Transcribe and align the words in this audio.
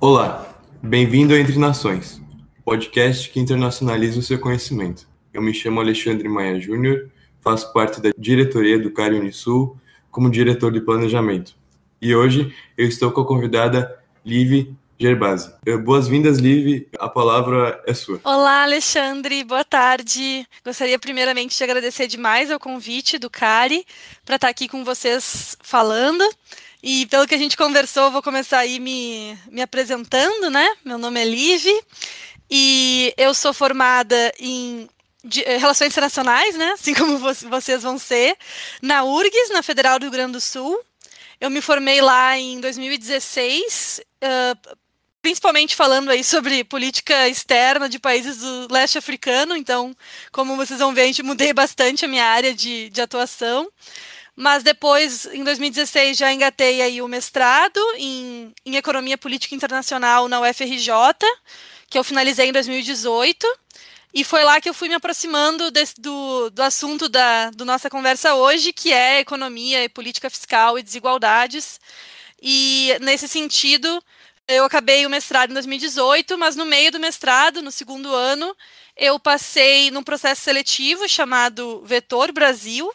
Olá, 0.00 0.58
bem-vindo 0.82 1.32
ao 1.32 1.38
Entre 1.38 1.56
Nações, 1.58 2.20
podcast 2.64 3.30
que 3.30 3.38
internacionaliza 3.38 4.18
o 4.18 4.22
seu 4.22 4.40
conhecimento. 4.40 5.06
Eu 5.32 5.40
me 5.40 5.54
chamo 5.54 5.78
Alexandre 5.78 6.28
Maia 6.28 6.58
Júnior, 6.60 7.08
faço 7.40 7.72
parte 7.72 8.00
da 8.00 8.10
diretoria 8.18 8.76
do 8.76 8.90
CARI 8.90 9.20
Unisul 9.20 9.78
como 10.10 10.28
diretor 10.28 10.72
de 10.72 10.80
planejamento. 10.80 11.54
E 12.02 12.16
hoje 12.16 12.52
eu 12.76 12.88
estou 12.88 13.12
com 13.12 13.20
a 13.20 13.26
convidada 13.26 13.96
Liv 14.24 14.74
Gerbasi. 14.98 15.52
Eh, 15.66 15.76
boas-vindas, 15.76 16.38
Liv. 16.38 16.88
A 16.98 17.08
palavra 17.08 17.82
é 17.86 17.92
sua. 17.92 18.18
Olá, 18.24 18.62
Alexandre. 18.62 19.44
Boa 19.44 19.64
tarde. 19.64 20.46
Gostaria 20.64 20.98
primeiramente 20.98 21.56
de 21.56 21.62
agradecer 21.62 22.06
demais 22.06 22.50
o 22.50 22.58
convite 22.58 23.18
do 23.18 23.28
CARI 23.28 23.84
para 24.24 24.36
estar 24.36 24.48
aqui 24.48 24.66
com 24.66 24.84
vocês 24.84 25.56
falando. 25.62 26.24
E 26.82 27.04
pelo 27.06 27.26
que 27.26 27.34
a 27.34 27.38
gente 27.38 27.56
conversou, 27.56 28.10
vou 28.10 28.22
começar 28.22 28.58
aí 28.58 28.80
me, 28.80 29.36
me 29.50 29.60
apresentando, 29.60 30.48
né? 30.50 30.66
Meu 30.84 30.96
nome 30.96 31.20
é 31.20 31.24
Liv 31.24 31.66
e 32.50 33.12
eu 33.18 33.34
sou 33.34 33.52
formada 33.52 34.32
em 34.40 34.88
de, 35.22 35.42
eh, 35.42 35.58
Relações 35.58 35.92
Internacionais, 35.92 36.56
né? 36.56 36.70
Assim 36.72 36.94
como 36.96 37.18
vocês 37.18 37.82
vão 37.82 37.98
ser, 37.98 38.36
na 38.80 39.04
URGS, 39.04 39.50
na 39.52 39.62
Federal 39.62 39.98
do 39.98 40.04
Rio 40.04 40.12
Grande 40.12 40.32
do 40.32 40.40
Sul. 40.40 40.80
Eu 41.38 41.50
me 41.50 41.60
formei 41.60 42.00
lá 42.00 42.38
em 42.38 42.60
2016, 42.60 44.00
uh, 44.22 44.76
principalmente 45.26 45.74
falando 45.74 46.08
aí 46.08 46.22
sobre 46.22 46.62
política 46.62 47.28
externa 47.28 47.88
de 47.88 47.98
países 47.98 48.38
do 48.38 48.72
leste 48.72 48.96
africano. 48.96 49.56
Então, 49.56 49.92
como 50.30 50.54
vocês 50.54 50.78
vão 50.78 50.94
ver, 50.94 51.00
a 51.00 51.06
gente 51.06 51.20
mudei 51.20 51.52
bastante 51.52 52.04
a 52.04 52.08
minha 52.08 52.24
área 52.24 52.54
de, 52.54 52.88
de 52.90 53.02
atuação. 53.02 53.68
Mas 54.36 54.62
depois, 54.62 55.26
em 55.26 55.42
2016, 55.42 56.16
já 56.16 56.32
engatei 56.32 56.80
aí 56.80 57.02
o 57.02 57.08
mestrado 57.08 57.80
em, 57.96 58.54
em 58.64 58.76
Economia 58.76 59.18
Política 59.18 59.52
Internacional 59.52 60.28
na 60.28 60.40
UFRJ, 60.40 60.92
que 61.90 61.98
eu 61.98 62.04
finalizei 62.04 62.48
em 62.48 62.52
2018. 62.52 63.44
E 64.14 64.22
foi 64.22 64.44
lá 64.44 64.60
que 64.60 64.68
eu 64.68 64.74
fui 64.74 64.86
me 64.86 64.94
aproximando 64.94 65.72
desse, 65.72 66.00
do, 66.00 66.50
do 66.50 66.62
assunto 66.62 67.08
da 67.08 67.50
do 67.50 67.64
nossa 67.64 67.90
conversa 67.90 68.36
hoje, 68.36 68.72
que 68.72 68.92
é 68.92 69.18
economia 69.18 69.82
e 69.82 69.88
política 69.88 70.30
fiscal 70.30 70.78
e 70.78 70.84
desigualdades. 70.84 71.80
E, 72.40 72.96
nesse 73.00 73.26
sentido, 73.26 74.00
eu 74.48 74.64
acabei 74.64 75.04
o 75.04 75.10
mestrado 75.10 75.50
em 75.50 75.54
2018, 75.54 76.38
mas 76.38 76.54
no 76.54 76.64
meio 76.64 76.92
do 76.92 77.00
mestrado, 77.00 77.62
no 77.62 77.72
segundo 77.72 78.14
ano, 78.14 78.56
eu 78.96 79.18
passei 79.18 79.90
num 79.90 80.02
processo 80.02 80.42
seletivo 80.42 81.08
chamado 81.08 81.82
Vetor 81.84 82.32
Brasil, 82.32 82.92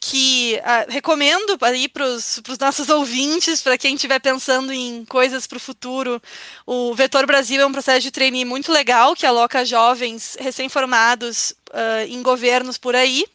que 0.00 0.60
uh, 0.60 0.90
recomendo 0.90 1.58
aí 1.60 1.88
para 1.88 2.04
os 2.04 2.40
nossos 2.60 2.88
ouvintes, 2.88 3.60
para 3.60 3.76
quem 3.76 3.94
estiver 3.94 4.20
pensando 4.20 4.72
em 4.72 5.04
coisas 5.04 5.46
para 5.46 5.56
o 5.56 5.60
futuro. 5.60 6.22
O 6.64 6.94
Vetor 6.94 7.26
Brasil 7.26 7.60
é 7.60 7.66
um 7.66 7.72
processo 7.72 8.00
de 8.00 8.10
trainee 8.10 8.44
muito 8.44 8.72
legal 8.72 9.14
que 9.14 9.26
aloca 9.26 9.64
jovens 9.64 10.36
recém-formados 10.38 11.50
uh, 11.70 12.06
em 12.08 12.22
governos 12.22 12.78
por 12.78 12.94
aí. 12.94 13.26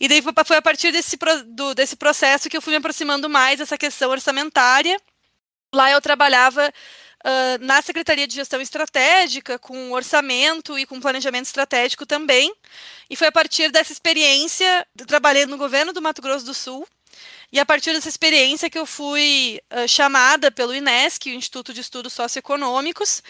E 0.00 0.08
daí 0.08 0.20
foi 0.20 0.56
a 0.56 0.62
partir 0.62 0.90
desse, 0.90 1.16
do, 1.46 1.74
desse 1.74 1.96
processo 1.96 2.48
que 2.50 2.56
eu 2.56 2.62
fui 2.62 2.72
me 2.72 2.78
aproximando 2.78 3.28
mais 3.30 3.58
dessa 3.58 3.78
questão 3.78 4.10
orçamentária. 4.10 5.00
Lá 5.74 5.90
eu 5.90 6.02
trabalhava 6.02 6.68
uh, 6.68 7.64
na 7.64 7.80
Secretaria 7.80 8.26
de 8.26 8.34
Gestão 8.34 8.60
Estratégica, 8.60 9.58
com 9.58 9.92
orçamento 9.92 10.78
e 10.78 10.84
com 10.84 11.00
planejamento 11.00 11.46
estratégico 11.46 12.04
também. 12.04 12.52
E 13.08 13.16
foi 13.16 13.28
a 13.28 13.32
partir 13.32 13.70
dessa 13.70 13.90
experiência, 13.90 14.86
trabalhando 15.06 15.50
no 15.50 15.56
governo 15.56 15.94
do 15.94 16.02
Mato 16.02 16.20
Grosso 16.20 16.44
do 16.44 16.52
Sul, 16.52 16.86
e 17.50 17.58
a 17.58 17.64
partir 17.64 17.94
dessa 17.94 18.08
experiência 18.08 18.68
que 18.68 18.78
eu 18.78 18.84
fui 18.84 19.60
uh, 19.72 19.88
chamada 19.88 20.50
pelo 20.50 20.74
INESC, 20.74 21.30
o 21.30 21.34
Instituto 21.34 21.72
de 21.72 21.80
Estudos 21.80 22.12
Socioeconômicos, 22.12 23.22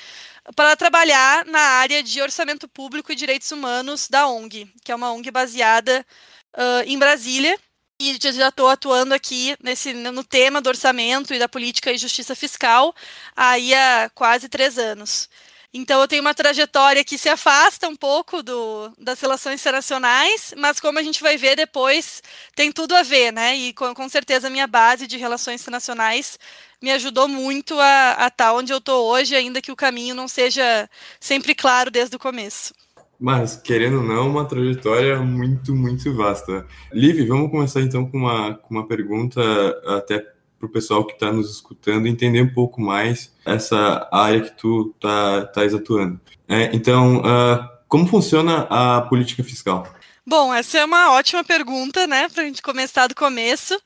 para 0.57 0.75
trabalhar 0.75 1.45
na 1.47 1.61
área 1.61 2.03
de 2.03 2.21
orçamento 2.21 2.67
público 2.67 3.13
e 3.13 3.17
direitos 3.17 3.53
humanos 3.53 4.09
da 4.09 4.27
ONG, 4.27 4.69
que 4.85 4.91
é 4.91 4.95
uma 4.97 5.13
ONG 5.13 5.31
baseada 5.31 6.05
uh, 6.57 6.83
em 6.87 6.99
Brasília 6.99 7.57
e 8.11 8.33
já 8.33 8.49
estou 8.49 8.69
atuando 8.69 9.15
aqui 9.15 9.57
nesse, 9.63 9.93
no 9.93 10.25
tema 10.25 10.61
do 10.61 10.69
orçamento 10.69 11.33
e 11.33 11.39
da 11.39 11.49
política 11.49 11.93
e 11.93 11.99
justiça 11.99 12.35
fiscal 12.35 12.95
aí 13.37 13.73
há 13.75 14.11
quase 14.15 14.49
três 14.49 14.79
anos. 14.79 15.29
Então 15.75 16.01
eu 16.03 16.09
tenho 16.09 16.21
uma 16.21 16.35
trajetória 16.35 17.03
que 17.03 17.17
se 17.17 17.31
afasta 17.31 17.89
um 17.89 17.97
pouco 17.97 18.43
do, 18.43 18.93
das 18.99 19.19
relações 19.21 19.61
internacionais, 19.61 20.53
mas 20.57 20.79
como 20.79 20.99
a 20.99 21.03
gente 21.03 21.23
vai 21.23 21.39
ver 21.39 21.57
depois, 21.57 22.23
tem 22.55 22.71
tudo 22.71 22.95
a 22.95 23.03
ver, 23.03 23.33
né? 23.33 23.57
E 23.57 23.73
com, 23.73 23.95
com 23.95 24.09
certeza 24.09 24.49
a 24.49 24.51
minha 24.51 24.67
base 24.67 25.07
de 25.07 25.17
relações 25.17 25.63
internacionais 25.63 26.39
me 26.81 26.91
ajudou 26.91 27.27
muito 27.29 27.79
a 27.81 28.13
estar 28.13 28.31
tá 28.31 28.53
onde 28.53 28.73
eu 28.73 28.79
estou 28.79 29.07
hoje, 29.07 29.35
ainda 29.35 29.63
que 29.63 29.73
o 29.73 29.77
caminho 29.77 30.15
não 30.15 30.29
seja 30.29 30.91
sempre 31.19 31.55
claro 31.55 31.91
desde 31.91 32.17
o 32.17 32.19
começo. 32.19 32.75
Mas, 33.23 33.55
querendo 33.55 33.99
ou 33.99 34.03
não, 34.03 34.29
uma 34.29 34.45
trajetória 34.45 35.21
muito, 35.21 35.77
muito 35.77 36.13
vasta. 36.13 36.67
Liv, 36.93 37.25
vamos 37.29 37.53
começar 37.53 37.81
então 37.81 38.05
com 38.05 38.19
uma, 38.19 38.55
com 38.55 38.75
uma 38.75 38.85
pergunta 38.85 39.41
até 39.87 40.19
para 40.59 40.67
o 40.67 40.69
pessoal 40.69 41.07
que 41.07 41.13
está 41.13 41.33
nos 41.33 41.49
escutando 41.49 42.09
entender 42.09 42.43
um 42.43 42.53
pouco 42.53 42.81
mais 42.81 43.33
essa 43.47 44.09
área 44.11 44.41
que 44.41 44.51
tu 44.59 44.93
tá, 45.01 45.45
estás 45.47 45.73
atuando. 45.73 46.21
É, 46.49 46.75
então, 46.75 47.19
uh, 47.19 47.69
como 47.87 48.09
funciona 48.09 48.67
a 48.69 49.03
política 49.03 49.45
fiscal? 49.45 49.87
Bom, 50.25 50.55
essa 50.55 50.79
é 50.79 50.85
uma 50.85 51.11
ótima 51.13 51.43
pergunta, 51.43 52.07
né, 52.07 52.29
para 52.29 52.45
a 52.45 52.47
gente 52.47 52.63
começar 52.63 53.09
do 53.09 53.15
começo. 53.15 53.81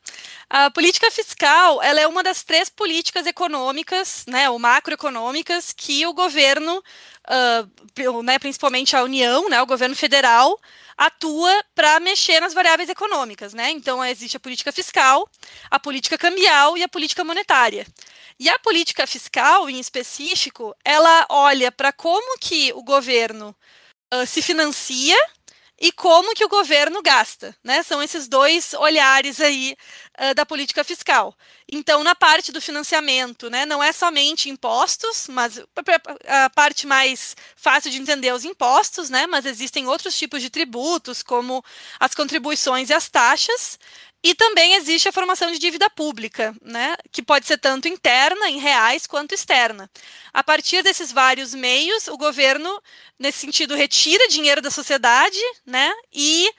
A 0.51 0.71
política 0.71 1.11
fiscal, 1.11 1.83
ela 1.83 1.99
é 1.99 2.07
uma 2.07 2.23
das 2.23 2.45
três 2.45 2.69
políticas 2.69 3.27
econômicas, 3.27 4.25
né, 4.29 4.51
ou 4.51 4.59
macroeconômicas, 4.59 5.73
que 5.73 6.07
o 6.07 6.13
governo 6.13 6.83
uh, 7.27 8.23
né, 8.23 8.39
principalmente 8.39 8.95
a 8.95 9.03
União, 9.03 9.49
né, 9.49 9.61
o 9.63 9.67
governo 9.67 9.97
federal, 9.97 10.61
atua 10.97 11.65
para 11.75 11.99
mexer 12.01 12.39
nas 12.41 12.53
variáveis 12.53 12.91
econômicas. 12.91 13.55
Né? 13.55 13.71
Então, 13.71 14.05
existe 14.05 14.37
a 14.37 14.41
política 14.41 14.73
fiscal, 14.73 15.29
a 15.71 15.81
política 15.81 16.19
cambial 16.19 16.77
e 16.77 16.83
a 16.83 16.89
política 16.89 17.25
monetária. 17.25 17.87
E 18.39 18.51
a 18.51 18.59
política 18.59 19.07
fiscal, 19.07 19.71
em 19.71 19.81
específico, 19.81 20.77
ela 20.85 21.27
olha 21.31 21.73
para 21.73 21.93
como 21.93 22.39
que 22.39 22.73
o 22.75 22.83
governo 22.83 23.57
uh, 24.13 24.27
se 24.27 24.43
financia 24.43 25.17
e 25.81 25.93
como 25.93 26.35
que 26.35 26.45
o 26.45 26.49
governo 26.49 27.03
gasta, 27.03 27.55
né? 27.63 27.83
São 27.83 28.03
esses 28.03 28.29
dois 28.29 28.73
olhares 28.75 29.41
aí 29.41 29.77
uh, 30.21 30.35
da 30.35 30.47
política 30.47 30.85
fiscal. 30.85 31.35
Então, 31.71 32.05
na 32.05 32.15
parte 32.15 32.53
do 32.53 32.61
financiamento, 32.61 33.51
né, 33.51 33.67
não 33.67 33.83
é 33.83 33.93
somente 33.93 34.49
impostos, 34.49 35.27
mas 35.29 35.61
a 36.27 36.51
parte 36.51 36.87
mais 36.87 37.37
fácil 37.57 37.91
de 37.91 37.99
entender 37.99 38.29
é 38.29 38.35
os 38.35 38.45
impostos, 38.45 39.11
né? 39.11 39.27
Mas 39.27 39.47
existem 39.47 39.87
outros 39.87 40.17
tipos 40.17 40.41
de 40.41 40.51
tributos, 40.51 41.23
como 41.23 41.65
as 41.99 42.15
contribuições 42.15 42.91
e 42.91 42.95
as 42.95 43.09
taxas. 43.09 43.79
E 44.23 44.35
também 44.35 44.75
existe 44.75 45.09
a 45.09 45.13
formação 45.13 45.53
de 45.53 45.59
dívida 45.59 45.89
pública, 45.89 46.53
né, 46.61 46.97
que 47.13 47.23
pode 47.23 47.47
ser 47.47 47.59
tanto 47.59 47.87
interna, 47.87 48.51
em 48.51 48.59
reais, 48.59 49.07
quanto 49.07 49.35
externa. 49.35 49.89
A 50.33 50.43
partir 50.43 50.83
desses 50.83 51.13
vários 51.13 51.55
meios, 51.55 52.09
o 52.09 52.17
governo, 52.17 52.83
nesse 53.19 53.39
sentido, 53.39 53.77
retira 53.77 54.27
dinheiro 54.27 54.61
da 54.61 54.71
sociedade 54.71 55.39
né, 55.65 55.93
e 56.13 56.51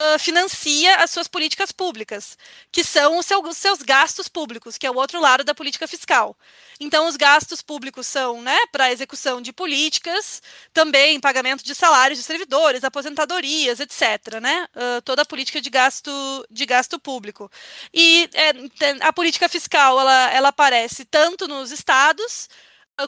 uh, 0.00 0.18
financia 0.18 0.96
as 0.96 1.10
suas 1.10 1.28
políticas 1.28 1.72
públicas, 1.72 2.36
que 2.70 2.84
são 2.84 3.18
os, 3.18 3.26
seu, 3.26 3.42
seus 3.52 3.82
gastos 3.82 4.28
públicos, 4.28 4.78
que 4.78 4.86
é 4.86 4.90
o 4.90 4.96
outro 4.96 5.20
lado 5.20 5.44
da 5.44 5.54
política 5.54 5.86
fiscal. 5.88 6.36
Então, 6.80 7.08
os 7.08 7.16
gastos 7.16 7.60
públicos 7.60 8.06
são 8.06 8.40
né, 8.40 8.56
para 8.70 8.84
a 8.84 8.92
execução 8.92 9.42
de 9.42 9.52
políticas, 9.52 10.40
também 10.72 11.20
pagamento 11.20 11.64
de 11.64 11.74
salários 11.74 12.18
de 12.18 12.24
servidores, 12.24 12.84
aposentadorias, 12.84 13.80
etc. 13.80 14.40
Né, 14.40 14.68
uh, 14.74 15.02
toda 15.02 15.22
a 15.22 15.26
política 15.26 15.60
de 15.60 15.70
gasto, 15.70 16.10
de 16.50 16.64
gasto 16.64 16.98
público. 16.98 17.50
E 17.92 18.30
é, 18.34 18.52
a 19.00 19.12
política 19.12 19.48
fiscal 19.48 20.00
ela, 20.00 20.30
ela 20.30 20.48
aparece 20.48 21.04
tanto 21.04 21.48
nos 21.48 21.70
estados 21.72 22.48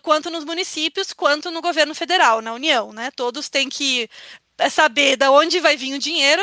quanto 0.02 0.30
nos 0.30 0.44
municípios, 0.44 1.12
quanto 1.12 1.50
no 1.50 1.60
governo 1.60 1.94
federal, 1.94 2.40
na 2.40 2.52
União, 2.52 2.92
né? 2.92 3.10
Todos 3.10 3.48
têm 3.48 3.68
que 3.68 4.08
saber 4.68 5.16
de 5.16 5.28
onde 5.28 5.60
vai 5.60 5.76
vir 5.76 5.94
o 5.94 5.98
dinheiro, 5.98 6.42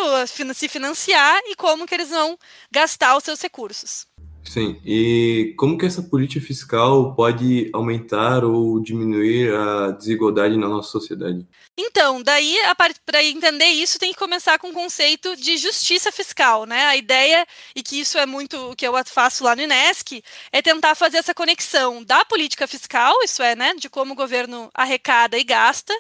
se 0.55 0.67
financiar 0.67 1.39
e 1.45 1.55
como 1.55 1.85
que 1.85 1.93
eles 1.93 2.09
vão 2.09 2.37
gastar 2.71 3.17
os 3.17 3.23
seus 3.23 3.41
recursos. 3.41 4.07
Sim, 4.43 4.79
e 4.85 5.53
como 5.57 5.77
que 5.77 5.85
essa 5.85 6.01
política 6.01 6.45
fiscal 6.45 7.13
pode 7.13 7.69
aumentar 7.73 8.45
ou 8.45 8.79
diminuir 8.79 9.53
a 9.53 9.91
desigualdade 9.91 10.55
na 10.55 10.69
nossa 10.69 10.89
sociedade? 10.89 11.45
Então, 11.77 12.23
daí, 12.23 12.55
para 13.05 13.23
entender 13.23 13.65
isso, 13.65 13.99
tem 13.99 14.13
que 14.13 14.17
começar 14.17 14.57
com 14.57 14.69
o 14.69 14.73
conceito 14.73 15.35
de 15.35 15.57
justiça 15.57 16.13
fiscal, 16.13 16.65
né? 16.65 16.85
A 16.85 16.95
ideia, 16.95 17.45
e 17.75 17.83
que 17.83 17.99
isso 17.99 18.17
é 18.17 18.25
muito 18.25 18.71
o 18.71 18.75
que 18.75 18.87
eu 18.87 18.93
faço 19.05 19.43
lá 19.43 19.53
no 19.53 19.61
INESC, 19.61 20.23
é 20.51 20.61
tentar 20.61 20.95
fazer 20.95 21.17
essa 21.17 21.33
conexão 21.33 22.01
da 22.03 22.23
política 22.23 22.65
fiscal, 22.67 23.13
isso 23.23 23.43
é, 23.43 23.53
né, 23.53 23.75
de 23.77 23.89
como 23.89 24.13
o 24.13 24.15
governo 24.15 24.69
arrecada 24.73 25.37
e 25.37 25.43
gasta, 25.43 25.93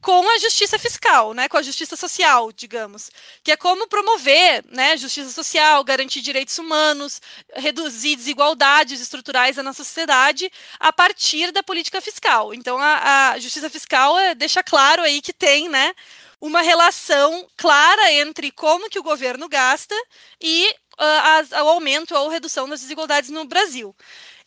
com 0.00 0.28
a 0.28 0.38
justiça 0.38 0.78
fiscal, 0.78 1.34
né, 1.34 1.48
com 1.48 1.56
a 1.56 1.62
justiça 1.62 1.96
social, 1.96 2.52
digamos, 2.52 3.10
que 3.42 3.50
é 3.50 3.56
como 3.56 3.88
promover, 3.88 4.64
né, 4.70 4.96
justiça 4.96 5.30
social, 5.30 5.82
garantir 5.82 6.20
direitos 6.20 6.56
humanos, 6.58 7.20
reduzir 7.54 8.16
desigualdades 8.16 9.00
estruturais 9.00 9.56
na 9.56 9.62
nossa 9.62 9.82
sociedade 9.82 10.50
a 10.78 10.92
partir 10.92 11.50
da 11.50 11.62
política 11.62 12.00
fiscal. 12.00 12.54
Então, 12.54 12.78
a, 12.78 13.30
a 13.30 13.38
justiça 13.38 13.68
fiscal 13.68 14.18
é, 14.18 14.34
deixa 14.34 14.62
claro 14.62 15.02
aí 15.02 15.20
que 15.20 15.32
tem, 15.32 15.68
né, 15.68 15.92
uma 16.40 16.62
relação 16.62 17.46
clara 17.56 18.12
entre 18.12 18.52
como 18.52 18.88
que 18.88 18.98
o 18.98 19.02
governo 19.02 19.48
gasta 19.48 19.94
e 20.40 20.72
uh, 20.98 21.64
o 21.64 21.68
aumento 21.68 22.14
ou 22.14 22.28
redução 22.28 22.68
das 22.68 22.80
desigualdades 22.80 23.30
no 23.30 23.44
Brasil. 23.44 23.94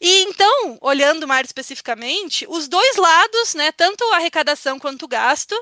E 0.03 0.23
então, 0.23 0.79
olhando 0.81 1.27
mais 1.27 1.45
especificamente, 1.45 2.43
os 2.49 2.67
dois 2.67 2.97
lados, 2.97 3.53
né, 3.53 3.71
tanto 3.71 4.03
a 4.05 4.15
arrecadação 4.15 4.79
quanto 4.79 5.03
o 5.03 5.07
gasto, 5.07 5.55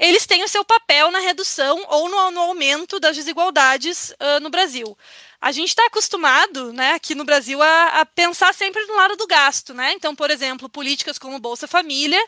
eles 0.00 0.26
têm 0.26 0.42
o 0.42 0.48
seu 0.48 0.64
papel 0.64 1.12
na 1.12 1.20
redução 1.20 1.80
ou 1.88 2.08
no, 2.08 2.32
no 2.32 2.40
aumento 2.40 2.98
das 2.98 3.14
desigualdades 3.14 4.10
uh, 4.10 4.40
no 4.42 4.50
Brasil. 4.50 4.98
A 5.40 5.52
gente 5.52 5.68
está 5.68 5.86
acostumado, 5.86 6.72
né, 6.72 6.94
aqui 6.94 7.14
no 7.14 7.24
Brasil, 7.24 7.62
a, 7.62 8.00
a, 8.00 8.06
pensar 8.06 8.52
sempre 8.52 8.84
no 8.86 8.96
lado 8.96 9.14
do 9.14 9.28
gasto, 9.28 9.72
né? 9.72 9.92
Então, 9.92 10.16
por 10.16 10.28
exemplo, 10.28 10.68
políticas 10.68 11.16
como 11.16 11.38
Bolsa 11.38 11.68
Família, 11.68 12.20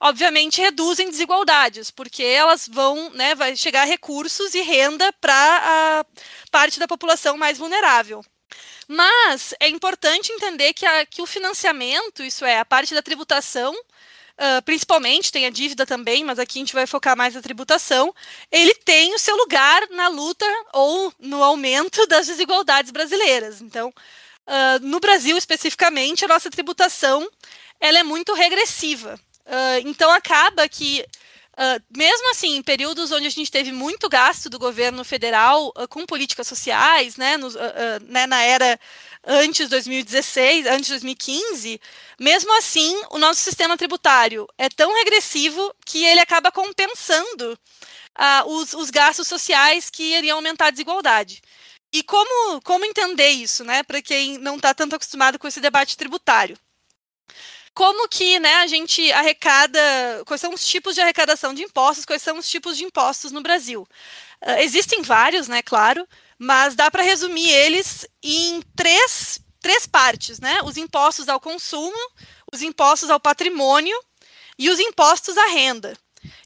obviamente 0.00 0.60
reduzem 0.60 1.08
desigualdades, 1.08 1.88
porque 1.88 2.24
elas 2.24 2.66
vão, 2.66 3.10
né, 3.10 3.34
vai 3.36 3.54
chegar 3.54 3.84
recursos 3.84 4.54
e 4.54 4.62
renda 4.62 5.12
para 5.20 5.34
a 5.34 6.04
parte 6.50 6.80
da 6.80 6.88
população 6.88 7.36
mais 7.36 7.58
vulnerável. 7.58 8.24
Mas 8.92 9.54
é 9.58 9.68
importante 9.68 10.30
entender 10.30 10.74
que, 10.74 10.84
a, 10.84 11.06
que 11.06 11.22
o 11.22 11.26
financiamento, 11.26 12.22
isso 12.22 12.44
é, 12.44 12.58
a 12.58 12.64
parte 12.64 12.92
da 12.92 13.00
tributação, 13.00 13.72
uh, 13.74 14.62
principalmente, 14.66 15.32
tem 15.32 15.46
a 15.46 15.50
dívida 15.50 15.86
também, 15.86 16.22
mas 16.22 16.38
aqui 16.38 16.58
a 16.58 16.60
gente 16.60 16.74
vai 16.74 16.86
focar 16.86 17.16
mais 17.16 17.34
na 17.34 17.40
tributação, 17.40 18.14
ele 18.50 18.74
tem 18.74 19.14
o 19.14 19.18
seu 19.18 19.34
lugar 19.34 19.88
na 19.92 20.08
luta 20.08 20.44
ou 20.74 21.10
no 21.18 21.42
aumento 21.42 22.04
das 22.06 22.26
desigualdades 22.26 22.90
brasileiras. 22.90 23.62
Então, 23.62 23.88
uh, 23.88 24.78
no 24.82 25.00
Brasil 25.00 25.38
especificamente, 25.38 26.26
a 26.26 26.28
nossa 26.28 26.50
tributação 26.50 27.26
ela 27.80 27.98
é 27.98 28.02
muito 28.02 28.34
regressiva. 28.34 29.18
Uh, 29.46 29.88
então 29.88 30.10
acaba 30.10 30.68
que 30.68 31.02
Uh, 31.62 31.80
mesmo 31.96 32.28
assim, 32.32 32.56
em 32.56 32.62
períodos 32.62 33.12
onde 33.12 33.28
a 33.28 33.30
gente 33.30 33.48
teve 33.48 33.70
muito 33.70 34.08
gasto 34.08 34.50
do 34.50 34.58
governo 34.58 35.04
federal 35.04 35.68
uh, 35.68 35.86
com 35.86 36.04
políticas 36.04 36.48
sociais, 36.48 37.16
né, 37.16 37.36
uh, 37.36 38.04
né, 38.08 38.26
na 38.26 38.42
era 38.42 38.80
antes 39.24 39.66
de 39.66 39.70
2016, 39.70 40.66
antes 40.66 40.86
de 40.86 40.92
2015, 40.94 41.80
mesmo 42.18 42.52
assim, 42.58 43.00
o 43.10 43.18
nosso 43.18 43.40
sistema 43.40 43.76
tributário 43.76 44.48
é 44.58 44.68
tão 44.68 44.92
regressivo 44.92 45.72
que 45.86 46.04
ele 46.04 46.18
acaba 46.18 46.50
compensando 46.50 47.56
os, 48.46 48.74
os, 48.74 48.90
gastos 48.90 49.28
sociais 49.28 49.88
que 49.88 50.02
iriam 50.16 50.38
aumentar 50.38 50.66
a 50.66 50.70
desigualdade. 50.70 51.40
E 51.92 52.02
como, 52.02 52.60
como 52.62 52.84
entender 52.84 53.28
isso, 53.28 53.62
né, 53.64 53.84
para 53.84 54.02
quem 54.02 54.36
não 54.38 54.56
está 54.56 54.74
tanto 54.74 54.96
acostumado 54.96 55.38
com 55.38 55.46
esse 55.46 55.60
debate 55.60 55.96
tributário? 55.96 56.58
Como 57.74 58.08
que 58.08 58.38
né, 58.38 58.56
a 58.56 58.66
gente 58.66 59.10
arrecada, 59.12 59.80
quais 60.26 60.40
são 60.40 60.52
os 60.52 60.66
tipos 60.66 60.94
de 60.94 61.00
arrecadação 61.00 61.54
de 61.54 61.62
impostos, 61.62 62.04
quais 62.04 62.22
são 62.22 62.38
os 62.38 62.48
tipos 62.48 62.76
de 62.76 62.84
impostos 62.84 63.32
no 63.32 63.42
Brasil. 63.42 63.86
Uh, 64.44 64.58
existem 64.60 65.02
vários, 65.02 65.48
né, 65.48 65.62
claro, 65.62 66.06
mas 66.38 66.74
dá 66.74 66.90
para 66.90 67.02
resumir 67.02 67.48
eles 67.48 68.06
em 68.22 68.60
três, 68.76 69.40
três 69.60 69.86
partes, 69.86 70.40
né? 70.40 70.60
Os 70.64 70.76
impostos 70.76 71.28
ao 71.28 71.38
consumo, 71.38 71.96
os 72.52 72.62
impostos 72.62 73.10
ao 73.10 73.20
patrimônio 73.20 73.96
e 74.58 74.68
os 74.68 74.80
impostos 74.80 75.38
à 75.38 75.46
renda. 75.46 75.96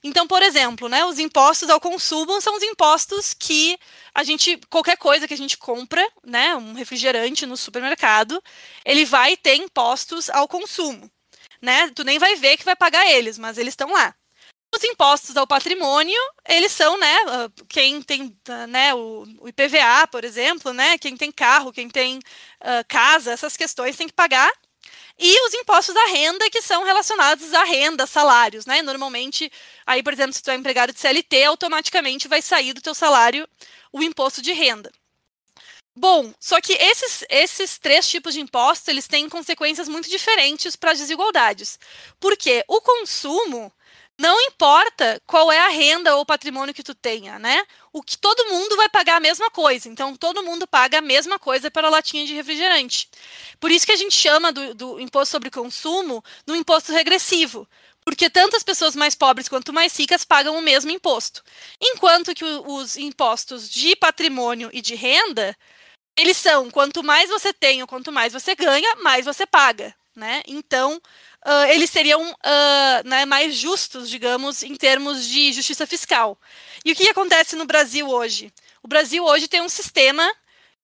Então, 0.03 0.27
por 0.27 0.43
exemplo, 0.43 0.89
né, 0.89 1.05
os 1.05 1.19
impostos 1.19 1.69
ao 1.69 1.81
consumo 1.81 2.41
são 2.41 2.57
os 2.57 2.63
impostos 2.63 3.35
que 3.35 3.79
a 4.15 4.23
gente, 4.23 4.59
qualquer 4.71 4.97
coisa 4.97 5.27
que 5.27 5.35
a 5.35 5.37
gente 5.37 5.57
compra, 5.57 6.07
né, 6.25 6.55
um 6.55 6.75
refrigerante 6.75 7.45
no 7.47 7.57
supermercado, 7.57 8.43
ele 8.85 9.05
vai 9.05 9.37
ter 9.37 9.57
impostos 9.57 10.31
ao 10.31 10.47
consumo 10.47 11.11
né? 11.61 11.91
Tu 11.95 12.05
nem 12.05 12.19
vai 12.19 12.37
ver 12.37 12.57
que 12.57 12.65
vai 12.65 12.77
pagar 12.77 13.07
eles, 13.11 13.39
mas 13.39 13.59
eles 13.59 13.73
estão 13.73 13.93
lá. 13.93 14.15
Os 14.75 14.85
impostos 14.85 15.37
ao 15.37 15.47
patrimônio, 15.47 16.21
eles 16.49 16.73
são, 16.73 16.99
né, 16.99 17.17
ah, 17.29 17.51
quem 17.69 18.03
tem, 18.03 18.37
ah, 18.49 18.67
né, 18.67 18.95
o, 18.95 19.25
IPVA, 19.47 20.07
por 20.11 20.25
exemplo, 20.25 20.73
né, 20.73 20.99
quem 20.99 21.17
tem 21.17 21.33
carro, 21.33 21.73
quem 21.73 21.89
tem 21.89 22.19
uh, 22.19 22.85
casa, 22.89 23.33
essas 23.33 23.57
questões 23.57 23.97
tem 23.97 24.07
que 24.07 24.13
pagar. 24.13 24.51
E 25.19 25.47
os 25.47 25.55
impostos 25.55 25.97
à 25.97 26.07
renda, 26.09 26.51
que 26.51 26.61
são 26.61 26.85
relacionados 26.85 27.55
à 27.55 27.65
renda, 27.65 28.07
salários, 28.07 28.67
né? 28.67 28.83
Normalmente, 28.83 29.51
aí, 29.87 30.03
por 30.03 30.13
exemplo, 30.13 30.35
se 30.35 30.43
tu 30.43 30.51
é 30.51 30.55
empregado 30.55 30.93
de 30.93 31.01
CLT, 31.01 31.45
automaticamente 31.45 32.29
vai 32.29 32.43
sair 32.43 32.75
do 32.75 32.83
teu 32.83 32.95
salário 32.95 33.49
o 33.93 34.03
imposto 34.03 34.43
de 34.43 34.53
renda. 34.53 34.93
Bom, 35.99 36.35
só 36.39 36.61
que 36.61 36.75
esses, 36.75 37.25
esses 37.31 37.79
três 37.79 38.07
tipos 38.07 38.35
de 38.35 38.41
impostos, 38.41 38.87
eles 38.89 39.09
têm 39.09 39.31
consequências 39.31 39.89
muito 39.89 40.11
diferentes 40.11 40.77
para 40.77 40.93
as 40.93 40.99
desigualdades. 40.99 41.79
Porque 42.21 42.63
o 42.69 42.83
consumo, 42.83 43.73
não 44.19 44.39
importa 44.43 45.19
qual 45.27 45.51
é 45.51 45.59
a 45.59 45.69
renda 45.69 46.15
ou 46.17 46.27
patrimônio 46.27 46.75
que 46.75 46.83
tu 46.83 46.95
tenha, 46.95 47.39
né? 47.39 47.65
O 47.95 48.03
que 48.03 48.19
todo 48.19 48.51
mundo 48.51 48.77
vai 48.77 48.91
pagar 48.91 49.17
a 49.17 49.21
mesma 49.21 49.51
coisa. 49.51 49.89
Então, 49.89 50.15
todo 50.15 50.43
mundo 50.43 50.67
paga 50.67 50.99
a 50.99 51.01
mesma 51.03 51.39
coisa 51.39 51.71
pela 51.71 51.89
latinha 51.89 52.27
de 52.27 52.35
refrigerante. 52.35 53.09
Por 53.59 53.71
isso 53.71 53.87
que 53.87 53.93
a 53.93 53.97
gente 53.97 54.15
chama 54.15 54.53
do, 54.53 54.75
do 54.75 55.01
imposto 55.01 55.33
sobre 55.33 55.51
consumo 55.51 56.23
do 56.45 56.55
imposto 56.55 56.93
regressivo. 56.93 57.67
Porque 58.05 58.29
tanto 58.29 58.55
as 58.55 58.63
pessoas 58.63 58.95
mais 58.95 59.15
pobres 59.15 59.49
quanto 59.49 59.73
mais 59.73 59.99
ricas 59.99 60.25
pagam 60.25 60.57
o 60.59 60.63
mesmo 60.63 60.91
imposto. 60.91 61.43
Enquanto 61.81 62.35
que 62.35 62.45
os 62.45 62.97
impostos 62.97 63.69
de 63.69 63.97
patrimônio 63.97 64.71
e 64.73 64.81
de 64.83 64.95
renda 64.95 65.57
eles 66.17 66.37
são 66.37 66.71
quanto 66.71 67.03
mais 67.03 67.29
você 67.29 67.53
tem 67.53 67.83
ou 67.83 67.89
quanto 67.89 68.11
mais 68.11 68.33
você 68.33 68.55
ganha, 68.55 68.97
mais 68.97 69.25
você 69.25 69.45
paga, 69.47 69.95
né? 70.15 70.43
Então, 70.47 70.97
uh, 70.97 71.65
eles 71.69 71.91
seriam 71.91 72.23
uh, 72.31 73.09
né, 73.09 73.25
mais 73.27 73.55
justos, 73.55 74.09
digamos, 74.09 74.63
em 74.63 74.75
termos 74.75 75.27
de 75.27 75.53
justiça 75.53 75.87
fiscal. 75.87 76.39
E 76.85 76.93
o 76.93 76.95
que 76.97 77.09
acontece 77.09 77.55
no 77.55 77.67
Brasil 77.67 78.09
hoje? 78.09 78.53
O 78.83 78.89
Brasil 78.89 79.25
hoje 79.25 79.47
tem 79.47 79.61
um 79.61 79.69
sistema 79.69 80.33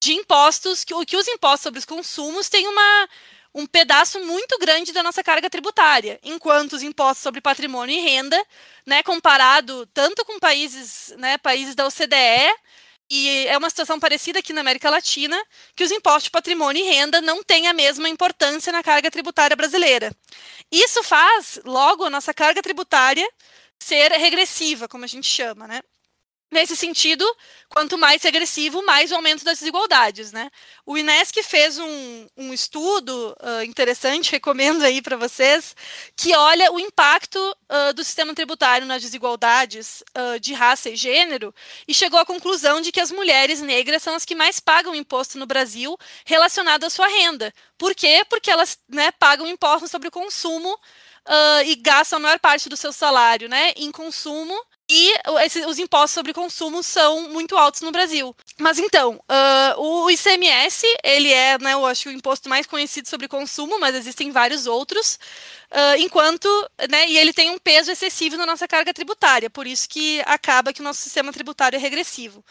de 0.01 0.13
impostos 0.13 0.85
que, 0.85 0.95
que 1.07 1.17
os 1.17 1.29
impostos 1.29 1.63
sobre 1.63 1.79
os 1.79 1.85
consumos 1.85 2.49
têm 2.49 2.67
uma 2.67 3.09
um 3.55 3.67
pedaço 3.67 4.19
muito 4.21 4.59
grande 4.59 4.93
da 4.93 5.03
nossa 5.03 5.23
carga 5.23 5.51
tributária, 5.51 6.19
enquanto 6.23 6.73
os 6.73 6.83
impostos 6.83 7.23
sobre 7.23 7.41
patrimônio 7.41 7.95
e 7.95 8.01
renda, 8.01 8.43
né, 8.87 9.03
comparado 9.03 9.87
tanto 9.93 10.25
com 10.25 10.39
países, 10.39 11.15
né, 11.19 11.37
países 11.37 11.75
da 11.75 11.87
OCDE, 11.87 12.51
e 13.15 13.47
é 13.47 13.59
uma 13.59 13.69
situação 13.69 14.01
parecida 14.01 14.39
aqui 14.39 14.55
na 14.55 14.63
América 14.63 14.89
Latina, 14.89 15.39
que 15.77 15.85
os 15.85 15.91
impostos 15.91 16.25
de 16.25 16.31
patrimônio 16.31 16.83
e 16.83 16.91
renda 16.91 17.21
não 17.21 17.43
têm 17.43 17.69
a 17.69 17.75
mesma 17.75 18.09
importância 18.09 18.73
na 18.73 18.83
carga 18.83 19.11
tributária 19.11 19.55
brasileira. 19.55 20.11
Isso 20.71 21.03
faz, 21.03 21.61
logo, 21.63 22.07
a 22.07 22.11
nossa 22.11 22.33
carga 22.33 22.63
tributária 22.63 23.29
ser 23.79 24.11
regressiva, 24.13 24.89
como 24.89 25.05
a 25.05 25.07
gente 25.07 25.27
chama, 25.27 25.69
né? 25.69 25.83
Nesse 26.53 26.77
sentido, 26.77 27.25
quanto 27.67 27.97
mais 27.97 28.23
regressivo, 28.23 28.85
mais 28.85 29.11
o 29.11 29.15
aumento 29.15 29.43
das 29.43 29.59
desigualdades. 29.59 30.33
Né? 30.33 30.51
O 30.85 30.99
INESC 30.99 31.43
fez 31.43 31.79
um, 31.79 32.27
um 32.37 32.53
estudo 32.53 33.35
uh, 33.41 33.63
interessante, 33.65 34.33
recomendo 34.33 34.83
aí 34.85 35.01
para 35.01 35.17
vocês, 35.17 35.75
que 36.15 36.37
olha 36.37 36.71
o 36.71 36.79
impacto 36.79 37.39
uh, 37.39 37.95
do 37.95 38.05
sistema 38.05 38.35
tributário 38.35 38.87
nas 38.87 39.01
desigualdades 39.01 40.05
uh, 40.15 40.39
de 40.39 40.53
raça 40.53 40.91
e 40.91 40.97
gênero 40.97 41.55
e 41.89 41.95
chegou 41.95 42.21
à 42.21 42.27
conclusão 42.27 42.83
de 42.83 42.93
que 42.93 43.01
as 43.01 43.11
mulheres 43.11 43.63
negras 43.63 44.03
são 44.03 44.15
as 44.15 44.27
que 44.27 44.35
mais 44.35 44.61
pagam 44.61 44.95
imposto 44.95 45.39
no 45.39 45.47
Brasil 45.47 45.97
relacionado 46.27 46.85
à 46.85 46.91
sua 46.91 47.09
renda. 47.09 47.51
Por 47.79 47.95
quê? 47.95 48.27
Porque 48.29 48.51
elas 48.51 48.79
né, 48.91 49.11
pagam 49.13 49.47
imposto 49.47 49.89
sobre 49.89 50.09
o 50.09 50.13
consumo 50.13 50.79
e 51.65 51.77
gastam 51.77 52.19
a 52.19 52.21
maior 52.21 52.39
parte 52.41 52.69
do 52.69 52.77
seu 52.77 52.93
salário 52.93 53.49
né, 53.49 53.73
em 53.77 53.93
consumo 53.93 54.61
e 54.95 55.15
esse, 55.43 55.65
os 55.65 55.79
impostos 55.79 56.11
sobre 56.11 56.35
consumo 56.35 56.83
são 56.83 57.31
muito 57.31 57.57
altos 57.57 57.81
no 57.81 57.91
Brasil. 57.91 58.37
Mas 58.61 58.79
então, 58.79 59.15
uh, 59.15 59.81
o 59.81 60.11
ICMS, 60.11 60.85
ele 61.03 61.33
é, 61.33 61.59
né, 61.59 61.73
eu 61.73 61.87
acho, 61.87 62.11
o 62.11 62.13
imposto 62.13 62.47
mais 62.47 62.67
conhecido 62.67 63.09
sobre 63.09 63.27
consumo, 63.27 63.81
mas 63.81 63.95
existem 63.95 64.31
vários 64.31 64.67
outros. 64.67 65.19
Uh, 65.73 65.97
enquanto, 65.97 66.47
né, 66.91 67.09
e 67.09 67.17
ele 67.17 67.33
tem 67.33 67.51
um 67.51 67.59
peso 67.59 67.91
excessivo 67.91 68.37
na 68.37 68.45
nossa 68.45 68.69
carga 68.69 68.93
tributária, 68.93 69.49
por 69.49 69.67
isso 69.67 69.89
que 69.89 70.21
acaba 70.27 70.71
que 70.71 70.83
o 70.83 70.85
nosso 70.85 71.01
sistema 71.01 71.33
tributário 71.33 71.77
é 71.77 71.81
regressivo. 71.81 72.45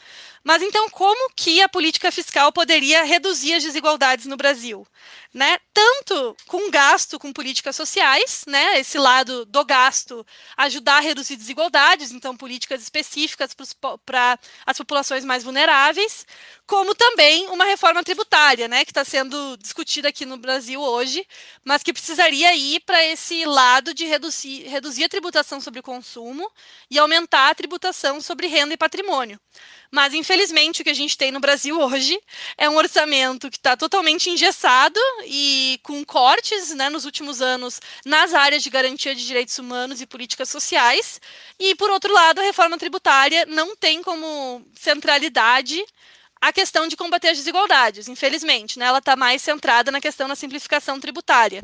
Mas 0.43 0.63
então, 0.63 0.89
como 0.89 1.31
que 1.35 1.61
a 1.61 1.69
política 1.69 2.11
fiscal 2.11 2.51
poderia 2.51 3.03
reduzir 3.03 3.53
as 3.53 3.63
desigualdades 3.63 4.25
no 4.25 4.35
Brasil? 4.35 4.87
Né? 5.31 5.59
Tanto 5.71 6.35
com 6.47 6.71
gasto 6.71 7.19
com 7.19 7.31
políticas 7.31 7.75
sociais, 7.75 8.43
né? 8.47 8.79
esse 8.79 8.97
lado 8.97 9.45
do 9.45 9.63
gasto 9.63 10.25
ajudar 10.57 10.97
a 10.97 11.01
reduzir 11.01 11.35
desigualdades, 11.35 12.11
então 12.11 12.35
políticas 12.35 12.81
específicas 12.81 13.55
para 14.03 14.39
as 14.65 14.77
populações 14.79 15.23
mais 15.23 15.43
vulneráveis, 15.43 16.25
como 16.71 16.95
também 16.95 17.49
uma 17.49 17.65
reforma 17.65 18.01
tributária, 18.01 18.65
né? 18.65 18.85
que 18.85 18.91
está 18.91 19.03
sendo 19.03 19.57
discutida 19.57 20.07
aqui 20.07 20.25
no 20.25 20.37
Brasil 20.37 20.79
hoje, 20.79 21.27
mas 21.65 21.83
que 21.83 21.91
precisaria 21.91 22.55
ir 22.55 22.79
para 22.85 23.03
esse 23.03 23.43
lado 23.43 23.93
de 23.93 24.05
reduzir, 24.05 24.69
reduzir 24.69 25.03
a 25.03 25.09
tributação 25.09 25.59
sobre 25.59 25.81
o 25.81 25.83
consumo 25.83 26.49
e 26.89 26.97
aumentar 26.97 27.49
a 27.49 27.55
tributação 27.55 28.21
sobre 28.21 28.47
renda 28.47 28.73
e 28.73 28.77
patrimônio. 28.77 29.37
Mas, 29.91 30.13
infelizmente, 30.13 30.81
o 30.81 30.85
que 30.85 30.89
a 30.89 30.93
gente 30.93 31.17
tem 31.17 31.29
no 31.29 31.41
Brasil 31.41 31.77
hoje 31.77 32.17
é 32.57 32.69
um 32.69 32.77
orçamento 32.77 33.51
que 33.51 33.57
está 33.57 33.75
totalmente 33.75 34.29
engessado 34.29 34.97
e 35.25 35.77
com 35.83 36.05
cortes 36.05 36.73
né, 36.73 36.89
nos 36.89 37.03
últimos 37.03 37.41
anos 37.41 37.81
nas 38.05 38.33
áreas 38.33 38.63
de 38.63 38.69
garantia 38.69 39.13
de 39.13 39.27
direitos 39.27 39.59
humanos 39.59 39.99
e 39.99 40.05
políticas 40.07 40.47
sociais. 40.47 41.19
E, 41.59 41.75
por 41.75 41.89
outro 41.89 42.13
lado, 42.13 42.39
a 42.39 42.43
reforma 42.43 42.77
tributária 42.77 43.45
não 43.45 43.75
tem 43.75 44.01
como 44.01 44.65
centralidade 44.73 45.83
a 46.41 46.51
questão 46.51 46.88
de 46.88 46.98
combater 46.98 47.29
as 47.29 47.38
desigualdades, 47.38 48.07
infelizmente, 48.07 48.79
né? 48.79 48.86
Ela 48.86 48.98
está 48.98 49.15
mais 49.15 49.41
centrada 49.41 49.91
na 49.91 50.01
questão 50.01 50.27
da 50.27 50.36
simplificação 50.36 51.00
tributária. 51.00 51.63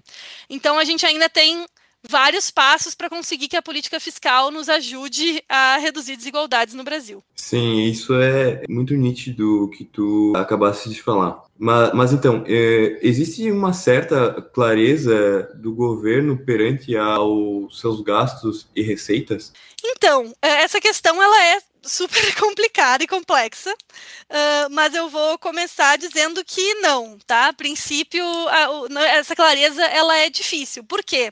Então, 0.49 0.77
a 0.77 0.83
gente 0.85 1.05
ainda 1.05 1.27
tem 1.27 1.65
vários 2.07 2.51
passos 2.51 2.95
para 2.95 3.09
conseguir 3.09 3.47
que 3.47 3.57
a 3.57 3.61
política 3.61 3.99
fiscal 3.99 4.51
nos 4.51 4.69
ajude 4.69 5.43
a 5.49 5.77
reduzir 5.77 6.15
desigualdades 6.15 6.73
no 6.73 6.83
Brasil. 6.83 7.23
Sim, 7.35 7.83
isso 7.83 8.13
é 8.13 8.63
muito 8.69 8.93
nítido 8.93 9.69
que 9.75 9.83
tu 9.83 10.33
acabaste 10.35 10.89
de 10.89 11.01
falar. 11.01 11.43
Mas, 11.57 11.91
mas 11.93 12.13
então, 12.13 12.43
é, 12.47 12.99
existe 13.01 13.49
uma 13.51 13.73
certa 13.73 14.41
clareza 14.53 15.51
do 15.55 15.73
governo 15.73 16.37
perante 16.37 16.95
aos 16.95 17.79
seus 17.79 18.01
gastos 18.01 18.67
e 18.75 18.81
receitas? 18.81 19.51
Então, 19.83 20.33
é, 20.41 20.63
essa 20.63 20.79
questão 20.79 21.21
ela 21.21 21.45
é 21.45 21.59
super 21.87 22.35
complicada 22.35 23.03
e 23.03 23.07
complexa, 23.07 23.71
uh, 23.71 24.69
mas 24.71 24.93
eu 24.93 25.09
vou 25.09 25.37
começar 25.39 25.97
dizendo 25.97 26.43
que 26.43 26.75
não, 26.75 27.17
tá? 27.25 27.47
A 27.47 27.53
princípio, 27.53 28.23
a, 28.49 29.05
essa 29.17 29.35
clareza 29.35 29.83
ela 29.85 30.15
é 30.17 30.29
difícil. 30.29 30.83
Por 30.83 31.03
quê? 31.03 31.31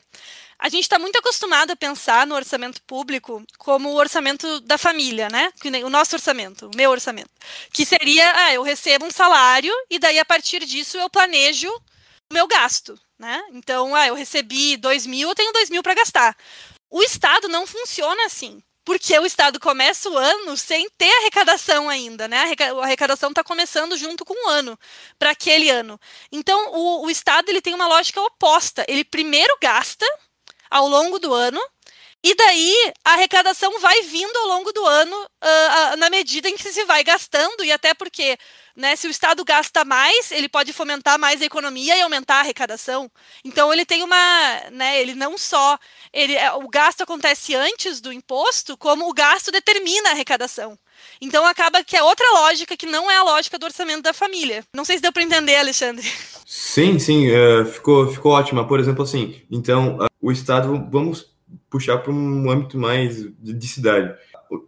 A 0.58 0.70
gente 0.70 0.84
está 0.84 0.98
muito 0.98 1.18
acostumado 1.18 1.70
a 1.70 1.76
pensar 1.76 2.26
no 2.26 2.34
orçamento 2.34 2.82
público 2.82 3.44
como 3.58 3.90
o 3.90 3.96
orçamento 3.96 4.60
da 4.60 4.78
família, 4.78 5.28
né? 5.28 5.52
O 5.84 5.90
nosso 5.90 6.16
orçamento, 6.16 6.68
o 6.68 6.76
meu 6.76 6.90
orçamento. 6.90 7.30
Que 7.70 7.84
seria, 7.84 8.32
ah, 8.34 8.54
eu 8.54 8.62
recebo 8.62 9.04
um 9.04 9.10
salário 9.10 9.72
e 9.90 9.98
daí 9.98 10.18
a 10.18 10.24
partir 10.24 10.64
disso 10.64 10.96
eu 10.96 11.10
planejo 11.10 11.70
o 12.30 12.34
meu 12.34 12.48
gasto, 12.48 12.98
né? 13.18 13.42
Então, 13.52 13.94
ah, 13.94 14.06
eu 14.06 14.14
recebi 14.14 14.78
dois 14.78 15.04
mil, 15.04 15.28
eu 15.28 15.34
tenho 15.34 15.52
dois 15.52 15.68
mil 15.68 15.82
para 15.82 15.94
gastar. 15.94 16.34
O 16.90 17.02
Estado 17.02 17.48
não 17.48 17.66
funciona 17.66 18.24
assim 18.24 18.62
porque 18.86 19.18
o 19.18 19.26
Estado 19.26 19.58
começa 19.58 20.08
o 20.08 20.16
ano 20.16 20.56
sem 20.56 20.88
ter 20.96 21.10
arrecadação 21.18 21.88
ainda, 21.88 22.28
né? 22.28 22.38
A 22.38 22.84
arrecadação 22.84 23.30
está 23.30 23.42
começando 23.42 23.96
junto 23.96 24.24
com 24.24 24.46
o 24.46 24.48
ano, 24.48 24.78
para 25.18 25.30
aquele 25.30 25.68
ano. 25.68 26.00
Então, 26.30 26.72
o, 26.72 27.04
o 27.04 27.10
Estado 27.10 27.48
ele 27.48 27.60
tem 27.60 27.74
uma 27.74 27.88
lógica 27.88 28.20
oposta. 28.22 28.84
Ele 28.86 29.04
primeiro 29.04 29.58
gasta 29.60 30.06
ao 30.70 30.86
longo 30.86 31.18
do 31.18 31.34
ano, 31.34 31.60
e 32.28 32.34
daí 32.34 32.92
a 33.04 33.12
arrecadação 33.12 33.78
vai 33.78 34.02
vindo 34.02 34.36
ao 34.36 34.48
longo 34.48 34.72
do 34.72 34.84
ano, 34.84 35.16
uh, 35.16 35.94
uh, 35.94 35.96
na 35.96 36.10
medida 36.10 36.48
em 36.48 36.56
que 36.56 36.72
se 36.72 36.84
vai 36.84 37.04
gastando, 37.04 37.62
e 37.62 37.70
até 37.70 37.94
porque 37.94 38.36
né, 38.74 38.96
se 38.96 39.06
o 39.06 39.10
Estado 39.12 39.44
gasta 39.44 39.84
mais, 39.84 40.32
ele 40.32 40.48
pode 40.48 40.72
fomentar 40.72 41.20
mais 41.20 41.40
a 41.40 41.44
economia 41.44 41.96
e 41.96 42.02
aumentar 42.02 42.38
a 42.38 42.40
arrecadação. 42.40 43.08
Então 43.44 43.72
ele 43.72 43.84
tem 43.84 44.02
uma, 44.02 44.60
né, 44.72 45.00
ele 45.00 45.14
não 45.14 45.38
só, 45.38 45.78
ele, 46.12 46.34
é, 46.34 46.50
o 46.50 46.68
gasto 46.68 47.02
acontece 47.02 47.54
antes 47.54 48.00
do 48.00 48.12
imposto, 48.12 48.76
como 48.76 49.08
o 49.08 49.14
gasto 49.14 49.52
determina 49.52 50.08
a 50.08 50.12
arrecadação. 50.12 50.76
Então 51.20 51.46
acaba 51.46 51.84
que 51.84 51.96
é 51.96 52.02
outra 52.02 52.26
lógica 52.40 52.76
que 52.76 52.86
não 52.86 53.08
é 53.08 53.18
a 53.18 53.22
lógica 53.22 53.56
do 53.56 53.66
orçamento 53.66 54.02
da 54.02 54.12
família. 54.12 54.64
Não 54.74 54.84
sei 54.84 54.96
se 54.96 55.02
deu 55.02 55.12
para 55.12 55.22
entender, 55.22 55.54
Alexandre. 55.54 56.12
Sim, 56.44 56.98
sim, 56.98 57.28
uh, 57.30 57.64
ficou, 57.66 58.12
ficou 58.12 58.32
ótima. 58.32 58.66
Por 58.66 58.80
exemplo, 58.80 59.04
assim, 59.04 59.40
então 59.48 59.98
uh, 59.98 60.06
o 60.20 60.32
Estado, 60.32 60.88
vamos 60.90 61.35
puxar 61.68 61.98
para 61.98 62.12
um 62.12 62.50
âmbito 62.50 62.78
mais 62.78 63.16
de, 63.38 63.52
de 63.52 63.68
cidade 63.68 64.14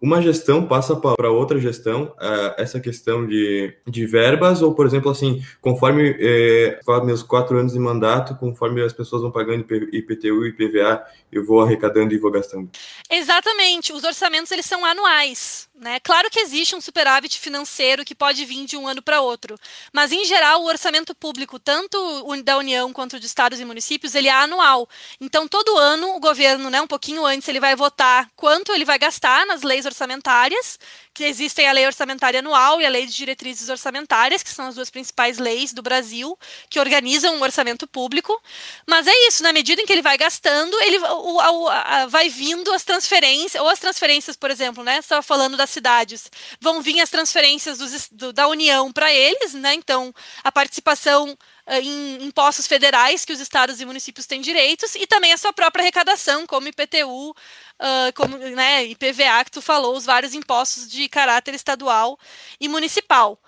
uma 0.00 0.20
gestão 0.20 0.66
passa 0.66 0.96
para 0.96 1.30
outra 1.30 1.58
gestão 1.60 2.14
uh, 2.16 2.54
essa 2.56 2.80
questão 2.80 3.26
de, 3.26 3.74
de 3.86 4.06
verbas, 4.06 4.62
ou, 4.62 4.74
por 4.74 4.86
exemplo, 4.86 5.10
assim, 5.10 5.42
conforme 5.60 6.16
eh, 6.18 6.80
meus 7.04 7.22
quatro 7.22 7.58
anos 7.58 7.72
de 7.72 7.78
mandato, 7.78 8.36
conforme 8.36 8.82
as 8.82 8.92
pessoas 8.92 9.22
vão 9.22 9.30
pagando 9.30 9.66
IPTU 9.92 10.46
e 10.46 10.48
IPVA, 10.50 11.04
eu 11.30 11.44
vou 11.44 11.60
arrecadando 11.60 12.14
e 12.14 12.18
vou 12.18 12.30
gastando. 12.30 12.70
Exatamente. 13.10 13.92
Os 13.92 14.04
orçamentos, 14.04 14.50
eles 14.50 14.66
são 14.66 14.84
anuais. 14.84 15.68
Né? 15.80 16.00
Claro 16.00 16.28
que 16.28 16.40
existe 16.40 16.74
um 16.74 16.80
superávit 16.80 17.38
financeiro 17.38 18.04
que 18.04 18.14
pode 18.14 18.44
vir 18.44 18.64
de 18.64 18.76
um 18.76 18.88
ano 18.88 19.00
para 19.00 19.20
outro, 19.20 19.56
mas 19.92 20.10
em 20.10 20.24
geral 20.24 20.62
o 20.62 20.66
orçamento 20.66 21.14
público, 21.14 21.56
tanto 21.56 21.96
da 22.42 22.58
União 22.58 22.92
quanto 22.92 23.20
de 23.20 23.26
estados 23.26 23.60
e 23.60 23.64
municípios, 23.64 24.16
ele 24.16 24.26
é 24.26 24.32
anual. 24.32 24.88
Então 25.20 25.46
todo 25.46 25.78
ano 25.78 26.16
o 26.16 26.20
governo, 26.20 26.68
né, 26.68 26.80
um 26.80 26.86
pouquinho 26.86 27.24
antes, 27.24 27.46
ele 27.46 27.60
vai 27.60 27.76
votar 27.76 28.28
quanto 28.34 28.72
ele 28.72 28.84
vai 28.84 28.98
gastar 28.98 29.46
nas 29.46 29.62
leis 29.62 29.77
orçamentárias 29.86 30.78
que 31.18 31.24
existem 31.24 31.66
a 31.66 31.72
lei 31.72 31.84
orçamentária 31.84 32.38
anual 32.38 32.80
e 32.80 32.86
a 32.86 32.88
lei 32.88 33.04
de 33.04 33.12
diretrizes 33.12 33.68
orçamentárias, 33.68 34.40
que 34.42 34.50
são 34.50 34.68
as 34.68 34.76
duas 34.76 34.88
principais 34.88 35.38
leis 35.38 35.72
do 35.72 35.82
Brasil 35.82 36.38
que 36.70 36.78
organizam 36.78 37.36
o 37.36 37.42
orçamento 37.42 37.88
público. 37.88 38.40
Mas 38.86 39.06
é 39.06 39.26
isso, 39.26 39.42
na 39.42 39.52
medida 39.52 39.82
em 39.82 39.86
que 39.86 39.92
ele 39.92 40.00
vai 40.02 40.16
gastando, 40.16 40.80
ele 40.80 40.98
o, 40.98 41.40
a, 41.40 42.02
a, 42.02 42.06
vai 42.06 42.28
vindo 42.28 42.72
as 42.72 42.84
transferências, 42.84 43.60
ou 43.60 43.68
as 43.68 43.80
transferências, 43.80 44.36
por 44.36 44.50
exemplo, 44.50 44.84
né? 44.84 44.98
Estava 44.98 45.20
falando 45.20 45.56
das 45.56 45.70
cidades, 45.70 46.30
vão 46.60 46.80
vir 46.80 47.00
as 47.00 47.10
transferências 47.10 47.78
dos, 47.78 48.08
do, 48.12 48.32
da 48.32 48.46
União 48.46 48.92
para 48.92 49.12
eles, 49.12 49.54
né? 49.54 49.74
Então, 49.74 50.14
a 50.44 50.52
participação 50.52 51.36
eh, 51.66 51.80
em 51.80 52.24
impostos 52.24 52.66
federais 52.66 53.26
que 53.26 53.32
os 53.32 53.40
estados 53.40 53.78
e 53.78 53.84
municípios 53.84 54.26
têm 54.26 54.40
direitos 54.40 54.94
e 54.94 55.06
também 55.06 55.34
a 55.34 55.36
sua 55.36 55.52
própria 55.52 55.82
arrecadação, 55.82 56.46
como 56.46 56.66
IPTU, 56.68 57.34
uh, 57.80 58.12
como 58.14 58.36
né, 58.36 58.84
IPVA, 58.84 59.44
que 59.44 59.50
tu 59.50 59.62
falou, 59.62 59.96
os 59.96 60.04
vários 60.04 60.34
impostos 60.34 60.88
de 60.88 61.08
caráter 61.08 61.54
estadual 61.54 62.18
e 62.60 62.68
municipal. 62.68 63.38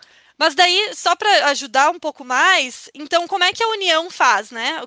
Mas 0.40 0.54
daí, 0.54 0.94
só 0.94 1.14
para 1.14 1.48
ajudar 1.48 1.90
um 1.90 1.98
pouco 1.98 2.24
mais, 2.24 2.88
então 2.94 3.28
como 3.28 3.44
é 3.44 3.52
que 3.52 3.62
a 3.62 3.68
União 3.68 4.10
faz, 4.10 4.50
né? 4.50 4.80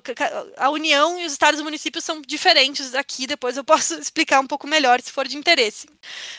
A 0.56 0.68
União 0.68 1.16
e 1.20 1.24
os 1.24 1.32
estados 1.32 1.60
e 1.60 1.62
municípios 1.62 2.04
são 2.04 2.20
diferentes 2.20 2.92
aqui, 2.92 3.24
depois 3.24 3.56
eu 3.56 3.62
posso 3.64 3.94
explicar 3.94 4.40
um 4.40 4.48
pouco 4.48 4.66
melhor 4.66 5.00
se 5.00 5.12
for 5.12 5.28
de 5.28 5.36
interesse. 5.36 5.88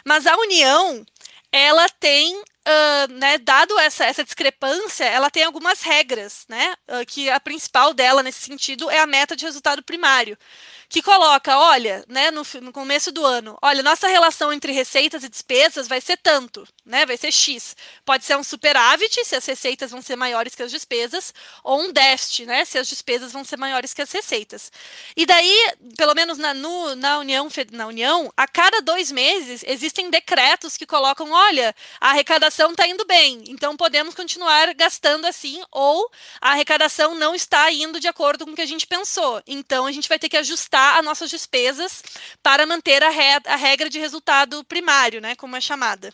Mas 0.04 0.28
a 0.28 0.36
União, 0.36 1.06
ela 1.50 1.88
tem 1.88 2.36
uh, 2.38 3.14
né, 3.14 3.38
dado 3.38 3.80
essa, 3.80 4.04
essa 4.04 4.22
discrepância, 4.22 5.06
ela 5.06 5.30
tem 5.30 5.46
algumas 5.46 5.82
regras, 5.82 6.46
né? 6.50 6.74
Uh, 6.86 7.06
que 7.06 7.30
a 7.30 7.40
principal 7.40 7.94
dela, 7.94 8.22
nesse 8.22 8.42
sentido, 8.42 8.90
é 8.90 9.00
a 9.00 9.08
meta 9.08 9.34
de 9.34 9.46
resultado 9.46 9.82
primário 9.82 10.38
que 10.88 11.02
coloca, 11.02 11.58
olha, 11.58 12.04
né, 12.08 12.32
no, 12.32 12.44
no, 12.62 12.72
começo 12.72 13.12
do 13.12 13.26
ano, 13.26 13.58
olha, 13.62 13.82
nossa 13.82 14.08
relação 14.08 14.54
entre 14.54 14.72
receitas 14.72 15.24
e 15.24 15.30
despesas 15.30 15.88
vai 15.88 16.00
ser 16.00 16.18
tanto, 16.18 16.68
né, 16.86 17.06
vai 17.06 17.18
ser 17.18 17.32
X. 17.32 17.76
Pode 18.06 18.24
ser 18.24 18.38
um 18.38 18.44
superávit, 18.44 19.26
se 19.26 19.36
as 19.36 19.46
receitas 19.46 19.92
vão 19.92 20.02
ser 20.02 20.16
maiores 20.16 20.54
que 20.56 20.64
as 20.64 20.72
despesas, 20.72 21.34
ou 21.64 21.82
um 21.82 21.92
déficit, 21.92 22.46
né, 22.46 22.66
se 22.66 22.78
as 22.78 22.88
despesas 22.88 23.32
vão 23.32 23.44
ser 23.44 23.58
maiores 23.58 23.94
que 23.94 24.02
as 24.02 24.12
receitas. 24.12 24.72
E 25.16 25.26
daí, 25.26 25.74
pelo 25.98 26.14
menos 26.14 26.38
na, 26.38 26.54
no, 26.54 26.96
na, 26.96 27.20
União, 27.20 27.48
na 27.72 27.88
União, 27.88 28.32
a 28.38 28.48
cada 28.48 28.82
dois 28.82 29.12
meses, 29.12 29.64
existem 29.68 30.10
decretos 30.10 30.78
que 30.78 30.86
colocam, 30.86 31.32
olha, 31.32 31.76
a 32.00 32.12
arrecadação 32.12 32.72
está 32.72 32.88
indo 32.88 33.06
bem, 33.06 33.44
então 33.48 33.76
podemos 33.76 34.14
continuar 34.14 34.74
gastando 34.74 35.26
assim, 35.26 35.62
ou 35.72 36.10
a 36.40 36.52
arrecadação 36.52 37.16
não 37.16 37.34
está 37.34 37.72
indo 37.72 38.00
de 38.00 38.08
acordo 38.08 38.46
com 38.46 38.52
o 38.52 38.56
que 38.56 38.62
a 38.62 38.68
gente 38.68 38.86
pensou, 38.86 39.42
então 39.48 39.86
a 39.86 39.92
gente 39.92 40.08
vai 40.08 40.20
ter 40.20 40.30
que 40.30 40.38
ajustar 40.38 40.75
ajustar 40.76 41.00
as 41.00 41.06
nossas 41.06 41.30
despesas 41.30 42.04
para 42.44 42.66
manter 42.66 43.02
a, 43.04 43.10
re 43.10 43.42
a 43.46 43.56
regra 43.56 43.90
de 43.90 44.00
resultado 44.00 44.64
primário, 44.66 45.22
né, 45.22 45.36
como 45.36 45.56
é 45.56 45.62
chamada. 45.62 46.14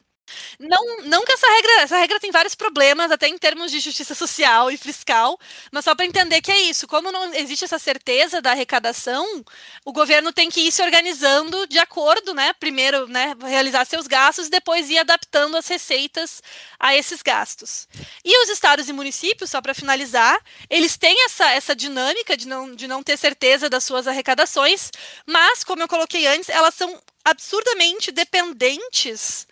Não, 0.59 1.01
não 1.03 1.25
que 1.25 1.31
essa 1.31 1.47
regra, 1.47 1.71
essa 1.81 1.97
regra 1.97 2.19
tem 2.19 2.31
vários 2.31 2.55
problemas, 2.55 3.11
até 3.11 3.27
em 3.27 3.37
termos 3.37 3.71
de 3.71 3.79
justiça 3.79 4.13
social 4.13 4.69
e 4.71 4.77
fiscal, 4.77 5.37
mas 5.71 5.85
só 5.85 5.95
para 5.95 6.05
entender 6.05 6.41
que 6.41 6.51
é 6.51 6.61
isso. 6.63 6.87
Como 6.87 7.11
não 7.11 7.33
existe 7.33 7.65
essa 7.65 7.79
certeza 7.79 8.41
da 8.41 8.51
arrecadação, 8.51 9.43
o 9.85 9.91
governo 9.91 10.31
tem 10.31 10.49
que 10.49 10.61
ir 10.61 10.71
se 10.71 10.81
organizando 10.81 11.67
de 11.67 11.79
acordo, 11.79 12.33
né? 12.33 12.53
Primeiro, 12.53 13.07
né, 13.07 13.35
realizar 13.41 13.85
seus 13.85 14.07
gastos, 14.07 14.49
depois 14.49 14.89
ir 14.89 14.99
adaptando 14.99 15.57
as 15.57 15.67
receitas 15.67 16.41
a 16.79 16.95
esses 16.95 17.21
gastos. 17.21 17.87
E 18.23 18.43
os 18.43 18.49
estados 18.49 18.89
e 18.89 18.93
municípios, 18.93 19.49
só 19.49 19.61
para 19.61 19.73
finalizar, 19.73 20.39
eles 20.69 20.97
têm 20.97 21.25
essa, 21.25 21.49
essa 21.51 21.75
dinâmica 21.75 22.35
de 22.37 22.47
não, 22.47 22.75
de 22.75 22.87
não 22.87 23.03
ter 23.03 23.17
certeza 23.17 23.69
das 23.69 23.83
suas 23.83 24.07
arrecadações, 24.07 24.91
mas, 25.25 25.63
como 25.63 25.81
eu 25.81 25.87
coloquei 25.87 26.27
antes, 26.27 26.49
elas 26.49 26.73
são 26.75 26.99
absurdamente 27.23 28.11
dependentes 28.11 29.47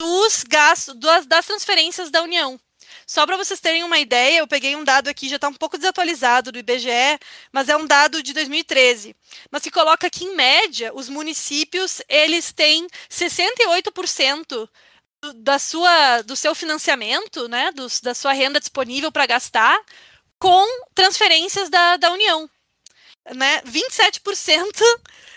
dos 0.00 0.42
gastos, 0.44 0.94
das, 0.98 1.26
das 1.26 1.44
transferências 1.44 2.10
da 2.10 2.22
União. 2.22 2.58
Só 3.06 3.26
para 3.26 3.36
vocês 3.36 3.60
terem 3.60 3.84
uma 3.84 3.98
ideia, 3.98 4.38
eu 4.38 4.48
peguei 4.48 4.74
um 4.74 4.82
dado 4.82 5.08
aqui, 5.08 5.28
já 5.28 5.36
está 5.36 5.46
um 5.46 5.52
pouco 5.52 5.76
desatualizado 5.76 6.50
do 6.50 6.58
IBGE, 6.58 7.18
mas 7.52 7.68
é 7.68 7.76
um 7.76 7.86
dado 7.86 8.22
de 8.22 8.32
2013. 8.32 9.14
Mas 9.50 9.62
se 9.62 9.70
coloca 9.70 10.08
que, 10.08 10.24
em 10.24 10.34
média, 10.34 10.90
os 10.94 11.10
municípios 11.10 12.00
eles 12.08 12.50
têm 12.50 12.86
68% 13.10 14.66
da 15.36 15.58
sua, 15.58 16.22
do 16.22 16.34
seu 16.34 16.54
financiamento, 16.54 17.46
né, 17.46 17.70
do, 17.72 17.86
da 18.02 18.14
sua 18.14 18.32
renda 18.32 18.58
disponível 18.58 19.12
para 19.12 19.26
gastar, 19.26 19.78
com 20.38 20.66
transferências 20.94 21.68
da, 21.68 21.98
da 21.98 22.10
União. 22.10 22.48
Né, 23.34 23.62
27% 23.62 24.82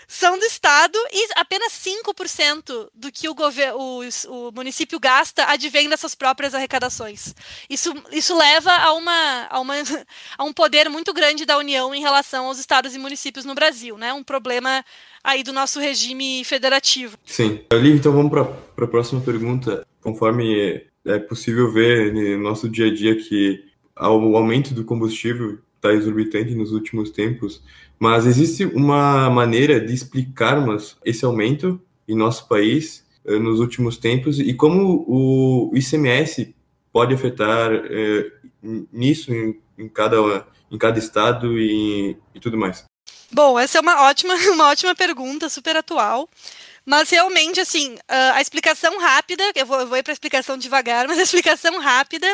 são 0.06 0.38
do 0.38 0.44
Estado 0.44 0.98
e 1.12 1.28
apenas 1.36 1.72
5% 1.72 2.88
do 2.94 3.10
que 3.10 3.28
o, 3.28 3.34
o, 3.34 4.00
o, 4.28 4.52
município 4.52 5.00
gasta 5.00 5.44
advém 5.50 5.88
dessas 5.88 6.14
próprias 6.14 6.54
arrecadações. 6.54 7.34
Isso, 7.68 7.92
isso 8.12 8.36
leva 8.36 8.70
a, 8.70 8.92
uma, 8.92 9.46
a, 9.48 9.60
uma, 9.60 9.74
a 10.38 10.44
um 10.44 10.52
poder 10.52 10.88
muito 10.88 11.12
grande 11.12 11.44
da 11.44 11.58
União 11.58 11.94
em 11.94 12.00
relação 12.00 12.46
aos 12.46 12.58
estados 12.58 12.94
e 12.94 12.98
municípios 12.98 13.44
no 13.44 13.54
Brasil, 13.54 13.96
né? 13.96 14.12
Um 14.12 14.22
problema 14.22 14.84
aí 15.22 15.42
do 15.42 15.52
nosso 15.52 15.80
regime 15.80 16.44
federativo. 16.44 17.16
Sim. 17.24 17.64
Ali, 17.70 17.92
então 17.92 18.12
vamos 18.12 18.30
para 18.30 18.84
a 18.84 18.88
próxima 18.88 19.20
pergunta. 19.20 19.86
Conforme 20.02 20.84
é 21.04 21.18
possível 21.18 21.70
ver 21.72 22.12
no 22.12 22.42
nosso 22.42 22.68
dia 22.68 22.86
a 22.86 22.94
dia 22.94 23.16
que 23.16 23.64
o 23.96 24.36
aumento 24.36 24.74
do 24.74 24.84
combustível 24.84 25.58
está 25.76 25.92
exorbitante 25.92 26.54
nos 26.54 26.72
últimos 26.72 27.10
tempos, 27.10 27.62
mas 27.98 28.26
existe 28.26 28.64
uma 28.64 29.30
maneira 29.30 29.80
de 29.80 29.92
explicarmos 29.92 30.96
esse 31.04 31.24
aumento 31.24 31.80
em 32.06 32.16
nosso 32.16 32.48
país 32.48 33.04
eh, 33.24 33.38
nos 33.38 33.60
últimos 33.60 33.96
tempos 33.96 34.38
e 34.38 34.52
como 34.54 35.04
o 35.08 35.70
ICMS 35.74 36.54
pode 36.92 37.14
afetar 37.14 37.72
eh, 37.72 38.30
nisso 38.92 39.32
em, 39.32 39.60
em, 39.78 39.88
cada, 39.88 40.46
em 40.70 40.78
cada 40.78 40.98
estado 40.98 41.58
e, 41.58 42.16
e 42.34 42.40
tudo 42.40 42.56
mais. 42.56 42.84
Bom, 43.32 43.58
essa 43.58 43.78
é 43.78 43.80
uma 43.80 44.02
ótima, 44.02 44.34
uma 44.52 44.68
ótima 44.70 44.94
pergunta, 44.94 45.48
super 45.48 45.76
atual. 45.76 46.28
Mas 46.86 47.08
realmente, 47.08 47.60
assim, 47.60 47.96
a 48.08 48.40
explicação 48.42 48.98
rápida, 48.98 49.42
eu 49.54 49.64
vou, 49.64 49.80
eu 49.80 49.86
vou 49.86 49.96
ir 49.96 50.02
para 50.02 50.12
a 50.12 50.14
explicação 50.14 50.58
devagar, 50.58 51.06
mas 51.08 51.18
a 51.18 51.22
explicação 51.22 51.78
rápida 51.78 52.26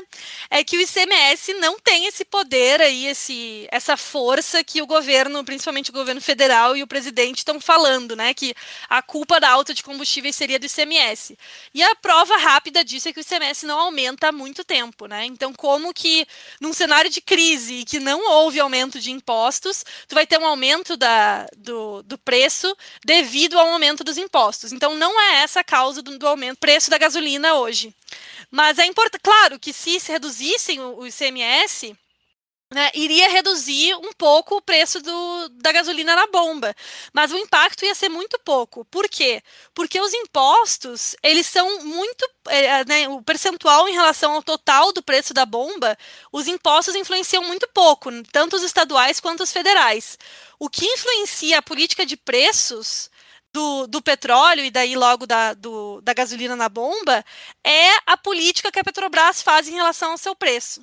é 0.51 0.65
que 0.65 0.77
o 0.77 0.81
ICMS 0.81 1.55
não 1.55 1.79
tem 1.79 2.07
esse 2.07 2.25
poder 2.25 2.81
aí, 2.81 3.07
esse, 3.07 3.69
essa 3.71 3.97
força 3.97 4.65
que 4.65 4.83
o 4.83 4.87
governo, 4.87 5.45
principalmente 5.45 5.91
o 5.91 5.93
governo 5.93 6.21
federal 6.21 6.77
e 6.77 6.83
o 6.83 6.87
presidente 6.87 7.39
estão 7.39 7.61
falando, 7.61 8.17
né? 8.17 8.35
Que 8.35 8.55
a 8.89 9.01
culpa 9.01 9.39
da 9.39 9.49
alta 9.51 9.73
de 9.73 9.85
combustíveis 9.85 10.35
seria 10.35 10.59
do 10.59 10.67
ICMS. 10.67 11.39
E 11.73 11.83
a 11.83 11.95
prova 11.95 12.37
rápida 12.37 12.85
disso 12.85 13.09
é 13.09 13.13
que 13.13 13.21
o 13.21 13.23
ICMS 13.23 13.65
não 13.67 13.79
aumenta 13.79 14.29
há 14.29 14.33
muito 14.33 14.65
tempo, 14.65 15.07
né? 15.07 15.27
Então, 15.27 15.53
como 15.53 15.95
que 15.95 16.27
num 16.61 16.73
cenário 16.73 17.11
de 17.11 17.21
crise 17.21 17.85
que 17.85 18.01
não 18.01 18.33
houve 18.33 18.59
aumento 18.59 18.99
de 18.99 19.13
impostos, 19.13 19.85
tu 20.09 20.15
vai 20.15 20.27
ter 20.27 20.39
um 20.39 20.47
aumento 20.47 20.97
da, 20.97 21.47
do, 21.57 22.03
do 22.03 22.19
preço 22.19 22.77
devido 23.05 23.57
ao 23.59 23.69
aumento 23.69 24.03
dos 24.03 24.19
impostos? 24.19 24.40
Impostos. 24.41 24.73
Então, 24.73 24.95
não 24.95 25.21
é 25.21 25.43
essa 25.43 25.61
a 25.61 25.65
causa 25.65 26.03
do, 26.03 26.19
do 26.19 26.27
aumento 26.27 26.57
do 26.57 26.61
preço 26.61 26.91
da 26.91 26.99
gasolina 26.99 27.55
hoje. 27.55 27.95
Mas 28.51 28.79
é 28.79 28.87
importante, 28.87 29.23
claro, 29.23 29.59
que 29.59 29.73
se, 29.73 30.01
se 30.01 30.11
reduzissem 30.11 30.81
o, 30.81 31.01
o 31.01 31.07
ICMS, 31.07 31.97
né, 32.73 32.91
iria 32.95 33.29
reduzir 33.29 33.95
um 33.97 34.13
pouco 34.13 34.57
o 34.57 34.63
preço 34.63 35.01
do, 35.01 35.49
da 35.61 35.73
gasolina 35.73 36.15
na 36.15 36.29
bomba, 36.29 36.73
mas 37.13 37.33
o 37.33 37.37
impacto 37.37 37.85
ia 37.85 37.95
ser 37.97 38.09
muito 38.09 38.39
pouco. 38.45 38.85
Por 38.85 39.09
quê? 39.09 39.43
Porque 39.75 40.01
os 40.01 40.15
impostos 40.15 41.17
eles 41.21 41.49
são 41.49 41.85
muito, 41.85 42.25
é, 42.47 42.85
né, 42.85 43.09
o 43.09 43.21
percentual 43.23 43.89
em 43.89 43.93
relação 43.93 44.35
ao 44.35 44.43
total 44.43 44.93
do 44.93 45.03
preço 45.03 45.35
da 45.35 45.45
bomba, 45.45 45.99
os 46.33 46.47
impostos 46.47 46.95
influenciam 46.95 47.43
muito 47.43 47.69
pouco, 47.75 48.09
tanto 48.31 48.55
os 48.55 48.63
estaduais 48.63 49.19
quanto 49.19 49.43
os 49.43 49.53
federais. 49.53 50.17
O 50.59 50.71
que 50.71 50.87
influencia 50.87 51.59
a 51.59 51.63
política 51.63 52.07
de 52.07 52.17
preços 52.17 53.11
do, 53.53 53.87
do 53.87 54.03
petróleo 54.03 54.65
e 54.65 54.71
daí 54.71 54.97
logo 54.97 55.27
da, 55.27 55.55
do, 55.55 56.01
da 56.03 56.15
gasolina 56.15 56.57
na 56.57 56.69
bomba 56.69 57.25
é 57.65 57.89
a 58.07 58.17
política 58.17 58.71
que 58.71 58.79
a 58.79 58.85
Petrobras 58.85 59.43
faz 59.43 59.69
em 59.69 59.75
relação 59.75 60.13
ao 60.13 60.19
seu 60.19 60.35
preço. 60.35 60.81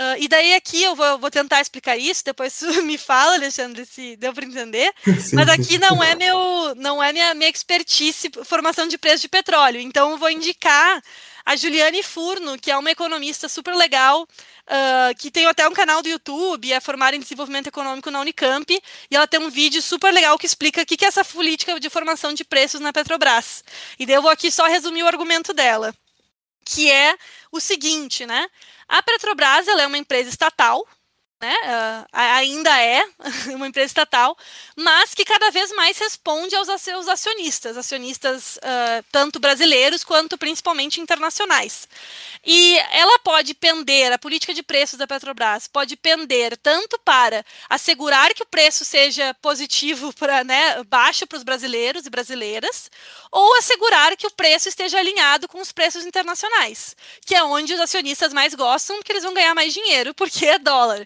Uh, 0.00 0.16
e 0.18 0.26
daí 0.26 0.54
aqui 0.54 0.82
eu 0.82 0.96
vou, 0.96 1.06
eu 1.06 1.18
vou, 1.18 1.30
tentar 1.30 1.60
explicar 1.60 1.96
isso, 1.96 2.24
depois 2.24 2.60
me 2.82 2.96
fala, 2.98 3.34
Alexandre, 3.34 3.84
se 3.84 4.16
deu 4.16 4.32
para 4.32 4.44
entender. 4.44 4.92
Sim, 5.20 5.36
Mas 5.36 5.48
aqui 5.48 5.64
sim. 5.64 5.78
não 5.78 6.02
é 6.02 6.14
meu, 6.14 6.74
não 6.76 7.02
é 7.02 7.12
minha, 7.12 7.34
minha 7.34 7.50
expertise, 7.50 8.30
formação 8.44 8.88
de 8.88 8.98
preço 8.98 9.22
de 9.22 9.28
petróleo. 9.28 9.80
Então 9.80 10.10
eu 10.10 10.18
vou 10.18 10.30
indicar 10.30 11.00
a 11.44 11.56
Juliane 11.56 12.02
Furno, 12.02 12.58
que 12.58 12.70
é 12.70 12.76
uma 12.76 12.90
economista 12.90 13.48
super 13.48 13.74
legal, 13.74 14.22
uh, 14.22 15.18
que 15.18 15.30
tem 15.30 15.46
até 15.46 15.66
um 15.68 15.72
canal 15.72 16.02
do 16.02 16.08
YouTube, 16.08 16.72
é 16.72 16.80
formada 16.80 17.16
em 17.16 17.20
desenvolvimento 17.20 17.66
econômico 17.66 18.10
na 18.10 18.20
Unicamp, 18.20 18.72
e 19.10 19.16
ela 19.16 19.26
tem 19.26 19.40
um 19.40 19.50
vídeo 19.50 19.82
super 19.82 20.12
legal 20.12 20.38
que 20.38 20.46
explica 20.46 20.82
o 20.82 20.86
que 20.86 21.04
é 21.04 21.08
essa 21.08 21.24
política 21.24 21.78
de 21.78 21.90
formação 21.90 22.32
de 22.32 22.44
preços 22.44 22.80
na 22.80 22.92
Petrobras. 22.92 23.64
E 23.98 24.06
daí 24.06 24.16
eu 24.16 24.22
vou 24.22 24.30
aqui 24.30 24.50
só 24.50 24.66
resumir 24.66 25.02
o 25.02 25.08
argumento 25.08 25.52
dela, 25.52 25.94
que 26.64 26.90
é 26.90 27.16
o 27.50 27.60
seguinte, 27.60 28.24
né? 28.26 28.48
A 28.88 29.02
Petrobras 29.02 29.66
ela 29.68 29.82
é 29.82 29.86
uma 29.86 29.98
empresa 29.98 30.28
estatal, 30.28 30.86
né, 31.42 31.54
uh, 31.54 32.08
ainda 32.12 32.70
é 32.80 33.04
uma 33.52 33.66
empresa 33.66 33.86
estatal, 33.86 34.38
mas 34.76 35.12
que 35.12 35.24
cada 35.24 35.50
vez 35.50 35.72
mais 35.72 35.98
responde 35.98 36.54
aos 36.54 36.68
seus 36.80 37.08
acionistas, 37.08 37.76
acionistas 37.76 38.58
uh, 38.58 39.04
tanto 39.10 39.40
brasileiros 39.40 40.04
quanto 40.04 40.38
principalmente 40.38 41.00
internacionais. 41.00 41.88
E 42.46 42.76
ela 42.92 43.18
pode 43.18 43.54
pender, 43.54 44.12
a 44.12 44.18
política 44.18 44.54
de 44.54 44.62
preços 44.62 44.96
da 44.96 45.06
Petrobras 45.06 45.66
pode 45.66 45.96
pender 45.96 46.56
tanto 46.56 46.96
para 47.00 47.44
assegurar 47.68 48.32
que 48.34 48.44
o 48.44 48.46
preço 48.46 48.84
seja 48.84 49.34
positivo, 49.42 50.12
para 50.18 50.44
né, 50.44 50.82
baixo 50.84 51.26
para 51.26 51.38
os 51.38 51.42
brasileiros 51.42 52.06
e 52.06 52.10
brasileiras, 52.10 52.88
ou 53.32 53.56
assegurar 53.56 54.16
que 54.16 54.26
o 54.28 54.30
preço 54.30 54.68
esteja 54.68 54.98
alinhado 54.98 55.48
com 55.48 55.60
os 55.60 55.72
preços 55.72 56.06
internacionais, 56.06 56.94
que 57.26 57.34
é 57.34 57.42
onde 57.42 57.74
os 57.74 57.80
acionistas 57.80 58.32
mais 58.32 58.54
gostam, 58.54 58.96
porque 58.96 59.10
eles 59.10 59.24
vão 59.24 59.34
ganhar 59.34 59.54
mais 59.54 59.74
dinheiro, 59.74 60.14
porque 60.14 60.46
é 60.46 60.58
dólar. 60.58 61.04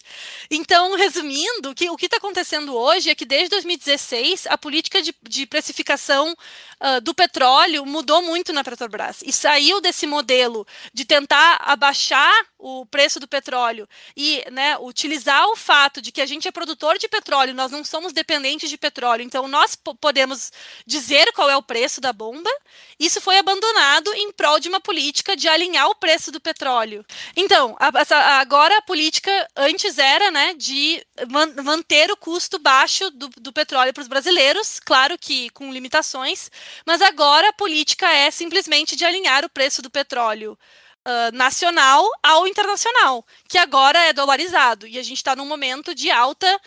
Então, 0.51 0.97
resumindo, 0.97 1.75
que, 1.75 1.91
o 1.91 1.97
que 1.97 2.07
está 2.07 2.19
acontecendo 2.19 2.75
hoje 2.75 3.11
é 3.11 3.15
que 3.15 3.25
desde 3.25 3.51
2016 3.51 4.47
a 4.47 4.59
política 4.59 5.03
de, 5.03 5.15
de 5.23 5.47
precificação 5.47 6.33
uh, 6.33 7.01
do 7.01 7.15
petróleo 7.15 7.85
mudou 7.85 8.23
muito 8.23 8.53
na 8.53 8.65
Petrobras. 8.65 9.23
E 9.25 9.33
saiu 9.33 9.81
desse 9.81 10.07
modelo 10.07 10.67
de 10.93 11.05
tentar 11.05 11.59
abaixar 11.61 12.35
o 12.59 12.87
preço 12.87 13.21
do 13.21 13.29
petróleo 13.29 13.89
e 14.17 14.45
né, 14.51 14.77
utilizar 14.79 15.47
o 15.49 15.57
fato 15.57 16.01
de 16.01 16.11
que 16.11 16.21
a 16.21 16.27
gente 16.27 16.49
é 16.49 16.51
produtor 16.51 16.99
de 16.99 17.09
petróleo, 17.09 17.55
nós 17.55 17.71
não 17.71 17.85
somos 17.85 18.13
dependentes 18.13 18.71
de 18.71 18.79
petróleo, 18.79 19.23
então 19.23 19.47
nós 19.47 19.77
podemos 20.01 20.51
dizer 20.87 21.33
qual 21.33 21.51
é 21.51 21.57
o 21.57 21.63
preço 21.63 22.01
da 22.01 22.13
bomba. 22.13 22.51
Isso 22.99 23.21
foi 23.21 23.39
abandonado 23.39 24.13
em 24.15 24.33
prol 24.33 24.59
de 24.59 24.69
uma 24.69 24.81
política 24.81 25.37
de 25.37 25.49
alinhar 25.49 25.89
o 25.89 25.95
preço 25.95 26.33
do 26.33 26.41
petróleo. 26.41 27.05
Então, 27.37 27.77
a, 27.79 27.89
a, 27.89 28.41
agora 28.41 28.79
a 28.79 28.83
política 28.83 29.49
antes 29.55 29.99
era 29.99 30.31
né, 30.31 30.55
de 30.55 31.05
man, 31.29 31.53
manter 31.63 32.11
o 32.11 32.17
custo 32.17 32.59
baixo 32.59 33.11
do, 33.11 33.29
do 33.29 33.53
petróleo 33.53 33.93
para 33.93 34.03
os 34.03 34.09
brasileiros, 34.09 34.81
claro 34.81 35.19
que 35.19 35.51
com 35.51 35.73
limitações, 35.73 36.51
mas 36.87 37.03
agora 37.03 37.51
a 37.51 37.53
política 37.53 38.11
é 38.11 38.31
simplesmente 38.31 38.97
de 38.97 39.05
alinhar 39.05 39.45
o 39.45 39.51
preço 39.51 39.83
do 39.83 39.91
petróleo 39.91 40.59
uh, 41.07 41.35
nacional 41.35 42.05
ao 42.23 42.47
internacional, 42.47 43.25
que 43.49 43.57
agora 43.57 43.99
é 44.01 44.13
dolarizado. 44.13 44.87
E 44.87 44.99
a 44.99 45.03
gente 45.03 45.19
está 45.19 45.37
num 45.37 45.47
momento 45.47 45.95
de 45.95 46.11
alta, 46.11 46.61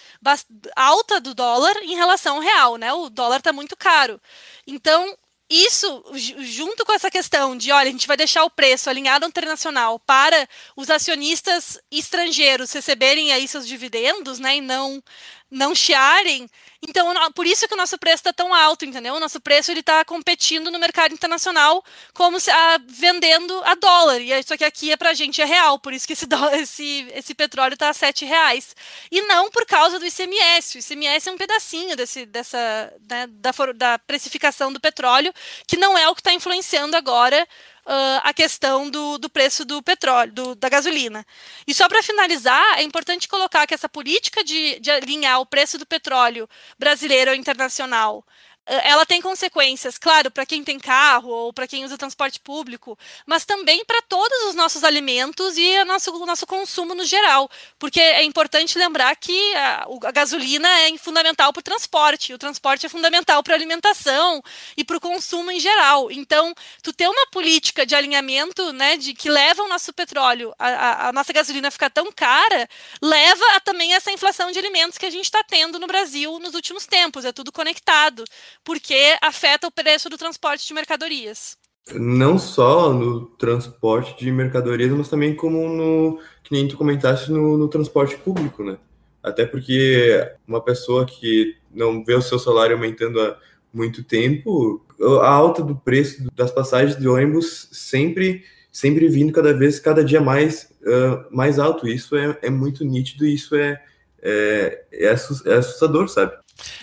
alta 0.75 1.19
do 1.19 1.35
dólar 1.35 1.75
em 1.83 1.95
relação 1.95 2.37
ao 2.37 2.41
real, 2.41 2.77
né? 2.77 2.93
O 2.93 3.09
dólar 3.09 3.37
está 3.37 3.51
muito 3.51 3.75
caro. 3.75 4.19
Então, 4.65 5.17
isso, 5.49 6.03
junto 6.13 6.85
com 6.85 6.93
essa 6.93 7.09
questão 7.09 7.57
de, 7.57 7.71
olha, 7.71 7.89
a 7.89 7.91
gente 7.91 8.07
vai 8.07 8.15
deixar 8.15 8.43
o 8.43 8.51
preço 8.51 8.89
alinhado 8.89 9.25
ao 9.25 9.29
internacional 9.29 9.99
para 9.99 10.47
os 10.75 10.91
acionistas 10.91 11.79
estrangeiros 11.91 12.71
receberem 12.71 13.33
aí 13.33 13.47
seus 13.47 13.67
dividendos, 13.67 14.37
né, 14.39 14.57
e 14.57 14.61
não 14.61 15.03
não 15.51 15.73
chiarem. 15.73 16.47
Então, 16.81 17.13
por 17.33 17.45
isso 17.45 17.67
que 17.67 17.73
o 17.73 17.77
nosso 17.77 17.97
preço 17.97 18.21
está 18.21 18.31
tão 18.31 18.53
alto, 18.53 18.85
entendeu? 18.85 19.13
O 19.13 19.19
nosso 19.19 19.39
preço 19.41 19.69
ele 19.69 19.81
está 19.81 20.05
competindo 20.05 20.71
no 20.71 20.79
mercado 20.79 21.13
internacional 21.13 21.83
como 22.13 22.39
se, 22.39 22.49
a, 22.49 22.79
vendendo 22.87 23.61
a 23.65 23.75
dólar. 23.75 24.21
E 24.21 24.31
isso 24.31 24.53
aqui, 24.53 24.63
aqui 24.63 24.91
é 24.91 24.97
para 24.97 25.09
a 25.09 25.13
gente 25.13 25.41
é 25.41 25.45
real, 25.45 25.77
por 25.77 25.91
isso 25.91 26.07
que 26.07 26.13
esse, 26.13 26.25
dólar, 26.27 26.55
esse, 26.57 27.05
esse 27.13 27.35
petróleo 27.35 27.73
está 27.73 27.89
a 27.89 27.93
sete 27.93 28.23
reais. 28.23 28.75
E 29.11 29.21
não 29.23 29.51
por 29.51 29.65
causa 29.65 29.99
do 29.99 30.05
ICMS. 30.05 30.77
O 30.77 30.79
ICMS 30.79 31.27
é 31.27 31.31
um 31.33 31.37
pedacinho 31.37 31.97
desse, 31.97 32.25
dessa, 32.25 32.93
né, 33.09 33.27
da, 33.27 33.51
da 33.75 33.99
precificação 33.99 34.71
do 34.71 34.79
petróleo, 34.79 35.33
que 35.67 35.75
não 35.75 35.97
é 35.97 36.07
o 36.07 36.15
que 36.15 36.21
está 36.21 36.33
influenciando 36.33 36.95
agora 36.95 37.45
uh, 37.89 38.21
a 38.23 38.33
questão 38.33 38.89
do, 38.89 39.17
do 39.17 39.29
preço 39.29 39.65
do 39.65 39.81
petróleo, 39.81 40.31
do, 40.31 40.55
da 40.55 40.69
gasolina. 40.69 41.25
E 41.65 41.73
só 41.73 41.89
para 41.89 42.03
finalizar, 42.03 42.77
é 42.77 42.83
importante 42.83 43.27
colocar 43.27 43.65
que 43.65 43.73
essa 43.73 43.89
política 43.89 44.43
de, 44.43 44.79
de 44.79 44.91
alinhar 44.91 45.41
o 45.41 45.45
preço 45.45 45.77
do 45.77 45.85
petróleo 45.85 46.47
brasileiro 46.77 47.31
ao 47.31 47.35
internacional 47.35 48.23
ela 48.69 49.03
tem 49.03 49.19
consequências, 49.19 49.97
claro, 49.97 50.29
para 50.29 50.45
quem 50.45 50.63
tem 50.63 50.77
carro 50.77 51.29
ou 51.29 51.51
para 51.51 51.67
quem 51.67 51.83
usa 51.83 51.97
transporte 51.97 52.39
público, 52.39 52.97
mas 53.25 53.43
também 53.43 53.83
para 53.83 53.99
todos 54.03 54.43
os 54.43 54.55
nossos 54.55 54.83
alimentos 54.83 55.57
e 55.57 55.79
o 55.81 55.85
nosso, 55.85 56.11
o 56.11 56.25
nosso 56.25 56.45
consumo 56.45 56.93
no 56.93 57.03
geral. 57.03 57.49
Porque 57.79 57.99
é 57.99 58.23
importante 58.23 58.77
lembrar 58.77 59.15
que 59.15 59.55
a, 59.55 59.87
a 60.03 60.11
gasolina 60.11 60.69
é 60.81 60.97
fundamental 60.97 61.51
para 61.51 61.61
o 61.61 61.63
transporte, 61.63 62.31
o 62.31 62.37
transporte 62.37 62.85
é 62.85 62.89
fundamental 62.89 63.41
para 63.41 63.55
a 63.55 63.57
alimentação 63.57 64.41
e 64.77 64.83
para 64.83 64.97
o 64.97 65.01
consumo 65.01 65.49
em 65.49 65.59
geral. 65.59 66.11
Então, 66.11 66.53
tu 66.83 66.93
ter 66.93 67.07
uma 67.07 67.25
política 67.31 67.87
de 67.87 67.95
alinhamento 67.95 68.71
né, 68.71 68.97
de 68.97 69.15
que 69.15 69.29
leva 69.29 69.63
o 69.63 69.67
nosso 69.67 69.91
petróleo, 69.91 70.53
a, 70.59 70.67
a, 70.67 71.09
a 71.09 71.13
nossa 71.13 71.33
gasolina 71.33 71.69
a 71.69 71.71
ficar 71.71 71.89
tão 71.89 72.11
cara, 72.11 72.69
leva 73.01 73.43
a, 73.55 73.59
também 73.59 73.95
essa 73.95 74.11
inflação 74.11 74.51
de 74.51 74.59
alimentos 74.59 74.99
que 74.99 75.07
a 75.07 75.09
gente 75.09 75.25
está 75.25 75.43
tendo 75.43 75.79
no 75.79 75.87
Brasil 75.87 76.37
nos 76.37 76.53
últimos 76.53 76.85
tempos. 76.85 77.25
É 77.25 77.31
tudo 77.31 77.51
conectado 77.51 78.23
porque 78.69 79.17
afeta 79.19 79.65
o 79.65 79.71
preço 79.71 80.11
do 80.11 80.15
transporte 80.15 80.67
de 80.67 80.75
mercadorias. 80.75 81.57
Não 81.91 82.37
só 82.37 82.93
no 82.93 83.25
transporte 83.25 84.15
de 84.23 84.31
mercadorias, 84.31 84.91
mas 84.91 85.09
também 85.09 85.35
como 85.35 85.67
no, 85.67 86.19
que 86.43 86.51
nem 86.51 86.67
tu 86.67 86.77
comentaste, 86.77 87.31
no, 87.31 87.57
no 87.57 87.67
transporte 87.67 88.15
público, 88.17 88.63
né? 88.63 88.77
Até 89.23 89.43
porque 89.43 90.23
uma 90.47 90.61
pessoa 90.61 91.03
que 91.03 91.55
não 91.73 92.05
vê 92.05 92.13
o 92.13 92.21
seu 92.21 92.37
salário 92.37 92.75
aumentando 92.75 93.19
há 93.19 93.39
muito 93.73 94.03
tempo, 94.03 94.85
a 95.23 95.29
alta 95.29 95.63
do 95.63 95.75
preço 95.75 96.27
das 96.35 96.51
passagens 96.51 96.95
de 96.95 97.07
ônibus 97.07 97.69
sempre 97.71 98.43
sempre 98.71 99.07
vindo 99.07 99.33
cada 99.33 99.51
vez, 99.51 99.79
cada 99.79 100.03
dia 100.03 100.21
mais, 100.21 100.71
uh, 100.83 101.25
mais 101.35 101.57
alto. 101.57 101.87
Isso 101.87 102.15
é, 102.15 102.37
é 102.43 102.51
muito 102.51 102.85
nítido 102.85 103.25
e 103.25 103.33
isso 103.33 103.55
é, 103.55 103.81
é, 104.21 104.83
é 104.91 105.09
assustador, 105.55 106.07
sabe? 106.07 106.37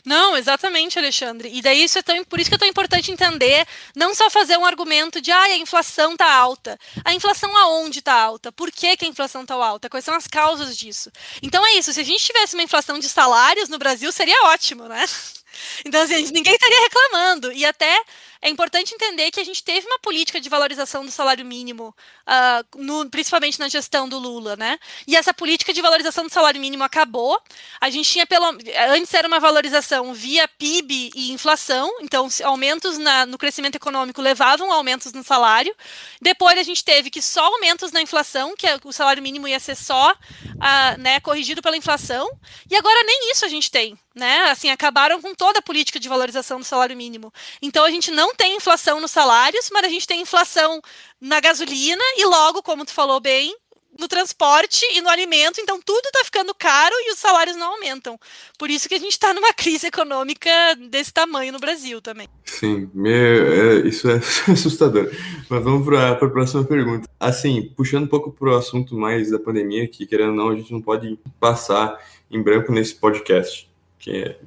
Não, 0.04 0.36
exatamente, 0.36 0.98
Alexandre. 0.98 1.50
E 1.52 1.62
daí 1.62 1.82
isso 1.82 1.98
é 1.98 2.02
tão, 2.02 2.24
por 2.24 2.40
isso 2.40 2.50
que 2.50 2.54
é 2.54 2.58
tão 2.58 2.68
importante 2.68 3.10
entender, 3.10 3.66
não 3.94 4.14
só 4.14 4.30
fazer 4.30 4.56
um 4.56 4.64
argumento 4.64 5.20
de 5.20 5.30
ah, 5.30 5.42
a 5.42 5.56
inflação 5.56 6.12
está 6.12 6.32
alta. 6.32 6.78
A 7.04 7.14
inflação 7.14 7.56
aonde 7.56 8.00
está 8.00 8.14
alta? 8.14 8.52
Por 8.52 8.70
que, 8.70 8.96
que 8.96 9.04
a 9.04 9.08
inflação 9.08 9.42
está 9.42 9.54
alta? 9.54 9.88
Quais 9.88 10.04
são 10.04 10.14
as 10.14 10.26
causas 10.26 10.76
disso? 10.76 11.10
Então 11.42 11.64
é 11.66 11.74
isso, 11.74 11.92
se 11.92 12.00
a 12.00 12.04
gente 12.04 12.24
tivesse 12.24 12.54
uma 12.54 12.62
inflação 12.62 12.98
de 12.98 13.08
salários 13.08 13.68
no 13.68 13.78
Brasil, 13.78 14.10
seria 14.12 14.44
ótimo, 14.46 14.84
né? 14.84 15.04
Então, 15.84 16.02
assim, 16.02 16.30
ninguém 16.32 16.52
estaria 16.52 16.80
reclamando. 16.82 17.50
E 17.52 17.64
até 17.64 17.98
é 18.40 18.48
importante 18.48 18.94
entender 18.94 19.30
que 19.30 19.40
a 19.40 19.44
gente 19.44 19.62
teve 19.62 19.86
uma 19.86 19.98
política 19.98 20.40
de 20.40 20.48
valorização 20.48 21.04
do 21.04 21.10
salário 21.10 21.44
mínimo, 21.44 21.94
uh, 22.26 22.82
no, 22.82 23.08
principalmente 23.10 23.58
na 23.58 23.68
gestão 23.68 24.08
do 24.08 24.18
Lula, 24.18 24.56
né? 24.56 24.78
E 25.06 25.16
essa 25.16 25.32
política 25.32 25.72
de 25.72 25.80
valorização 25.80 26.24
do 26.24 26.32
salário 26.32 26.60
mínimo 26.60 26.84
acabou. 26.84 27.40
A 27.80 27.90
gente 27.90 28.10
tinha 28.10 28.26
pelo 28.26 28.46
antes 28.90 29.12
era 29.14 29.26
uma 29.26 29.40
valorização 29.40 30.12
via 30.14 30.46
PIB 30.48 31.10
e 31.14 31.32
inflação, 31.32 31.90
então 32.00 32.28
aumentos 32.44 32.98
na, 32.98 33.26
no 33.26 33.38
crescimento 33.38 33.76
econômico 33.76 34.20
levavam 34.20 34.72
aumentos 34.72 35.12
no 35.12 35.24
salário. 35.24 35.74
Depois 36.20 36.58
a 36.58 36.62
gente 36.62 36.84
teve 36.84 37.10
que 37.10 37.22
só 37.22 37.44
aumentos 37.44 37.92
na 37.92 38.02
inflação, 38.02 38.54
que 38.56 38.66
é, 38.66 38.78
o 38.84 38.92
salário 38.92 39.22
mínimo 39.22 39.48
ia 39.48 39.60
ser 39.60 39.74
só, 39.74 40.12
uh, 40.12 41.00
né, 41.00 41.20
corrigido 41.20 41.62
pela 41.62 41.76
inflação. 41.76 42.28
E 42.70 42.76
agora 42.76 43.02
nem 43.04 43.30
isso 43.32 43.44
a 43.44 43.48
gente 43.48 43.70
tem, 43.70 43.98
né? 44.14 44.50
Assim 44.50 44.70
acabaram 44.70 45.20
com 45.20 45.34
toda 45.34 45.58
a 45.58 45.62
política 45.62 45.98
de 45.98 46.08
valorização 46.08 46.58
do 46.58 46.64
salário 46.64 46.96
mínimo. 46.96 47.32
Então 47.60 47.84
a 47.84 47.90
gente 47.90 48.10
não 48.10 48.25
tem 48.34 48.56
inflação 48.56 49.00
nos 49.00 49.10
salários, 49.10 49.68
mas 49.72 49.84
a 49.84 49.88
gente 49.88 50.06
tem 50.06 50.20
inflação 50.20 50.80
na 51.20 51.40
gasolina 51.40 52.02
e 52.16 52.24
logo, 52.24 52.62
como 52.62 52.84
tu 52.84 52.92
falou 52.92 53.20
bem, 53.20 53.54
no 53.98 54.08
transporte 54.08 54.84
e 54.92 55.00
no 55.00 55.08
alimento, 55.08 55.60
então 55.60 55.80
tudo 55.82 56.06
está 56.06 56.22
ficando 56.24 56.54
caro 56.54 56.94
e 56.94 57.12
os 57.12 57.18
salários 57.18 57.56
não 57.56 57.74
aumentam. 57.74 58.18
Por 58.58 58.70
isso 58.70 58.88
que 58.88 58.94
a 58.94 58.98
gente 58.98 59.12
está 59.12 59.32
numa 59.32 59.52
crise 59.52 59.86
econômica 59.86 60.50
desse 60.90 61.12
tamanho 61.12 61.52
no 61.52 61.58
Brasil 61.58 62.00
também. 62.00 62.28
Sim, 62.44 62.90
meu, 62.92 63.12
é, 63.12 63.88
isso 63.88 64.08
é 64.08 64.16
assustador. 64.52 65.10
Mas 65.48 65.64
vamos 65.64 65.84
para 65.84 66.10
a 66.10 66.14
próxima 66.14 66.64
pergunta. 66.64 67.08
Assim, 67.18 67.72
puxando 67.76 68.04
um 68.04 68.08
pouco 68.08 68.30
para 68.30 68.50
o 68.50 68.56
assunto 68.56 68.94
mais 68.94 69.30
da 69.30 69.38
pandemia, 69.38 69.88
que 69.88 70.06
querendo 70.06 70.30
ou 70.30 70.36
não, 70.36 70.48
a 70.50 70.56
gente 70.56 70.72
não 70.72 70.82
pode 70.82 71.18
passar 71.40 71.98
em 72.30 72.42
branco 72.42 72.72
nesse 72.72 72.94
podcast, 72.94 73.68
que 73.98 74.10
é 74.10 74.38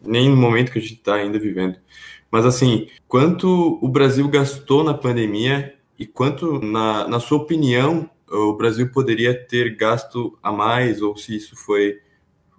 nem 0.00 0.28
no 0.28 0.36
momento 0.36 0.72
que 0.72 0.78
a 0.78 0.82
gente 0.82 0.94
está 0.94 1.14
ainda 1.14 1.38
vivendo. 1.38 1.78
Mas 2.36 2.44
assim, 2.44 2.86
quanto 3.08 3.78
o 3.80 3.88
Brasil 3.88 4.28
gastou 4.28 4.84
na 4.84 4.92
pandemia 4.92 5.74
e 5.98 6.04
quanto, 6.04 6.60
na, 6.60 7.08
na 7.08 7.18
sua 7.18 7.38
opinião, 7.38 8.10
o 8.30 8.52
Brasil 8.52 8.92
poderia 8.92 9.32
ter 9.32 9.74
gasto 9.74 10.38
a 10.42 10.52
mais, 10.52 11.00
ou 11.00 11.16
se 11.16 11.34
isso 11.34 11.56
foi 11.56 11.98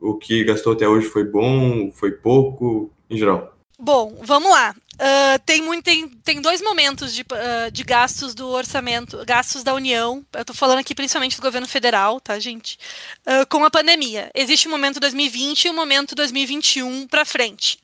o 0.02 0.16
que 0.16 0.44
gastou 0.44 0.74
até 0.74 0.90
hoje 0.90 1.06
foi 1.06 1.26
bom, 1.26 1.92
foi 1.92 2.12
pouco, 2.12 2.92
em 3.08 3.20
geral? 3.20 3.56
Bom, 3.78 4.18
vamos 4.24 4.50
lá. 4.50 4.74
Uh, 4.96 5.38
tem, 5.46 5.62
muito, 5.62 5.84
tem, 5.84 6.10
tem 6.10 6.42
dois 6.42 6.60
momentos 6.60 7.13
de, 7.13 7.22
uh, 7.22 7.70
de 7.72 7.84
gastos 7.84 8.34
do 8.34 8.48
orçamento, 8.48 9.24
gastos 9.28 9.62
da 9.62 9.76
União. 9.76 10.26
Eu 10.34 10.42
estou 10.42 10.56
falando 10.56 10.80
aqui 10.80 10.96
principalmente 10.96 11.36
do 11.38 11.44
governo 11.44 11.68
federal, 11.68 12.20
tá, 12.20 12.40
gente? 12.40 12.80
Uh, 13.28 13.46
com 13.48 13.63
a 13.63 13.70
pandemia. 13.70 14.32
Existe 14.34 14.68
o 14.68 14.72
momento 14.72 15.00
2020 15.00 15.66
e 15.66 15.70
o 15.70 15.74
momento 15.76 16.16
2021 16.16 17.06
para 17.06 17.24
frente. 17.24 17.78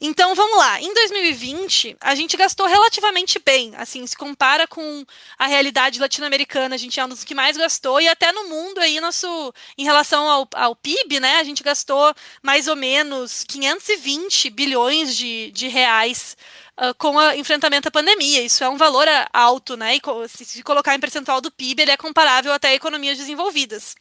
Então 0.00 0.34
vamos 0.34 0.58
lá. 0.58 0.80
Em 0.80 0.92
2020, 0.92 1.96
a 2.00 2.14
gente 2.14 2.36
gastou 2.36 2.66
relativamente 2.66 3.38
bem. 3.38 3.72
Assim, 3.76 4.06
se 4.06 4.16
compara 4.16 4.66
com 4.66 5.04
a 5.38 5.46
realidade 5.46 6.00
latino-americana, 6.00 6.74
a 6.74 6.78
gente 6.78 7.00
é 7.00 7.04
um 7.04 7.08
dos 7.08 7.24
que 7.24 7.34
mais 7.34 7.56
gastou, 7.56 8.00
e 8.00 8.08
até 8.08 8.30
no 8.32 8.48
mundo 8.48 8.78
aí, 8.78 9.00
nosso, 9.00 9.52
em 9.78 9.84
relação 9.84 10.28
ao, 10.28 10.48
ao 10.54 10.76
PIB, 10.76 11.20
né, 11.20 11.36
a 11.36 11.44
gente 11.44 11.62
gastou 11.62 12.14
mais 12.42 12.68
ou 12.68 12.76
menos 12.76 13.44
520 13.44 14.50
bilhões 14.50 15.16
de, 15.16 15.50
de 15.52 15.68
reais. 15.68 16.36
Uh, 16.78 16.94
com 16.98 17.16
o 17.16 17.32
enfrentamento 17.32 17.88
à 17.88 17.90
pandemia. 17.90 18.42
Isso 18.42 18.62
é 18.62 18.68
um 18.68 18.76
valor 18.76 19.06
alto, 19.32 19.78
né? 19.78 19.96
E 19.96 20.28
se, 20.28 20.44
se 20.44 20.62
colocar 20.62 20.94
em 20.94 21.00
percentual 21.00 21.40
do 21.40 21.50
PIB, 21.50 21.80
ele 21.80 21.90
é 21.90 21.96
comparável 21.96 22.52
até 22.52 22.68
a 22.68 22.74
economias 22.74 23.16
desenvolvidas. 23.16 23.96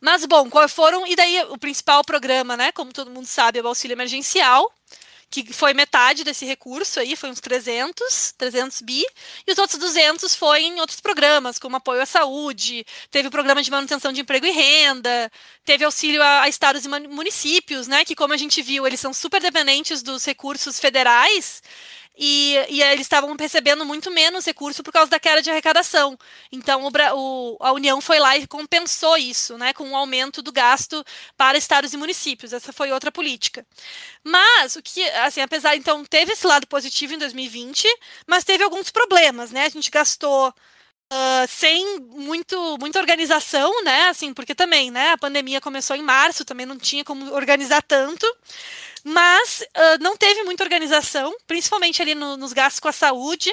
Mas, 0.00 0.24
bom, 0.26 0.48
qual 0.50 0.68
foram. 0.68 1.06
E 1.06 1.16
daí, 1.16 1.42
o 1.50 1.58
principal 1.58 2.04
programa, 2.04 2.56
né? 2.56 2.72
Como 2.72 2.92
todo 2.92 3.10
mundo 3.10 3.26
sabe, 3.26 3.58
é 3.58 3.62
o 3.62 3.68
auxílio 3.68 3.94
emergencial, 3.94 4.70
que 5.30 5.52
foi 5.52 5.74
metade 5.74 6.22
desse 6.22 6.44
recurso 6.44 7.00
aí, 7.00 7.16
foi 7.16 7.30
uns 7.30 7.40
300, 7.40 8.34
300 8.38 8.80
bi, 8.82 9.04
e 9.46 9.52
os 9.52 9.58
outros 9.58 9.78
200 9.78 10.34
foi 10.36 10.62
em 10.62 10.80
outros 10.80 11.00
programas, 11.00 11.58
como 11.58 11.76
apoio 11.76 12.02
à 12.02 12.06
saúde, 12.06 12.86
teve 13.10 13.28
o 13.28 13.30
programa 13.30 13.62
de 13.62 13.70
manutenção 13.70 14.12
de 14.12 14.20
emprego 14.20 14.46
e 14.46 14.50
renda, 14.50 15.30
teve 15.64 15.84
auxílio 15.84 16.22
a, 16.22 16.42
a 16.42 16.48
estados 16.48 16.84
e 16.84 16.88
municípios, 16.88 17.88
né? 17.88 18.04
Que, 18.04 18.14
como 18.14 18.32
a 18.32 18.36
gente 18.36 18.62
viu, 18.62 18.86
eles 18.86 19.00
são 19.00 19.12
super 19.12 19.40
dependentes 19.40 20.02
dos 20.02 20.24
recursos 20.24 20.78
federais. 20.78 21.62
E, 22.16 22.54
e, 22.68 22.80
eles 22.80 23.00
estavam 23.00 23.34
recebendo 23.36 23.84
muito 23.84 24.10
menos 24.10 24.44
recurso 24.44 24.84
por 24.84 24.92
causa 24.92 25.10
da 25.10 25.18
queda 25.18 25.42
de 25.42 25.50
arrecadação. 25.50 26.16
Então, 26.52 26.84
o, 26.84 26.90
o, 27.14 27.56
a 27.60 27.72
União 27.72 28.00
foi 28.00 28.20
lá 28.20 28.36
e 28.38 28.46
compensou 28.46 29.16
isso, 29.16 29.58
né, 29.58 29.72
com 29.72 29.84
um 29.84 29.96
aumento 29.96 30.40
do 30.40 30.52
gasto 30.52 31.04
para 31.36 31.58
estados 31.58 31.92
e 31.92 31.96
municípios. 31.96 32.52
Essa 32.52 32.72
foi 32.72 32.92
outra 32.92 33.10
política. 33.10 33.66
Mas, 34.22 34.76
o 34.76 34.82
que, 34.82 35.02
assim, 35.10 35.40
apesar, 35.40 35.74
então, 35.76 36.04
teve 36.04 36.32
esse 36.32 36.46
lado 36.46 36.66
positivo 36.68 37.14
em 37.14 37.18
2020, 37.18 37.86
mas 38.28 38.44
teve 38.44 38.62
alguns 38.62 38.90
problemas, 38.90 39.50
né? 39.50 39.64
A 39.64 39.68
gente 39.68 39.90
gastou 39.90 40.54
Uh, 41.12 41.46
sem 41.46 42.00
muito, 42.00 42.78
muita 42.80 42.98
organização, 42.98 43.84
né? 43.84 44.08
Assim, 44.08 44.32
porque 44.32 44.54
também, 44.54 44.90
né? 44.90 45.10
A 45.12 45.18
pandemia 45.18 45.60
começou 45.60 45.94
em 45.94 46.02
março, 46.02 46.44
também 46.46 46.66
não 46.66 46.78
tinha 46.78 47.04
como 47.04 47.32
organizar 47.34 47.82
tanto. 47.82 48.26
Mas 49.04 49.60
uh, 49.60 50.02
não 50.02 50.16
teve 50.16 50.42
muita 50.44 50.64
organização, 50.64 51.34
principalmente 51.46 52.00
ali 52.00 52.14
no, 52.14 52.38
nos 52.38 52.54
gastos 52.54 52.80
com 52.80 52.88
a 52.88 52.92
saúde. 52.92 53.50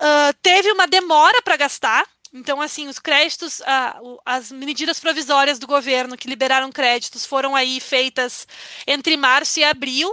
Uh, 0.00 0.34
teve 0.40 0.72
uma 0.72 0.86
demora 0.86 1.42
para 1.42 1.56
gastar. 1.56 2.04
Então, 2.32 2.60
assim, 2.60 2.88
os 2.88 2.98
créditos, 2.98 3.60
uh, 3.60 4.18
as 4.24 4.50
medidas 4.50 4.98
provisórias 4.98 5.58
do 5.58 5.66
governo 5.66 6.16
que 6.16 6.28
liberaram 6.28 6.72
créditos 6.72 7.24
foram 7.24 7.54
aí 7.54 7.78
feitas 7.78 8.48
entre 8.86 9.16
março 9.16 9.60
e 9.60 9.64
abril. 9.64 10.12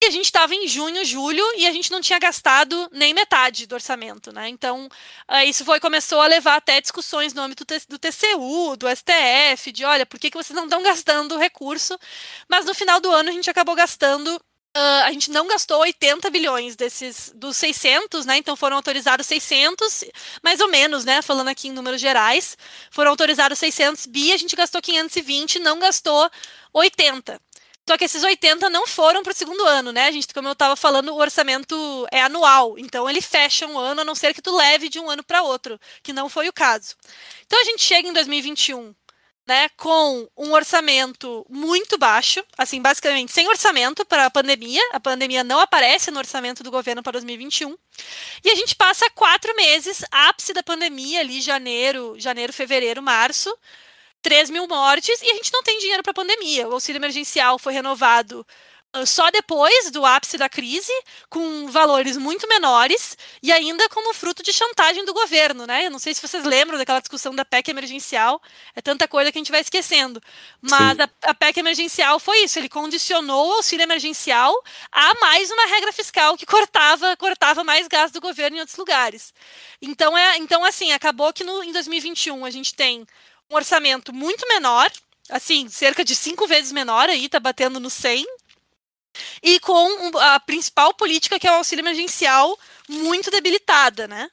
E 0.00 0.06
a 0.06 0.10
gente 0.10 0.26
estava 0.26 0.54
em 0.54 0.68
junho, 0.68 1.04
julho, 1.04 1.44
e 1.56 1.66
a 1.66 1.72
gente 1.72 1.90
não 1.90 2.00
tinha 2.00 2.20
gastado 2.20 2.88
nem 2.92 3.12
metade 3.12 3.66
do 3.66 3.74
orçamento, 3.74 4.32
né? 4.32 4.48
Então, 4.48 4.86
uh, 4.86 5.44
isso 5.44 5.64
foi, 5.64 5.80
começou 5.80 6.20
a 6.20 6.26
levar 6.26 6.54
até 6.56 6.80
discussões 6.80 7.34
no 7.34 7.42
âmbito 7.42 7.64
do 7.88 7.98
TCU, 7.98 8.76
do 8.76 8.86
STF, 8.88 9.72
de 9.72 9.84
olha, 9.84 10.06
por 10.06 10.20
que, 10.20 10.30
que 10.30 10.36
vocês 10.36 10.56
não 10.56 10.64
estão 10.64 10.82
gastando 10.84 11.34
o 11.34 11.38
recurso? 11.38 11.98
Mas 12.48 12.64
no 12.64 12.74
final 12.74 13.00
do 13.00 13.10
ano 13.10 13.30
a 13.30 13.32
gente 13.32 13.50
acabou 13.50 13.74
gastando 13.74 14.40
Uh, 14.76 15.02
a 15.06 15.12
gente 15.12 15.30
não 15.30 15.48
gastou 15.48 15.80
80 15.80 16.30
bilhões 16.30 16.76
desses 16.76 17.32
dos 17.34 17.56
600, 17.56 18.24
né? 18.26 18.36
Então 18.36 18.54
foram 18.54 18.76
autorizados 18.76 19.26
600, 19.26 20.04
mais 20.40 20.60
ou 20.60 20.68
menos, 20.68 21.04
né? 21.04 21.20
Falando 21.20 21.48
aqui 21.48 21.68
em 21.68 21.72
números 21.72 22.00
gerais, 22.00 22.56
foram 22.90 23.10
autorizados 23.10 23.58
600 23.58 24.06
bi, 24.06 24.32
a 24.32 24.36
gente 24.36 24.54
gastou 24.54 24.80
520, 24.80 25.58
não 25.58 25.80
gastou 25.80 26.30
80. 26.72 27.40
Só 27.88 27.96
que 27.96 28.04
esses 28.04 28.22
80 28.22 28.68
não 28.68 28.86
foram 28.86 29.22
para 29.22 29.32
o 29.32 29.34
segundo 29.34 29.64
ano, 29.64 29.92
né? 29.92 30.08
A 30.08 30.10
gente, 30.10 30.28
como 30.34 30.46
eu 30.46 30.52
estava 30.52 30.76
falando, 30.76 31.08
o 31.08 31.16
orçamento 31.16 32.06
é 32.12 32.20
anual. 32.20 32.78
Então 32.78 33.08
ele 33.08 33.22
fecha 33.22 33.66
um 33.66 33.78
ano, 33.78 34.02
a 34.02 34.04
não 34.04 34.14
ser 34.14 34.34
que 34.34 34.42
tu 34.42 34.54
leve 34.54 34.90
de 34.90 35.00
um 35.00 35.08
ano 35.08 35.24
para 35.24 35.42
outro, 35.42 35.80
que 36.02 36.12
não 36.12 36.28
foi 36.28 36.50
o 36.50 36.52
caso. 36.52 36.94
Então 37.46 37.58
a 37.58 37.64
gente 37.64 37.82
chega 37.82 38.06
em 38.06 38.12
2021 38.12 38.94
né, 39.46 39.70
com 39.70 40.28
um 40.36 40.52
orçamento 40.52 41.46
muito 41.48 41.96
baixo, 41.96 42.44
assim, 42.58 42.82
basicamente 42.82 43.32
sem 43.32 43.48
orçamento 43.48 44.04
para 44.04 44.26
a 44.26 44.30
pandemia. 44.30 44.82
A 44.92 45.00
pandemia 45.00 45.42
não 45.42 45.58
aparece 45.58 46.10
no 46.10 46.18
orçamento 46.18 46.62
do 46.62 46.70
governo 46.70 47.02
para 47.02 47.12
2021. 47.12 47.74
E 48.44 48.50
a 48.50 48.54
gente 48.54 48.76
passa 48.76 49.08
quatro 49.14 49.56
meses, 49.56 50.04
ápice 50.10 50.52
da 50.52 50.62
pandemia, 50.62 51.20
ali, 51.20 51.40
janeiro, 51.40 52.16
janeiro, 52.18 52.52
fevereiro, 52.52 53.02
março, 53.02 53.50
3 54.22 54.50
mil 54.50 54.66
mortes, 54.66 55.20
e 55.22 55.30
a 55.30 55.34
gente 55.34 55.52
não 55.52 55.62
tem 55.62 55.78
dinheiro 55.78 56.02
para 56.02 56.10
a 56.10 56.14
pandemia. 56.14 56.68
O 56.68 56.72
auxílio 56.72 56.98
emergencial 56.98 57.58
foi 57.58 57.72
renovado 57.72 58.44
ah, 58.90 59.04
só 59.04 59.30
depois 59.30 59.90
do 59.90 60.04
ápice 60.06 60.38
da 60.38 60.48
crise, 60.48 60.92
com 61.28 61.66
valores 61.68 62.16
muito 62.16 62.48
menores 62.48 63.18
e 63.42 63.52
ainda 63.52 63.86
como 63.90 64.14
fruto 64.14 64.42
de 64.42 64.50
chantagem 64.50 65.04
do 65.04 65.12
governo, 65.12 65.66
né? 65.66 65.86
Eu 65.86 65.90
não 65.90 65.98
sei 65.98 66.14
se 66.14 66.22
vocês 66.26 66.42
lembram 66.44 66.78
daquela 66.78 67.00
discussão 67.00 67.34
da 67.34 67.44
PEC 67.44 67.70
emergencial, 67.70 68.40
é 68.74 68.80
tanta 68.80 69.06
coisa 69.06 69.30
que 69.30 69.36
a 69.36 69.40
gente 69.40 69.52
vai 69.52 69.60
esquecendo. 69.60 70.22
Mas 70.62 70.98
a, 70.98 71.08
a, 71.22 71.34
PEC 71.34 71.60
emergencial 71.60 72.18
foi 72.18 72.38
isso, 72.44 72.58
ele 72.58 72.68
condicionou 72.68 73.50
o 73.50 73.52
auxílio 73.56 73.82
emergencial 73.82 74.54
a 74.90 75.14
mais 75.20 75.50
uma 75.50 75.66
regra 75.66 75.92
fiscal 75.92 76.34
que 76.38 76.46
cortava, 76.46 77.14
cortava 77.18 77.62
mais 77.62 77.86
gasto 77.88 78.14
do 78.14 78.22
governo 78.22 78.56
em 78.56 78.60
outros 78.60 78.78
lugares. 78.78 79.34
Então, 79.82 80.16
é, 80.16 80.38
então 80.38 80.64
assim, 80.64 80.92
acabou 80.92 81.30
que 81.32 81.44
no, 81.44 81.62
em 81.62 81.72
2021 81.72 82.42
a 82.42 82.50
gente 82.50 82.74
tem 82.74 83.06
um 83.50 83.56
orçamento 83.56 84.12
muito 84.12 84.46
menor, 84.48 84.90
assim, 85.30 85.68
cerca 85.68 86.04
de 86.04 86.14
cinco 86.14 86.46
vezes 86.46 86.72
menor 86.72 87.08
aí, 87.08 87.28
tá 87.28 87.40
batendo 87.40 87.80
no 87.80 87.90
100 87.90 88.26
e 89.42 89.58
com 89.60 90.16
a 90.18 90.38
principal 90.40 90.94
política, 90.94 91.38
que 91.38 91.46
é 91.46 91.52
o 91.52 91.56
auxílio 91.56 91.82
emergencial, 91.82 92.58
muito 92.88 93.30
debilitada, 93.30 94.06
né? 94.06 94.28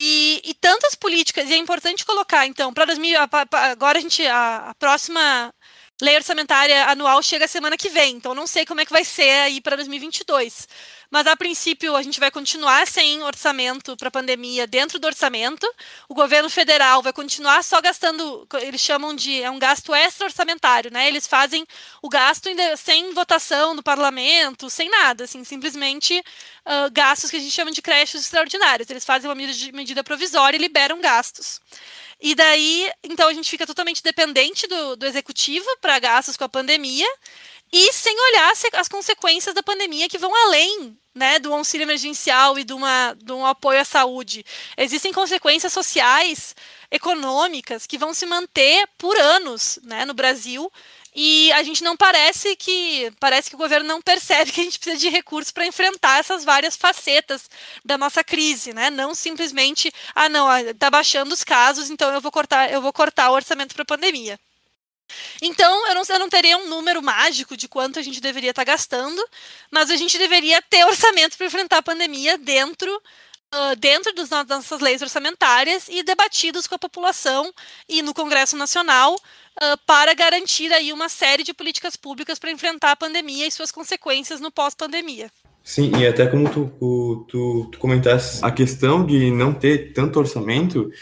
E, 0.00 0.42
e 0.44 0.54
tantas 0.54 0.94
políticas, 0.94 1.48
e 1.48 1.54
é 1.54 1.56
importante 1.56 2.04
colocar, 2.04 2.46
então, 2.46 2.72
para 2.72 2.84
2000, 2.86 3.18
agora 3.52 3.98
a 3.98 4.00
gente, 4.00 4.26
a, 4.26 4.70
a 4.70 4.74
próxima 4.74 5.52
lei 6.02 6.16
orçamentária 6.16 6.84
anual 6.86 7.22
chega 7.22 7.48
semana 7.48 7.76
que 7.76 7.88
vem, 7.88 8.16
então 8.16 8.34
não 8.34 8.46
sei 8.46 8.66
como 8.66 8.80
é 8.80 8.84
que 8.84 8.92
vai 8.92 9.04
ser 9.04 9.30
aí 9.30 9.60
para 9.60 9.76
2022. 9.76 10.68
Mas 11.10 11.26
a 11.26 11.36
princípio 11.36 11.94
a 11.94 12.02
gente 12.02 12.18
vai 12.18 12.30
continuar 12.30 12.86
sem 12.86 13.22
orçamento 13.22 13.96
para 13.96 14.08
a 14.08 14.10
pandemia 14.10 14.66
dentro 14.66 14.98
do 14.98 15.06
orçamento. 15.06 15.66
O 16.08 16.14
governo 16.14 16.50
federal 16.50 17.02
vai 17.02 17.12
continuar 17.12 17.62
só 17.62 17.80
gastando, 17.80 18.46
eles 18.60 18.80
chamam 18.80 19.14
de 19.14 19.40
é 19.42 19.50
um 19.50 19.58
gasto 19.58 19.94
extra-orçamentário, 19.94 20.90
né? 20.90 21.08
Eles 21.08 21.26
fazem 21.26 21.66
o 22.02 22.08
gasto 22.08 22.48
sem 22.76 23.12
votação 23.12 23.74
no 23.74 23.82
parlamento, 23.82 24.68
sem 24.68 24.88
nada, 24.88 25.24
assim, 25.24 25.44
simplesmente 25.44 26.18
uh, 26.18 26.90
gastos 26.92 27.30
que 27.30 27.36
a 27.36 27.40
gente 27.40 27.52
chama 27.52 27.70
de 27.70 27.82
créditos 27.82 28.22
extraordinários. 28.22 28.90
Eles 28.90 29.04
fazem 29.04 29.28
uma 29.28 29.36
medida, 29.36 30.02
provisória 30.02 30.56
e 30.56 30.60
liberam 30.60 31.00
gastos. 31.00 31.60
E 32.20 32.34
daí, 32.34 32.90
então 33.04 33.28
a 33.28 33.34
gente 33.34 33.50
fica 33.50 33.66
totalmente 33.66 34.02
dependente 34.02 34.66
do, 34.66 34.96
do 34.96 35.06
executivo 35.06 35.66
para 35.80 35.98
gastos 35.98 36.36
com 36.36 36.44
a 36.44 36.48
pandemia 36.48 37.06
e 37.78 37.92
sem 37.92 38.18
olhar 38.30 38.54
as 38.72 38.88
consequências 38.88 39.54
da 39.54 39.62
pandemia 39.62 40.08
que 40.08 40.16
vão 40.16 40.34
além 40.46 40.96
né, 41.14 41.38
do 41.38 41.52
auxílio 41.52 41.84
emergencial 41.84 42.58
e 42.58 42.64
de, 42.64 42.72
uma, 42.72 43.14
de 43.22 43.32
um 43.32 43.44
apoio 43.44 43.78
à 43.78 43.84
saúde. 43.84 44.44
Existem 44.78 45.12
consequências 45.12 45.74
sociais, 45.74 46.56
econômicas, 46.90 47.86
que 47.86 47.98
vão 47.98 48.14
se 48.14 48.24
manter 48.24 48.88
por 48.96 49.14
anos 49.18 49.78
né, 49.82 50.06
no 50.06 50.14
Brasil. 50.14 50.72
E 51.14 51.52
a 51.52 51.62
gente 51.62 51.84
não 51.84 51.98
parece 51.98 52.56
que 52.56 53.12
parece 53.20 53.50
que 53.50 53.56
o 53.56 53.58
governo 53.58 53.86
não 53.86 54.00
percebe 54.00 54.52
que 54.52 54.60
a 54.62 54.64
gente 54.64 54.78
precisa 54.78 55.00
de 55.00 55.10
recursos 55.10 55.50
para 55.50 55.66
enfrentar 55.66 56.18
essas 56.18 56.44
várias 56.44 56.76
facetas 56.76 57.48
da 57.84 57.98
nossa 57.98 58.24
crise, 58.24 58.72
né? 58.72 58.88
Não 58.88 59.14
simplesmente, 59.14 59.92
ah, 60.14 60.28
não, 60.30 60.46
está 60.58 60.90
baixando 60.90 61.32
os 61.32 61.44
casos, 61.44 61.90
então 61.90 62.12
eu 62.12 62.20
vou 62.22 62.32
cortar, 62.32 62.72
eu 62.72 62.80
vou 62.80 62.92
cortar 62.92 63.30
o 63.30 63.34
orçamento 63.34 63.74
para 63.74 63.82
a 63.82 63.86
pandemia. 63.86 64.38
Então, 65.40 65.88
eu 65.88 65.94
não, 65.94 66.02
eu 66.08 66.18
não 66.18 66.28
teria 66.28 66.58
um 66.58 66.68
número 66.68 67.02
mágico 67.02 67.56
de 67.56 67.68
quanto 67.68 67.98
a 67.98 68.02
gente 68.02 68.20
deveria 68.20 68.50
estar 68.50 68.64
tá 68.64 68.72
gastando, 68.72 69.22
mas 69.70 69.90
a 69.90 69.96
gente 69.96 70.18
deveria 70.18 70.60
ter 70.62 70.84
orçamento 70.84 71.36
para 71.36 71.46
enfrentar 71.46 71.78
a 71.78 71.82
pandemia 71.82 72.38
dentro, 72.38 72.94
uh, 73.54 73.76
dentro 73.76 74.12
das 74.14 74.30
nossas 74.30 74.80
leis 74.80 75.02
orçamentárias 75.02 75.88
e 75.88 76.02
debatidos 76.02 76.66
com 76.66 76.74
a 76.74 76.78
população 76.78 77.52
e 77.88 78.02
no 78.02 78.14
Congresso 78.14 78.56
Nacional 78.56 79.14
uh, 79.14 79.78
para 79.86 80.14
garantir 80.14 80.72
aí 80.72 80.92
uma 80.92 81.08
série 81.08 81.42
de 81.42 81.54
políticas 81.54 81.96
públicas 81.96 82.38
para 82.38 82.50
enfrentar 82.50 82.92
a 82.92 82.96
pandemia 82.96 83.46
e 83.46 83.50
suas 83.50 83.70
consequências 83.70 84.40
no 84.40 84.50
pós-pandemia. 84.50 85.30
Sim, 85.62 85.90
e 85.96 86.06
até 86.06 86.28
como 86.28 86.48
tu, 86.48 86.70
tu, 87.26 87.68
tu, 87.72 87.78
comentaste, 87.80 88.38
a 88.40 88.52
questão 88.52 89.04
de 89.04 89.32
não 89.32 89.52
ter 89.52 89.92
tanto 89.92 90.20
orçamento 90.20 90.92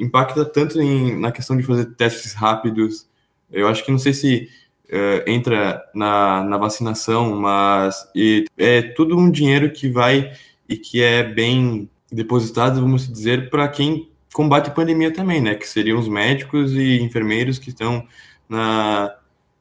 impacta 0.00 0.46
tanto 0.46 0.80
em, 0.80 1.20
na 1.20 1.30
questão 1.30 1.54
de 1.54 1.62
fazer 1.62 1.94
testes 1.94 2.32
rápidos, 2.32 3.06
eu 3.52 3.68
acho 3.68 3.84
que 3.84 3.90
não 3.90 3.98
sei 3.98 4.12
se 4.12 4.48
uh, 4.86 5.30
entra 5.30 5.82
na, 5.94 6.42
na 6.44 6.56
vacinação, 6.56 7.36
mas 7.36 8.08
e, 8.14 8.44
é 8.56 8.82
tudo 8.82 9.16
um 9.16 9.30
dinheiro 9.30 9.70
que 9.72 9.88
vai 9.88 10.32
e 10.68 10.76
que 10.76 11.02
é 11.02 11.22
bem 11.22 11.88
depositado, 12.10 12.80
vamos 12.80 13.10
dizer, 13.10 13.50
para 13.50 13.68
quem 13.68 14.10
combate 14.32 14.68
a 14.68 14.72
pandemia 14.72 15.12
também, 15.12 15.40
né? 15.40 15.54
Que 15.54 15.68
seriam 15.68 15.98
os 15.98 16.08
médicos 16.08 16.72
e 16.72 17.00
enfermeiros 17.00 17.58
que 17.58 17.68
estão 17.68 18.06
na, 18.48 19.14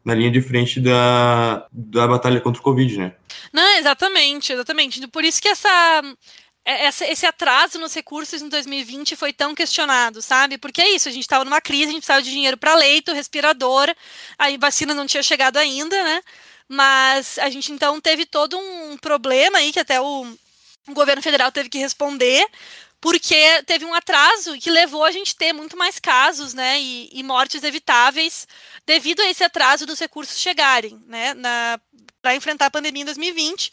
na 0.03 0.13
linha 0.13 0.31
de 0.31 0.41
frente 0.41 0.79
da, 0.79 1.65
da 1.71 2.07
batalha 2.07 2.41
contra 2.41 2.59
o 2.59 2.63
Covid, 2.63 2.97
né? 2.97 3.13
Não, 3.53 3.77
exatamente, 3.77 4.51
exatamente. 4.53 5.05
Por 5.07 5.23
isso 5.23 5.41
que 5.41 5.49
essa 5.49 6.01
é, 6.63 6.87
esse 6.87 7.25
atraso 7.25 7.79
nos 7.79 7.93
recursos 7.93 8.41
em 8.41 8.49
2020 8.49 9.15
foi 9.15 9.33
tão 9.33 9.55
questionado, 9.55 10.21
sabe? 10.21 10.57
Porque 10.57 10.81
é 10.81 10.91
isso, 10.91 11.09
a 11.09 11.11
gente 11.11 11.23
estava 11.23 11.43
numa 11.43 11.59
crise, 11.59 11.85
a 11.85 11.87
gente 11.87 12.01
precisava 12.01 12.21
de 12.21 12.29
dinheiro 12.29 12.57
para 12.57 12.75
leito, 12.75 13.13
respirador, 13.13 13.93
a 14.37 14.45
vacina 14.57 14.93
não 14.93 15.07
tinha 15.07 15.23
chegado 15.23 15.57
ainda, 15.57 16.03
né? 16.03 16.21
Mas 16.67 17.39
a 17.39 17.49
gente 17.49 17.71
então 17.71 17.99
teve 17.99 18.25
todo 18.25 18.57
um 18.57 18.97
problema 18.97 19.57
aí 19.57 19.73
que 19.73 19.79
até 19.79 19.99
o, 19.99 20.25
o 20.87 20.93
governo 20.93 21.21
federal 21.21 21.51
teve 21.51 21.67
que 21.67 21.79
responder, 21.79 22.45
porque 23.01 23.63
teve 23.65 23.83
um 23.83 23.93
atraso 23.95 24.57
que 24.59 24.69
levou 24.69 25.03
a 25.03 25.11
gente 25.11 25.33
a 25.33 25.37
ter 25.37 25.53
muito 25.53 25.75
mais 25.75 25.99
casos, 25.99 26.53
né, 26.53 26.79
e, 26.79 27.09
e 27.11 27.23
mortes 27.23 27.63
evitáveis 27.63 28.47
devido 28.85 29.21
a 29.21 29.29
esse 29.29 29.43
atraso 29.43 29.87
dos 29.87 29.99
recursos 29.99 30.37
chegarem, 30.37 31.03
né, 31.07 31.33
para 32.21 32.35
enfrentar 32.35 32.67
a 32.67 32.71
pandemia 32.71 33.01
em 33.01 33.05
2020. 33.05 33.71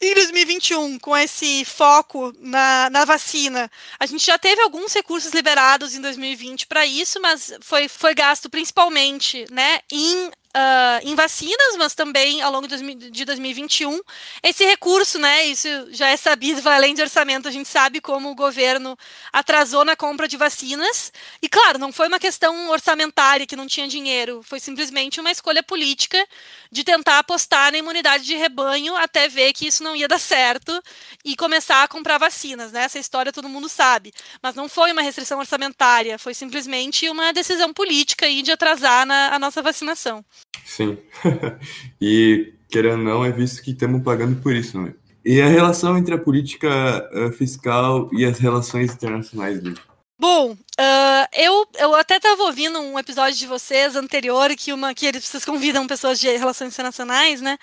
Em 0.00 0.14
2021, 0.14 0.98
com 0.98 1.16
esse 1.16 1.64
foco 1.64 2.34
na, 2.38 2.90
na 2.90 3.04
vacina, 3.04 3.70
a 3.98 4.06
gente 4.06 4.26
já 4.26 4.38
teve 4.38 4.60
alguns 4.60 4.92
recursos 4.92 5.32
liberados 5.32 5.94
em 5.94 6.00
2020 6.00 6.66
para 6.66 6.84
isso, 6.84 7.20
mas 7.20 7.54
foi, 7.60 7.88
foi 7.88 8.14
gasto 8.14 8.50
principalmente 8.50 9.46
né, 9.50 9.80
em 9.90 10.30
uh, 10.54 11.08
em 11.08 11.14
vacinas, 11.14 11.76
mas 11.76 11.94
também 11.94 12.40
ao 12.40 12.52
longo 12.52 12.68
de 12.68 13.24
2021. 13.24 14.00
Esse 14.42 14.64
recurso, 14.64 15.18
né, 15.18 15.44
isso 15.46 15.68
já 15.90 16.08
é 16.08 16.16
sabido, 16.16 16.62
vai 16.62 16.76
além 16.76 16.94
de 16.94 17.02
orçamento, 17.02 17.48
a 17.48 17.50
gente 17.50 17.68
sabe 17.68 18.00
como 18.00 18.30
o 18.30 18.34
governo 18.34 18.96
atrasou 19.32 19.84
na 19.84 19.96
compra 19.96 20.28
de 20.28 20.36
vacinas. 20.36 21.12
E, 21.42 21.48
claro, 21.48 21.78
não 21.78 21.92
foi 21.92 22.08
uma 22.08 22.18
questão 22.18 22.70
orçamentária 22.70 23.46
que 23.46 23.56
não 23.56 23.66
tinha 23.66 23.88
dinheiro, 23.88 24.42
foi 24.42 24.60
simplesmente 24.60 25.20
uma 25.20 25.30
escolha 25.30 25.62
política 25.62 26.24
de 26.70 26.84
tentar 26.84 27.18
apostar 27.18 27.72
na 27.72 27.78
imunidade 27.78 28.24
de 28.24 28.36
rebanho 28.36 28.96
até 28.96 29.28
ver 29.28 29.52
que 29.52 29.66
isso 29.66 29.82
não 29.82 29.96
ia 29.96 30.08
dar 30.08 30.18
certo 30.18 30.82
e 31.24 31.36
começar 31.36 31.82
a 31.82 31.88
comprar 31.88 32.18
vacinas, 32.18 32.72
né? 32.72 32.84
Essa 32.84 32.98
história 32.98 33.32
todo 33.32 33.48
mundo 33.48 33.68
sabe. 33.68 34.12
Mas 34.42 34.54
não 34.54 34.68
foi 34.68 34.92
uma 34.92 35.02
restrição 35.02 35.38
orçamentária, 35.38 36.18
foi 36.18 36.34
simplesmente 36.34 37.08
uma 37.08 37.32
decisão 37.32 37.72
política 37.72 38.26
aí 38.26 38.42
de 38.42 38.52
atrasar 38.52 39.06
na, 39.06 39.34
a 39.34 39.38
nossa 39.38 39.62
vacinação. 39.62 40.24
Sim. 40.64 40.98
e, 42.00 42.52
querendo 42.68 42.98
ou 42.98 43.04
não, 43.04 43.24
é 43.24 43.30
visto 43.30 43.62
que 43.62 43.70
estamos 43.70 44.02
pagando 44.02 44.40
por 44.40 44.54
isso, 44.54 44.80
né? 44.80 44.94
E 45.24 45.40
a 45.40 45.48
relação 45.48 45.96
entre 45.96 46.14
a 46.14 46.18
política 46.18 46.68
uh, 47.12 47.32
fiscal 47.32 48.10
e 48.12 48.24
as 48.24 48.38
relações 48.38 48.92
internacionais 48.92 49.60
dele? 49.60 49.80
Bom, 50.18 50.52
uh, 50.52 51.26
eu, 51.32 51.66
eu 51.78 51.94
até 51.94 52.16
estava 52.16 52.42
ouvindo 52.42 52.78
um 52.78 52.98
episódio 52.98 53.38
de 53.38 53.46
vocês 53.46 53.96
anterior 53.96 54.54
que 54.54 54.72
uma 54.72 54.94
que 54.94 55.06
eles 55.06 55.24
vocês 55.24 55.44
convidam 55.44 55.86
pessoas 55.86 56.20
de 56.20 56.28
relações 56.36 56.72
internacionais, 56.72 57.40
né? 57.40 57.58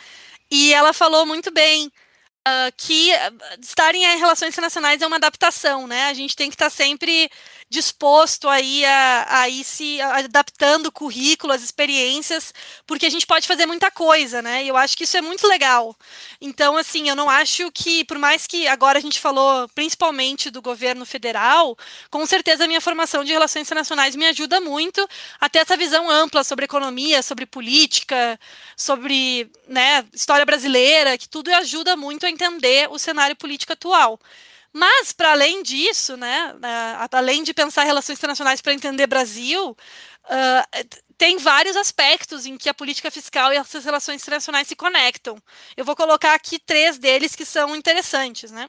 E 0.49 0.73
ela 0.73 0.91
falou 0.91 1.25
muito 1.25 1.51
bem 1.51 1.87
uh, 2.47 2.73
que 2.75 3.11
estarem 3.61 4.03
em 4.03 4.17
relações 4.17 4.49
internacionais 4.49 5.01
é 5.01 5.07
uma 5.07 5.15
adaptação, 5.15 5.87
né? 5.87 6.05
A 6.05 6.13
gente 6.13 6.35
tem 6.35 6.49
que 6.49 6.55
estar 6.55 6.65
tá 6.65 6.69
sempre 6.69 7.29
disposto 7.71 8.49
aí 8.49 8.83
a, 8.83 9.43
a 9.43 9.49
ir 9.49 9.63
se 9.63 10.01
adaptando 10.01 10.87
o 10.87 10.91
currículo, 10.91 11.53
as 11.53 11.63
experiências, 11.63 12.53
porque 12.85 13.05
a 13.05 13.09
gente 13.09 13.25
pode 13.25 13.47
fazer 13.47 13.65
muita 13.65 13.89
coisa, 13.89 14.41
né? 14.41 14.65
E 14.65 14.67
eu 14.67 14.75
acho 14.75 14.97
que 14.97 15.05
isso 15.05 15.15
é 15.15 15.21
muito 15.21 15.47
legal. 15.47 15.95
Então, 16.41 16.75
assim, 16.75 17.07
eu 17.07 17.15
não 17.15 17.29
acho 17.29 17.71
que, 17.71 18.03
por 18.03 18.19
mais 18.19 18.45
que 18.45 18.67
agora 18.67 18.99
a 18.99 19.01
gente 19.01 19.21
falou 19.21 19.69
principalmente 19.69 20.49
do 20.49 20.61
governo 20.61 21.05
federal, 21.05 21.77
com 22.09 22.25
certeza 22.25 22.65
a 22.65 22.67
minha 22.67 22.81
formação 22.81 23.23
de 23.23 23.31
relações 23.31 23.67
internacionais 23.67 24.17
me 24.17 24.27
ajuda 24.27 24.59
muito 24.59 25.07
a 25.39 25.47
ter 25.47 25.59
essa 25.59 25.77
visão 25.77 26.09
ampla 26.09 26.43
sobre 26.43 26.65
economia, 26.65 27.23
sobre 27.23 27.45
política, 27.45 28.37
sobre 28.75 29.49
né, 29.65 30.05
história 30.13 30.45
brasileira, 30.45 31.17
que 31.17 31.29
tudo 31.29 31.49
ajuda 31.53 31.95
muito 31.95 32.25
a 32.25 32.29
entender 32.29 32.89
o 32.91 32.99
cenário 32.99 33.35
político 33.37 33.71
atual. 33.71 34.19
Mas, 34.73 35.11
para 35.11 35.31
além 35.31 35.61
disso, 35.63 36.15
né, 36.15 36.55
além 37.11 37.43
de 37.43 37.53
pensar 37.53 37.83
relações 37.83 38.17
internacionais 38.17 38.61
para 38.61 38.73
entender 38.73 39.05
Brasil, 39.05 39.71
uh, 39.71 41.01
tem 41.17 41.37
vários 41.37 41.75
aspectos 41.75 42.45
em 42.45 42.57
que 42.57 42.69
a 42.69 42.73
política 42.73 43.11
fiscal 43.11 43.53
e 43.53 43.57
as 43.57 43.71
relações 43.85 44.21
internacionais 44.21 44.67
se 44.67 44.75
conectam. 44.75 45.37
Eu 45.75 45.85
vou 45.85 45.95
colocar 45.95 46.33
aqui 46.33 46.57
três 46.57 46.97
deles 46.97 47.35
que 47.35 47.45
são 47.45 47.75
interessantes, 47.75 48.49
né? 48.49 48.67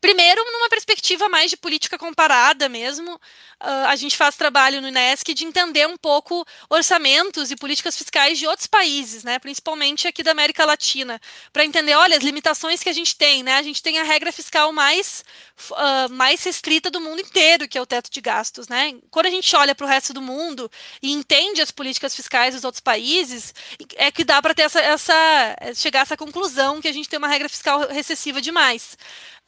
Primeiro, 0.00 0.44
numa 0.52 0.68
perspectiva 0.68 1.28
mais 1.28 1.50
de 1.50 1.56
política 1.56 1.98
comparada 1.98 2.68
mesmo, 2.68 3.14
uh, 3.14 3.86
a 3.86 3.96
gente 3.96 4.16
faz 4.16 4.36
trabalho 4.36 4.80
no 4.80 4.88
INESC 4.88 5.34
de 5.34 5.44
entender 5.44 5.86
um 5.86 5.96
pouco 5.96 6.44
orçamentos 6.68 7.50
e 7.50 7.56
políticas 7.56 7.96
fiscais 7.96 8.38
de 8.38 8.46
outros 8.46 8.66
países, 8.66 9.24
né, 9.24 9.38
principalmente 9.38 10.06
aqui 10.06 10.22
da 10.22 10.30
América 10.30 10.64
Latina, 10.64 11.20
para 11.52 11.64
entender, 11.64 11.94
olha, 11.94 12.16
as 12.16 12.22
limitações 12.22 12.82
que 12.82 12.88
a 12.88 12.92
gente 12.92 13.16
tem, 13.16 13.42
né, 13.42 13.54
a 13.54 13.62
gente 13.62 13.82
tem 13.82 13.98
a 13.98 14.02
regra 14.02 14.32
fiscal 14.32 14.72
mais, 14.72 15.24
uh, 15.70 16.12
mais 16.12 16.42
restrita 16.44 16.90
do 16.90 17.00
mundo 17.00 17.20
inteiro, 17.20 17.68
que 17.68 17.78
é 17.78 17.82
o 17.82 17.86
teto 17.86 18.10
de 18.10 18.20
gastos, 18.20 18.68
né, 18.68 18.94
quando 19.10 19.26
a 19.26 19.30
gente 19.30 19.54
olha 19.56 19.74
para 19.74 19.84
o 19.84 19.88
resto 19.88 20.12
do 20.12 20.22
mundo 20.22 20.70
e 21.02 21.12
entende 21.12 21.60
as 21.60 21.70
políticas 21.70 22.14
fiscais 22.14 22.54
dos 22.54 22.64
outros 22.64 22.80
países, 22.80 23.54
é 23.96 24.10
que 24.10 24.24
dá 24.24 24.40
para 24.40 24.54
ter 24.54 24.62
essa, 24.62 24.80
essa, 24.80 25.56
chegar 25.74 26.00
a 26.00 26.02
essa 26.02 26.16
conclusão 26.16 26.80
que 26.80 26.88
a 26.88 26.92
gente 26.92 27.08
tem 27.08 27.18
uma 27.18 27.28
regra 27.28 27.48
fiscal 27.48 27.88
recessiva 27.88 28.40
demais. 28.40 28.96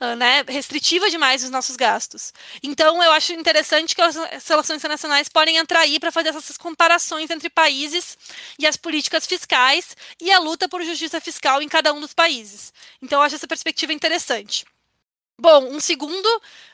Uh, 0.03 0.17
né, 0.17 0.43
restritiva 0.49 1.11
demais 1.11 1.45
os 1.45 1.51
nossos 1.51 1.77
gastos. 1.77 2.33
Então, 2.63 3.03
eu 3.03 3.13
acho 3.13 3.35
interessante 3.35 3.95
que 3.95 4.01
as 4.01 4.17
relações 4.49 4.79
internacionais 4.79 5.29
podem 5.29 5.59
entrar 5.59 5.81
aí 5.81 6.01
para 6.01 6.11
fazer 6.11 6.31
essas 6.31 6.57
comparações 6.57 7.29
entre 7.29 7.51
países 7.51 8.17
e 8.59 8.67
as 8.67 8.79
políticas 8.79 9.27
fiscais 9.27 9.95
e 10.19 10.33
a 10.33 10.39
luta 10.39 10.67
por 10.71 10.83
justiça 10.83 11.21
fiscal 11.21 11.61
em 11.61 11.69
cada 11.69 11.93
um 11.93 12.01
dos 12.01 12.15
países. 12.15 12.73
Então, 13.03 13.19
eu 13.19 13.25
acho 13.25 13.35
essa 13.35 13.47
perspectiva 13.47 13.93
interessante. 13.93 14.65
Bom, 15.41 15.75
um 15.75 15.81
segundo, 15.81 16.29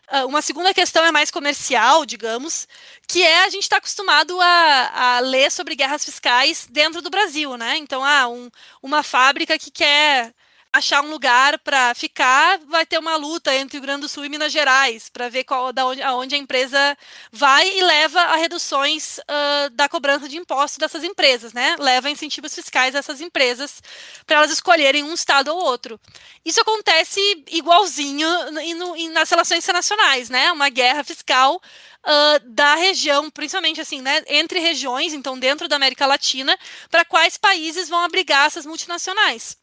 ah, 0.08 0.26
uma 0.26 0.42
segunda 0.42 0.74
questão 0.74 1.04
é 1.04 1.12
mais 1.12 1.30
comercial, 1.30 2.04
digamos, 2.04 2.66
que 3.06 3.22
é 3.22 3.44
a 3.44 3.48
gente 3.48 3.62
está 3.62 3.76
acostumado 3.76 4.40
a, 4.40 5.16
a, 5.16 5.20
ler 5.20 5.52
sobre 5.52 5.76
guerras 5.76 6.04
fiscais 6.04 6.66
dentro 6.68 7.00
do 7.00 7.08
Brasil, 7.08 7.56
né? 7.56 7.76
Então, 7.76 8.04
ah, 8.04 8.26
um, 8.28 8.50
uma 8.82 9.04
fábrica 9.04 9.56
que 9.56 9.70
quer 9.70 10.34
achar 10.76 11.02
um 11.02 11.10
lugar 11.10 11.58
para 11.60 11.94
ficar, 11.94 12.58
vai 12.66 12.84
ter 12.84 12.98
uma 12.98 13.16
luta 13.16 13.54
entre 13.54 13.78
o 13.78 13.80
Grande 13.80 14.02
do 14.02 14.08
Sul 14.08 14.24
e 14.24 14.28
Minas 14.28 14.52
Gerais 14.52 15.08
para 15.08 15.28
ver 15.28 15.44
qual, 15.44 15.72
da 15.72 15.86
onde, 15.86 16.02
aonde 16.02 16.34
a 16.34 16.38
empresa 16.38 16.96
vai 17.32 17.66
e 17.78 17.82
leva 17.82 18.20
a 18.20 18.36
reduções 18.36 19.18
uh, 19.18 19.70
da 19.70 19.88
cobrança 19.88 20.28
de 20.28 20.36
impostos 20.36 20.78
dessas 20.78 21.02
empresas, 21.02 21.52
né? 21.52 21.76
Leva 21.78 22.10
incentivos 22.10 22.54
fiscais 22.54 22.94
a 22.94 22.98
essas 22.98 23.20
empresas 23.20 23.82
para 24.26 24.36
elas 24.36 24.50
escolherem 24.50 25.02
um 25.02 25.14
estado 25.14 25.48
ou 25.48 25.64
outro. 25.64 25.98
Isso 26.44 26.60
acontece 26.60 27.20
igualzinho 27.50 28.28
no, 28.52 28.74
no, 28.74 29.12
nas 29.12 29.30
relações 29.30 29.64
internacionais, 29.64 30.28
né? 30.28 30.52
Uma 30.52 30.68
guerra 30.68 31.02
fiscal 31.02 31.60
Uh, 32.06 32.38
da 32.50 32.76
região, 32.76 33.28
principalmente 33.28 33.80
assim, 33.80 34.00
né, 34.00 34.22
entre 34.28 34.60
regiões, 34.60 35.12
então 35.12 35.36
dentro 35.36 35.66
da 35.66 35.74
América 35.74 36.06
Latina, 36.06 36.56
para 36.88 37.04
quais 37.04 37.36
países 37.36 37.88
vão 37.88 37.98
abrigar 37.98 38.46
essas 38.46 38.64
multinacionais. 38.64 39.56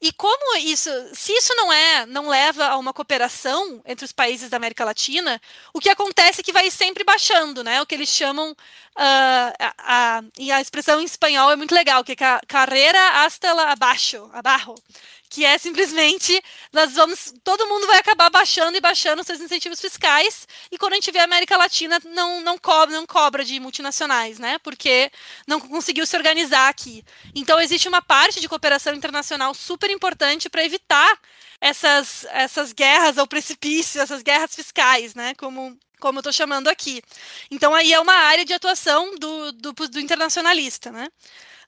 E 0.00 0.12
como 0.12 0.56
isso, 0.58 0.90
se 1.14 1.32
isso 1.32 1.54
não 1.54 1.72
é, 1.72 2.06
não 2.06 2.28
leva 2.28 2.66
a 2.66 2.76
uma 2.76 2.92
cooperação 2.92 3.82
entre 3.86 4.04
os 4.04 4.12
países 4.12 4.50
da 4.50 4.56
América 4.56 4.84
Latina, 4.84 5.40
o 5.72 5.80
que 5.80 5.88
acontece 5.88 6.40
é 6.40 6.44
que 6.44 6.52
vai 6.52 6.70
sempre 6.70 7.04
baixando, 7.04 7.64
né? 7.64 7.80
O 7.80 7.86
que 7.86 7.94
eles 7.94 8.08
chamam 8.08 8.50
uh, 8.52 9.73
a, 9.94 10.22
e 10.38 10.50
a 10.50 10.60
expressão 10.60 11.00
em 11.00 11.04
espanhol 11.04 11.50
é 11.50 11.56
muito 11.56 11.74
legal, 11.74 12.02
que 12.04 12.12
é 12.12 12.40
carreira 12.46 13.24
hasta 13.24 13.50
abaixo, 13.70 14.28
abaixo 14.32 14.74
que 15.34 15.44
é 15.44 15.58
simplesmente 15.58 16.40
nós 16.72 16.92
vamos, 16.92 17.34
todo 17.42 17.66
mundo 17.66 17.88
vai 17.88 17.98
acabar 17.98 18.30
baixando 18.30 18.76
e 18.76 18.80
baixando 18.80 19.24
seus 19.24 19.40
incentivos 19.40 19.80
fiscais, 19.80 20.46
e 20.70 20.78
quando 20.78 20.92
a 20.92 20.94
gente 20.94 21.10
vê 21.10 21.18
a 21.18 21.24
América 21.24 21.56
Latina 21.56 21.98
não, 22.04 22.40
não 22.40 22.56
cobra, 22.56 22.94
não 22.94 23.04
cobra 23.04 23.44
de 23.44 23.58
multinacionais, 23.58 24.38
né? 24.38 24.58
Porque 24.62 25.10
não 25.44 25.58
conseguiu 25.58 26.06
se 26.06 26.16
organizar 26.16 26.68
aqui. 26.68 27.04
Então 27.34 27.60
existe 27.60 27.88
uma 27.88 28.00
parte 28.00 28.40
de 28.40 28.48
cooperação 28.48 28.94
internacional 28.94 29.52
super 29.54 29.90
importante 29.90 30.48
para 30.48 30.64
evitar 30.64 31.18
essas, 31.60 32.26
essas 32.26 32.72
guerras 32.72 33.18
ao 33.18 33.26
precipício, 33.26 34.00
essas 34.00 34.22
guerras 34.22 34.54
fiscais, 34.54 35.16
né? 35.16 35.34
Como 35.34 35.76
como 36.04 36.18
eu 36.18 36.20
estou 36.20 36.34
chamando 36.34 36.68
aqui. 36.68 37.02
Então 37.50 37.74
aí 37.74 37.90
é 37.90 37.98
uma 37.98 38.12
área 38.12 38.44
de 38.44 38.52
atuação 38.52 39.14
do, 39.16 39.52
do, 39.52 39.72
do 39.72 39.98
internacionalista, 39.98 40.92
né? 40.92 41.08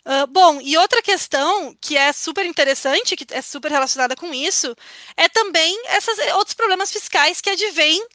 Uh, 0.04 0.26
bom, 0.28 0.60
e 0.60 0.76
outra 0.76 1.00
questão 1.00 1.74
que 1.80 1.96
é 1.96 2.12
super 2.12 2.44
interessante, 2.44 3.16
que 3.16 3.26
é 3.30 3.40
super 3.40 3.72
relacionada 3.72 4.14
com 4.14 4.32
isso, 4.34 4.76
é 5.16 5.26
também 5.26 5.74
esses 5.96 6.18
outros 6.34 6.54
problemas 6.54 6.92
fiscais 6.92 7.40
que 7.40 7.48
advêm 7.48 8.06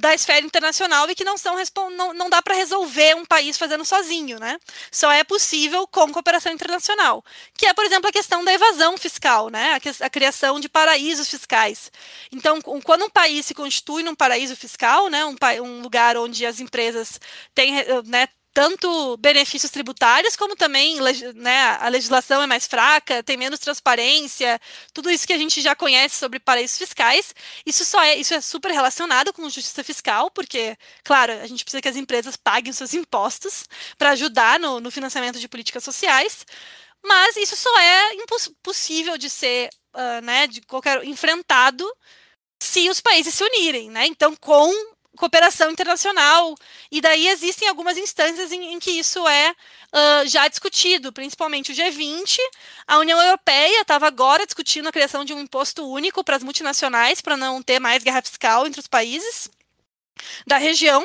da 0.00 0.14
esfera 0.14 0.44
internacional 0.44 1.08
e 1.10 1.14
que 1.14 1.24
não 1.24 1.36
são 1.36 1.56
não, 1.90 2.14
não 2.14 2.30
dá 2.30 2.40
para 2.40 2.54
resolver 2.54 3.14
um 3.16 3.24
país 3.24 3.58
fazendo 3.58 3.84
sozinho, 3.84 4.38
né? 4.38 4.58
Só 4.90 5.12
é 5.12 5.22
possível 5.22 5.86
com 5.86 6.10
cooperação 6.10 6.52
internacional, 6.52 7.22
que 7.56 7.66
é, 7.66 7.74
por 7.74 7.84
exemplo, 7.84 8.08
a 8.08 8.12
questão 8.12 8.44
da 8.44 8.52
evasão 8.52 8.96
fiscal, 8.96 9.50
né? 9.50 9.72
A, 9.74 10.06
a 10.06 10.10
criação 10.10 10.58
de 10.58 10.68
paraísos 10.68 11.28
fiscais. 11.28 11.92
Então, 12.32 12.60
quando 12.82 13.04
um 13.04 13.10
país 13.10 13.46
se 13.46 13.54
constitui 13.54 14.02
num 14.02 14.14
paraíso 14.14 14.56
fiscal, 14.56 15.08
né? 15.08 15.24
Um, 15.24 15.36
um 15.62 15.82
lugar 15.82 16.16
onde 16.16 16.46
as 16.46 16.60
empresas 16.60 17.20
têm, 17.54 17.72
né, 18.06 18.28
tanto 18.54 19.16
benefícios 19.16 19.72
tributários, 19.72 20.36
como 20.36 20.54
também 20.54 20.98
né, 21.34 21.76
a 21.80 21.88
legislação 21.88 22.40
é 22.40 22.46
mais 22.46 22.66
fraca, 22.68 23.20
tem 23.20 23.36
menos 23.36 23.58
transparência, 23.58 24.60
tudo 24.92 25.10
isso 25.10 25.26
que 25.26 25.32
a 25.32 25.38
gente 25.38 25.60
já 25.60 25.74
conhece 25.74 26.14
sobre 26.16 26.38
paraísos 26.38 26.78
fiscais. 26.78 27.34
Isso 27.66 27.84
só 27.84 28.00
é, 28.02 28.14
isso 28.14 28.32
é 28.32 28.40
super 28.40 28.70
relacionado 28.70 29.32
com 29.32 29.50
justiça 29.50 29.82
fiscal, 29.82 30.30
porque, 30.30 30.76
claro, 31.02 31.32
a 31.32 31.46
gente 31.48 31.64
precisa 31.64 31.82
que 31.82 31.88
as 31.88 31.96
empresas 31.96 32.36
paguem 32.36 32.72
seus 32.72 32.94
impostos 32.94 33.64
para 33.98 34.10
ajudar 34.10 34.60
no, 34.60 34.78
no, 34.78 34.90
financiamento 34.90 35.40
de 35.40 35.48
políticas 35.48 35.82
sociais. 35.82 36.46
Mas 37.04 37.36
isso 37.36 37.56
só 37.56 37.78
é 37.80 38.16
possível 38.62 39.18
de 39.18 39.28
ser 39.28 39.68
uh, 39.94 40.20
né, 40.22 40.46
de 40.46 40.60
qualquer 40.62 41.04
enfrentado 41.04 41.84
se 42.62 42.88
os 42.88 43.00
países 43.00 43.34
se 43.34 43.44
unirem, 43.44 43.90
né? 43.90 44.06
Então, 44.06 44.34
com 44.36 44.72
cooperação 45.16 45.70
internacional. 45.70 46.54
E 46.90 47.00
daí 47.00 47.28
existem 47.28 47.68
algumas 47.68 47.96
instâncias 47.96 48.52
em, 48.52 48.72
em 48.72 48.78
que 48.78 48.90
isso 48.90 49.26
é 49.26 49.50
uh, 49.50 50.28
já 50.28 50.48
discutido, 50.48 51.12
principalmente 51.12 51.72
o 51.72 51.74
G20. 51.74 52.38
A 52.86 52.98
União 52.98 53.20
Europeia 53.20 53.80
estava 53.80 54.06
agora 54.06 54.46
discutindo 54.46 54.88
a 54.88 54.92
criação 54.92 55.24
de 55.24 55.32
um 55.32 55.40
imposto 55.40 55.88
único 55.88 56.22
para 56.24 56.36
as 56.36 56.42
multinacionais, 56.42 57.20
para 57.20 57.36
não 57.36 57.62
ter 57.62 57.78
mais 57.78 58.02
guerra 58.02 58.22
fiscal 58.22 58.66
entre 58.66 58.80
os 58.80 58.86
países 58.86 59.50
da 60.46 60.58
região. 60.58 61.04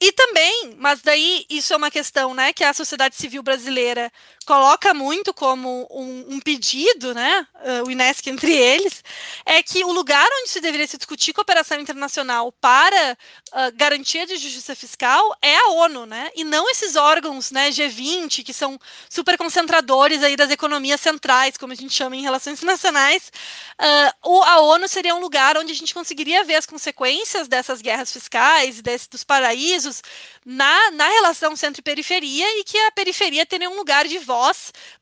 E 0.00 0.10
também, 0.10 0.74
mas 0.78 1.00
daí 1.00 1.46
isso 1.48 1.72
é 1.72 1.76
uma 1.76 1.90
questão 1.90 2.34
né, 2.34 2.52
que 2.52 2.64
a 2.64 2.74
sociedade 2.74 3.14
civil 3.14 3.40
brasileira 3.40 4.10
coloca 4.42 4.92
muito 4.94 5.32
como 5.32 5.86
um, 5.90 6.36
um 6.36 6.40
pedido, 6.40 7.14
né, 7.14 7.46
uh, 7.64 7.86
o 7.86 7.90
Inesc 7.90 8.28
entre 8.28 8.52
eles, 8.52 9.02
é 9.44 9.62
que 9.62 9.84
o 9.84 9.92
lugar 9.92 10.28
onde 10.40 10.50
se 10.50 10.60
deveria 10.60 10.86
se 10.86 10.96
discutir 10.96 11.32
cooperação 11.32 11.80
internacional 11.80 12.52
para 12.52 13.16
uh, 13.52 13.72
garantia 13.74 14.26
de 14.26 14.36
justiça 14.36 14.74
fiscal 14.74 15.36
é 15.40 15.56
a 15.56 15.68
ONU, 15.70 16.06
né, 16.06 16.30
e 16.34 16.44
não 16.44 16.68
esses 16.70 16.96
órgãos, 16.96 17.50
né, 17.50 17.70
G20, 17.70 18.44
que 18.44 18.52
são 18.52 18.78
super 19.08 19.36
concentradores 19.38 20.22
aí 20.22 20.36
das 20.36 20.50
economias 20.50 21.00
centrais, 21.00 21.56
como 21.56 21.72
a 21.72 21.76
gente 21.76 21.94
chama 21.94 22.16
em 22.16 22.22
relações 22.22 22.58
internacionais. 22.58 23.32
Uh, 23.80 24.42
a 24.42 24.60
ONU 24.60 24.88
seria 24.88 25.14
um 25.14 25.20
lugar 25.20 25.56
onde 25.56 25.72
a 25.72 25.74
gente 25.74 25.94
conseguiria 25.94 26.44
ver 26.44 26.56
as 26.56 26.66
consequências 26.66 27.48
dessas 27.48 27.80
guerras 27.80 28.12
fiscais 28.12 28.80
desse, 28.80 29.08
dos 29.08 29.24
paraísos 29.24 30.02
na, 30.44 30.90
na 30.92 31.08
relação 31.08 31.54
centro 31.56 31.80
e 31.80 31.82
periferia 31.82 32.60
e 32.60 32.64
que 32.64 32.78
a 32.78 32.90
periferia 32.90 33.46
teria 33.46 33.70
um 33.70 33.76
lugar 33.76 34.06
de 34.06 34.18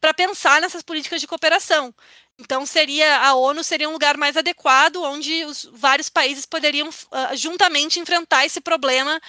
para 0.00 0.14
pensar 0.14 0.60
nessas 0.60 0.82
políticas 0.82 1.20
de 1.20 1.26
cooperação. 1.26 1.94
Então 2.40 2.64
seria 2.64 3.18
a 3.18 3.34
ONU 3.34 3.62
seria 3.62 3.88
um 3.88 3.92
lugar 3.92 4.16
mais 4.16 4.36
adequado 4.36 4.96
onde 4.96 5.44
os 5.44 5.68
vários 5.72 6.08
países 6.08 6.46
poderiam 6.46 6.88
uh, 6.88 7.36
juntamente 7.36 8.00
enfrentar 8.00 8.46
esse 8.46 8.60
problema 8.60 9.20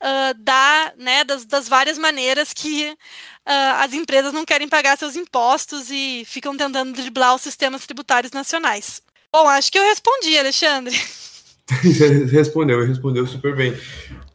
uh, 0.00 0.34
da, 0.38 0.92
né, 0.96 1.24
das, 1.24 1.44
das, 1.44 1.68
várias 1.68 1.98
maneiras 1.98 2.52
que 2.52 2.90
uh, 2.90 3.74
as 3.78 3.92
empresas 3.92 4.32
não 4.32 4.44
querem 4.44 4.68
pagar 4.68 4.96
seus 4.96 5.16
impostos 5.16 5.90
e 5.90 6.24
ficam 6.26 6.56
tentando 6.56 6.92
driblar 6.92 7.34
os 7.34 7.42
sistemas 7.42 7.84
tributários 7.84 8.32
nacionais. 8.32 9.02
Bom, 9.32 9.48
acho 9.48 9.70
que 9.70 9.78
eu 9.78 9.84
respondi, 9.84 10.38
Alexandre. 10.38 10.96
respondeu, 12.30 12.86
respondeu 12.86 13.26
super 13.26 13.54
bem. 13.54 13.76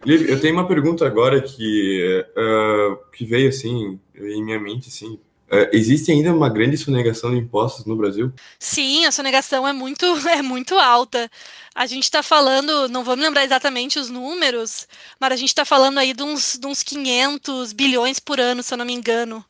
Liv, 0.06 0.30
eu 0.30 0.39
tenho 0.39 0.54
uma 0.54 0.67
pergunta 0.67 1.06
agora 1.06 1.41
que, 1.41 2.26
uh, 2.38 2.98
que 3.12 3.26
veio 3.26 3.50
assim 3.50 4.00
em 4.15 4.43
minha 4.43 4.60
mente, 4.60 4.88
assim. 4.89 5.19
Uh, 5.52 5.69
existe 5.71 6.12
ainda 6.12 6.34
uma 6.34 6.50
grande 6.50 6.76
sonegação 6.78 7.32
de 7.32 7.38
impostos 7.38 7.86
no 7.86 7.95
Brasil? 7.95 8.32
Sim, 8.58 9.06
a 9.06 9.12
sonegação 9.12 9.67
é 9.67 9.74
muito, 9.74 10.06
é 10.28 10.41
muito 10.41 10.76
alta. 10.76 11.30
A 11.74 11.86
gente 11.86 12.04
está 12.04 12.24
falando, 12.24 12.88
não 12.88 13.04
me 13.04 13.15
lembrar 13.15 13.43
exatamente 13.43 14.00
os 14.00 14.10
números, 14.10 14.88
mas 15.19 15.34
a 15.34 15.36
gente 15.36 15.50
está 15.50 15.65
falando 15.65 15.98
aí 16.00 16.13
de 16.13 16.24
uns, 16.24 16.58
de 16.60 16.65
uns 16.65 16.82
500 16.82 17.74
bilhões 17.74 18.19
por 18.19 18.39
ano, 18.39 18.63
se 18.63 18.74
eu 18.74 18.78
não 18.78 18.86
me 18.86 18.93
engano. 18.93 19.43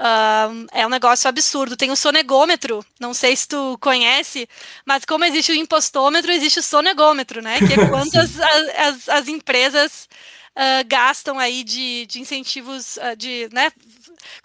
Uh, 0.00 0.66
é 0.72 0.86
um 0.86 0.88
negócio 0.88 1.28
absurdo. 1.28 1.76
Tem 1.76 1.90
o 1.90 1.96
sonegômetro, 1.96 2.82
não 2.98 3.12
sei 3.12 3.36
se 3.36 3.46
tu 3.46 3.76
conhece, 3.82 4.48
mas 4.86 5.04
como 5.04 5.26
existe 5.26 5.52
o 5.52 5.54
impostômetro, 5.54 6.32
existe 6.32 6.58
o 6.58 6.62
sonegômetro, 6.62 7.42
né? 7.42 7.58
Que 7.58 7.74
é 7.74 7.84
quantas 7.86 8.40
as, 8.40 8.68
as, 8.78 9.08
as, 9.10 9.28
empresas 9.28 10.08
uh, 10.56 10.88
gastam 10.88 11.38
aí 11.38 11.62
de, 11.62 12.06
de 12.06 12.18
incentivos, 12.18 12.96
uh, 12.96 13.14
de, 13.14 13.50
né, 13.52 13.70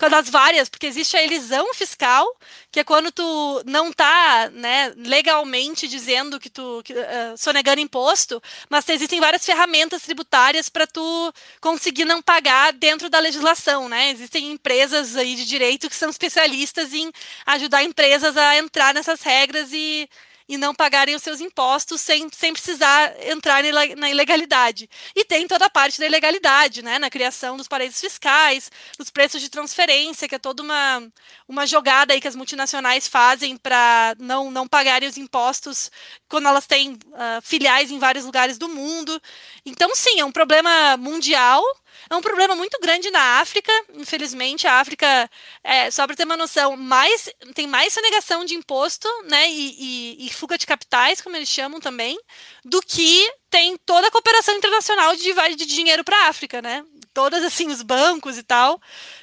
das 0.10 0.30
várias, 0.30 0.70
porque 0.70 0.88
existe 0.88 1.18
a 1.18 1.24
elisão 1.24 1.74
fiscal, 1.74 2.26
que 2.72 2.80
é 2.80 2.84
quando 2.84 3.12
tu 3.12 3.64
não 3.66 3.90
está 3.90 4.50
né, 4.52 4.94
legalmente 4.98 5.88
dizendo 5.88 6.40
que 6.40 6.50
tu 6.50 6.82
que, 6.84 6.94
uh, 6.94 7.38
sonegando 7.38 7.82
imposto, 7.82 8.42
mas 8.70 8.88
existem 8.90 9.20
várias 9.20 9.46
ferramentas 9.46 10.04
tributárias 10.04 10.70
para 10.70 10.86
tu 10.86 11.34
conseguir 11.60 12.06
não 12.06 12.22
pagar 12.22 12.74
dentro 12.74 13.10
da 13.10 13.20
legislação, 13.20 13.90
né? 13.90 14.12
Existem 14.12 14.52
empresas 14.52 15.16
aí 15.16 15.36
de 15.36 15.46
direito 15.46 15.90
que 15.90 15.96
são 15.96 16.10
especialistas 16.10 16.94
em 16.94 17.12
ajudar 17.46 17.84
empresas 17.84 18.38
a 18.38 18.58
entrar 18.58 18.94
nessas 18.94 19.22
regras 19.22 19.72
e 19.74 20.10
e 20.48 20.58
não 20.58 20.74
pagarem 20.74 21.16
os 21.16 21.24
seus 21.24 21.42
impostos 21.42 22.02
sem, 22.02 22.28
sem 22.32 22.54
precisar 22.54 23.14
entrar 23.28 23.64
na 23.98 24.10
ilegalidade. 24.10 24.90
E 25.16 25.24
tem 25.24 25.48
toda 25.48 25.66
a 25.66 25.70
parte 25.70 26.00
da 26.00 26.06
ilegalidade, 26.06 26.82
né, 26.82 27.00
na 27.00 27.10
criação 27.10 27.58
dos 27.58 27.68
paraísos 27.68 28.00
fiscais, 28.00 28.72
dos 28.98 29.10
preços 29.10 29.42
de 29.42 29.50
transferência, 29.50 30.28
que 30.28 30.36
é 30.36 30.40
toda 30.40 30.62
uma, 30.62 31.08
uma 31.48 31.66
jogada 31.66 32.14
aí 32.14 32.22
que 32.22 32.28
as 32.28 32.36
multinacionais 32.36 33.08
fazem 33.08 33.58
para 33.58 34.16
não, 34.20 34.52
não 34.52 34.68
pagarem 34.68 35.10
os 35.10 35.18
impostos 35.18 35.90
quando 36.30 36.48
elas 36.48 36.68
têm 36.68 36.94
uh, 36.94 37.42
filiais 37.42 37.92
em 37.92 38.00
vários 38.00 38.26
lugares 38.26 38.58
do 38.58 38.70
mundo. 38.70 39.20
Então, 39.66 39.96
sim, 39.96 40.20
é 40.20 40.26
um 40.26 40.32
problema 40.32 40.98
mundial 40.98 41.64
é 42.10 42.16
um 42.16 42.22
problema 42.22 42.56
muito 42.56 42.78
grande 42.82 43.10
na 43.12 43.40
África. 43.40 43.72
Infelizmente, 43.94 44.68
a 44.68 44.80
África, 44.80 45.30
é, 45.64 45.90
só 45.92 46.06
para 46.06 46.16
ter 46.16 46.26
uma 46.26 46.38
noção, 46.38 46.78
mais, 46.78 47.30
tem 47.54 47.68
mais 47.68 47.94
sonegação 47.94 48.46
de 48.46 48.56
imposto 48.56 49.08
né, 49.26 49.50
e, 49.50 50.18
e, 50.20 50.28
e 50.28 50.34
fuga 50.34 50.58
de 50.58 50.66
capitais, 50.66 51.22
como 51.22 51.36
eles 51.36 51.50
chamam 51.50 51.80
também, 51.80 52.18
do 52.64 52.82
que 52.82 53.32
tem 53.50 53.78
toda 53.86 54.08
a 54.08 54.12
cooperação 54.12 54.56
internacional 54.56 55.16
de, 55.16 55.34
de 55.56 55.66
dinheiro 55.66 56.04
para 56.04 56.26
a 56.26 56.28
África, 56.28 56.62
né? 56.62 56.84
Todos 57.14 57.42
assim 57.44 57.70
os 57.70 57.82
bancos 57.82 58.38
e 58.38 58.44
tal, 58.44 58.82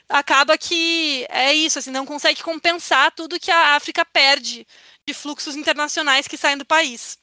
acaba 0.08 0.56
que 0.56 1.26
é 1.28 1.52
isso, 1.52 1.78
assim, 1.78 1.90
não 1.90 2.06
consegue 2.06 2.42
compensar 2.42 3.12
tudo 3.12 3.38
que 3.38 3.50
a 3.50 3.74
África 3.74 4.04
perde 4.04 4.66
de 5.06 5.14
fluxos 5.14 5.56
internacionais 5.56 6.26
que 6.26 6.38
saem 6.38 6.56
do 6.56 6.64
país. 6.64 7.18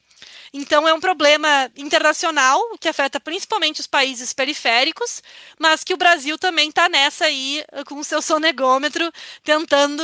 Então 0.54 0.88
é 0.88 0.94
um 0.94 1.00
problema 1.00 1.70
internacional 1.78 2.60
que 2.80 2.88
afeta 2.88 3.20
principalmente 3.20 3.80
os 3.82 3.88
países 3.88 4.34
periféricos, 4.34 5.22
mas 5.60 5.84
que 5.84 5.94
o 5.94 5.98
Brasil 5.98 6.38
também 6.38 6.70
está 6.70 6.90
nessa 6.90 7.26
aí 7.26 7.64
com 7.88 7.96
o 7.96 8.04
seu 8.04 8.22
sonegômetro, 8.22 9.12
tentando 9.44 10.04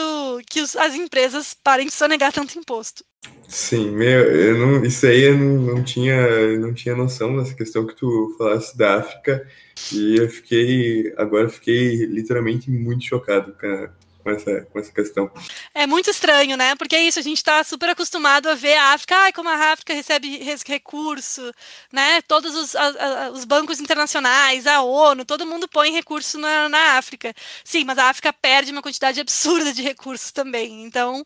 que 0.49 0.59
as 0.59 0.95
empresas 0.95 1.55
parem 1.63 1.87
de 1.87 1.93
sonegar 1.93 2.31
tanto 2.31 2.57
imposto. 2.57 3.03
Sim, 3.47 3.91
meu, 3.91 4.31
eu 4.31 4.57
não, 4.57 4.83
isso 4.83 5.05
aí 5.05 5.21
eu 5.21 5.37
não, 5.37 5.75
não, 5.75 5.83
tinha, 5.83 6.57
não 6.57 6.73
tinha 6.73 6.95
noção 6.95 7.37
dessa 7.37 7.55
questão 7.55 7.85
que 7.85 7.95
tu 7.95 8.35
falasse 8.37 8.77
da 8.77 8.95
África 8.99 9.47
e 9.93 10.17
eu 10.17 10.29
fiquei, 10.29 11.13
agora 11.17 11.49
fiquei 11.49 12.05
literalmente 12.05 12.69
muito 12.71 13.03
chocado 13.03 13.55
com 13.59 13.89
com 14.25 14.31
essa, 14.31 14.61
com 14.73 14.79
essa 14.79 14.91
questão. 14.91 15.31
É 15.71 15.85
muito 15.85 16.09
estranho, 16.09 16.57
né? 16.57 16.73
Porque 16.75 16.95
é 16.95 17.03
isso, 17.03 17.19
a 17.19 17.21
gente 17.21 17.37
está 17.37 17.63
super 17.63 17.89
acostumado 17.89 18.49
a 18.49 18.55
ver 18.55 18.75
a 18.75 18.93
África, 18.93 19.15
ai, 19.15 19.31
como 19.31 19.47
a 19.47 19.71
África 19.71 19.93
recebe 19.93 20.39
recurso, 20.65 21.53
né? 21.93 22.23
Todos 22.23 22.55
os, 22.55 22.75
a, 22.75 22.87
a, 23.27 23.29
os 23.29 23.45
bancos 23.45 23.79
internacionais, 23.79 24.65
a 24.65 24.81
ONU, 24.81 25.23
todo 25.25 25.45
mundo 25.45 25.67
põe 25.67 25.91
recurso 25.91 26.39
na, 26.39 26.67
na 26.67 26.97
África. 26.97 27.35
Sim, 27.63 27.83
mas 27.85 27.99
a 27.99 28.09
África 28.09 28.33
perde 28.33 28.71
uma 28.71 28.81
quantidade 28.81 29.21
absurda 29.21 29.71
de 29.71 29.83
recursos 29.83 30.31
também. 30.31 30.83
Então, 30.83 31.23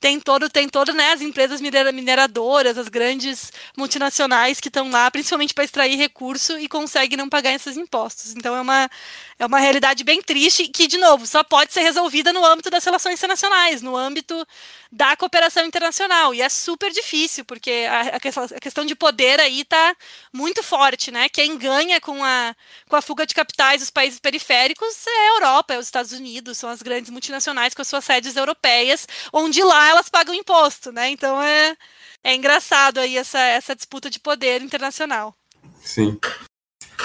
tem 0.00 0.18
todo, 0.18 0.48
tem 0.48 0.66
todo, 0.66 0.94
né, 0.94 1.12
as 1.12 1.20
empresas 1.20 1.60
mineradoras, 1.60 2.78
as 2.78 2.88
grandes 2.88 3.52
multinacionais 3.76 4.58
que 4.58 4.68
estão 4.68 4.90
lá, 4.90 5.10
principalmente 5.10 5.52
para 5.52 5.62
extrair 5.62 5.94
recurso 5.96 6.58
e 6.58 6.66
conseguem 6.66 7.18
não 7.18 7.28
pagar 7.28 7.52
esses 7.52 7.76
impostos. 7.76 8.34
Então 8.34 8.56
é 8.56 8.62
uma, 8.62 8.90
é 9.38 9.44
uma 9.44 9.58
realidade 9.58 10.02
bem 10.02 10.22
triste 10.22 10.68
que, 10.68 10.86
de 10.86 10.96
novo, 10.96 11.26
só 11.26 11.44
pode 11.44 11.74
ser 11.74 11.82
resolvida 11.82 12.32
no 12.32 12.39
âmbito 12.44 12.70
das 12.70 12.84
relações 12.84 13.18
internacionais, 13.18 13.82
no 13.82 13.96
âmbito 13.96 14.46
da 14.90 15.16
cooperação 15.16 15.64
internacional. 15.64 16.34
E 16.34 16.42
é 16.42 16.48
super 16.48 16.90
difícil, 16.90 17.44
porque 17.44 17.86
a, 17.88 18.16
a 18.16 18.60
questão 18.60 18.84
de 18.84 18.94
poder 18.94 19.40
aí 19.40 19.60
está 19.60 19.96
muito 20.32 20.62
forte, 20.62 21.10
né? 21.10 21.28
Quem 21.28 21.56
ganha 21.56 22.00
com 22.00 22.24
a, 22.24 22.54
com 22.88 22.96
a 22.96 23.02
fuga 23.02 23.26
de 23.26 23.34
capitais 23.34 23.80
dos 23.80 23.90
países 23.90 24.18
periféricos 24.18 25.06
é 25.06 25.10
a 25.10 25.34
Europa, 25.34 25.74
é 25.74 25.78
os 25.78 25.86
Estados 25.86 26.12
Unidos, 26.12 26.58
são 26.58 26.68
as 26.68 26.82
grandes 26.82 27.10
multinacionais 27.10 27.74
com 27.74 27.82
as 27.82 27.88
suas 27.88 28.04
sedes 28.04 28.36
europeias, 28.36 29.06
onde 29.32 29.62
lá 29.62 29.88
elas 29.88 30.08
pagam 30.08 30.34
imposto, 30.34 30.92
né? 30.92 31.10
Então 31.10 31.40
é, 31.40 31.76
é 32.22 32.34
engraçado 32.34 32.98
aí 32.98 33.16
essa, 33.16 33.38
essa 33.38 33.74
disputa 33.74 34.10
de 34.10 34.18
poder 34.18 34.62
internacional. 34.62 35.34
Sim. 35.82 36.18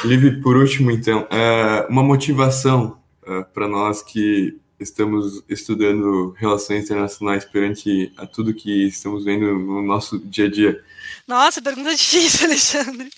Liv, 0.04 0.42
por 0.42 0.58
último, 0.58 0.92
então, 0.92 1.28
é, 1.32 1.88
uma 1.90 2.04
motivação 2.04 3.02
é, 3.26 3.44
para 3.44 3.68
nós 3.68 4.02
que 4.02 4.60
estamos 4.80 5.44
estudando 5.48 6.36
relações 6.38 6.84
internacionais 6.84 7.46
perante 7.46 8.12
a 8.18 8.26
tudo 8.26 8.54
que 8.54 8.88
estamos 8.88 9.24
vendo 9.24 9.46
no 9.54 9.82
nosso 9.82 10.20
dia 10.20 10.46
a 10.46 10.50
dia? 10.50 10.84
Nossa, 11.28 11.62
pergunta 11.62 11.96
difícil, 11.96 12.46
Alexandre. 12.48 13.10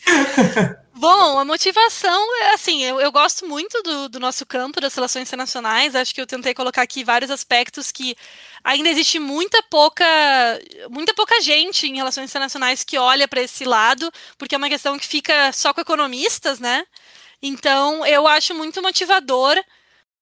Bom, 0.93 1.37
a 1.37 1.45
motivação 1.45 2.35
é 2.41 2.53
assim, 2.53 2.83
eu, 2.83 2.99
eu 2.99 3.11
gosto 3.11 3.47
muito 3.47 3.81
do, 3.83 4.09
do, 4.09 4.19
nosso 4.19 4.45
campo 4.45 4.81
das 4.81 4.95
relações 4.95 5.27
internacionais. 5.27 5.95
Acho 5.95 6.15
que 6.15 6.21
eu 6.21 6.25
tentei 6.25 6.53
colocar 6.53 6.81
aqui 6.81 7.03
vários 7.03 7.29
aspectos 7.29 7.91
que 7.91 8.15
ainda 8.63 8.89
existe 8.89 9.19
muita 9.19 9.61
pouca, 9.63 10.05
muita 10.89 11.13
pouca 11.13 11.39
gente 11.41 11.85
em 11.85 11.97
relações 11.97 12.29
internacionais 12.29 12.83
que 12.83 12.97
olha 12.97 13.27
para 13.27 13.41
esse 13.41 13.63
lado, 13.63 14.11
porque 14.37 14.55
é 14.55 14.57
uma 14.57 14.69
questão 14.69 14.97
que 14.97 15.05
fica 15.05 15.51
só 15.51 15.73
com 15.73 15.81
economistas, 15.81 16.59
né? 16.59 16.83
Então, 17.41 18.05
eu 18.05 18.25
acho 18.25 18.55
muito 18.55 18.81
motivador 18.81 19.55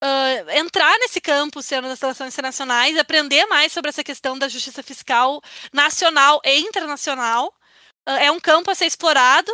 Uh, 0.04 0.50
entrar 0.50 0.94
nesse 0.98 1.22
campo, 1.22 1.62
sendo 1.62 1.88
das 1.88 1.98
relações 1.98 2.34
internacionais, 2.34 2.98
aprender 2.98 3.46
mais 3.46 3.72
sobre 3.72 3.88
essa 3.88 4.04
questão 4.04 4.38
da 4.38 4.46
justiça 4.46 4.82
fiscal 4.82 5.40
nacional 5.72 6.38
e 6.44 6.60
internacional. 6.60 7.46
Uh, 8.06 8.12
é 8.20 8.30
um 8.30 8.38
campo 8.38 8.70
a 8.70 8.74
ser 8.74 8.84
explorado. 8.84 9.50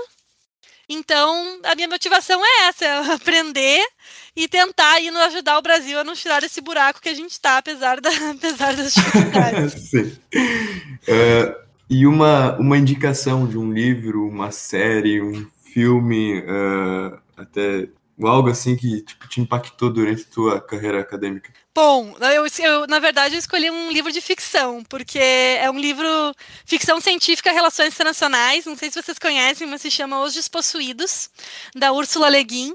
Então, 0.88 1.60
a 1.62 1.76
minha 1.76 1.86
motivação 1.86 2.44
é 2.44 2.66
essa: 2.66 2.84
é 2.84 2.98
aprender 3.14 3.86
e 4.34 4.48
tentar 4.48 4.98
ir 4.98 5.16
ajudar 5.16 5.58
o 5.58 5.62
Brasil 5.62 6.00
a 6.00 6.04
não 6.04 6.14
tirar 6.14 6.42
esse 6.42 6.60
buraco 6.60 7.00
que 7.00 7.08
a 7.08 7.14
gente 7.14 7.30
está, 7.30 7.58
apesar, 7.58 8.00
da, 8.00 8.10
apesar 8.34 8.74
das 8.74 8.94
dificuldades. 8.94 9.90
Uh, 11.02 11.60
e 11.90 12.06
uma, 12.06 12.56
uma 12.58 12.78
indicação 12.78 13.44
de 13.44 13.58
um 13.58 13.72
livro, 13.72 14.24
uma 14.24 14.52
série, 14.52 15.20
um 15.20 15.50
filme, 15.64 16.40
até 17.36 17.88
algo 18.20 18.50
assim 18.50 18.76
que 18.76 19.02
tipo, 19.02 19.28
te 19.28 19.40
impactou 19.40 19.90
durante 19.90 20.24
tua 20.24 20.60
carreira 20.60 21.00
acadêmica? 21.00 21.52
Bom, 21.74 22.14
eu, 22.20 22.44
eu, 22.64 22.86
na 22.86 22.98
verdade 22.98 23.34
eu 23.34 23.38
escolhi 23.38 23.70
um 23.70 23.90
livro 23.90 24.12
de 24.12 24.20
ficção, 24.20 24.84
porque 24.84 25.18
é 25.18 25.70
um 25.70 25.78
livro 25.78 26.06
ficção 26.66 27.00
científica 27.00 27.50
relações 27.50 27.94
internacionais, 27.94 28.66
não 28.66 28.76
sei 28.76 28.90
se 28.90 29.00
vocês 29.00 29.18
conhecem, 29.18 29.66
mas 29.66 29.80
se 29.80 29.90
chama 29.90 30.22
Os 30.22 30.34
Despossuídos, 30.34 31.30
da 31.74 31.92
Úrsula 31.92 32.28
Le 32.28 32.44
Guin. 32.44 32.74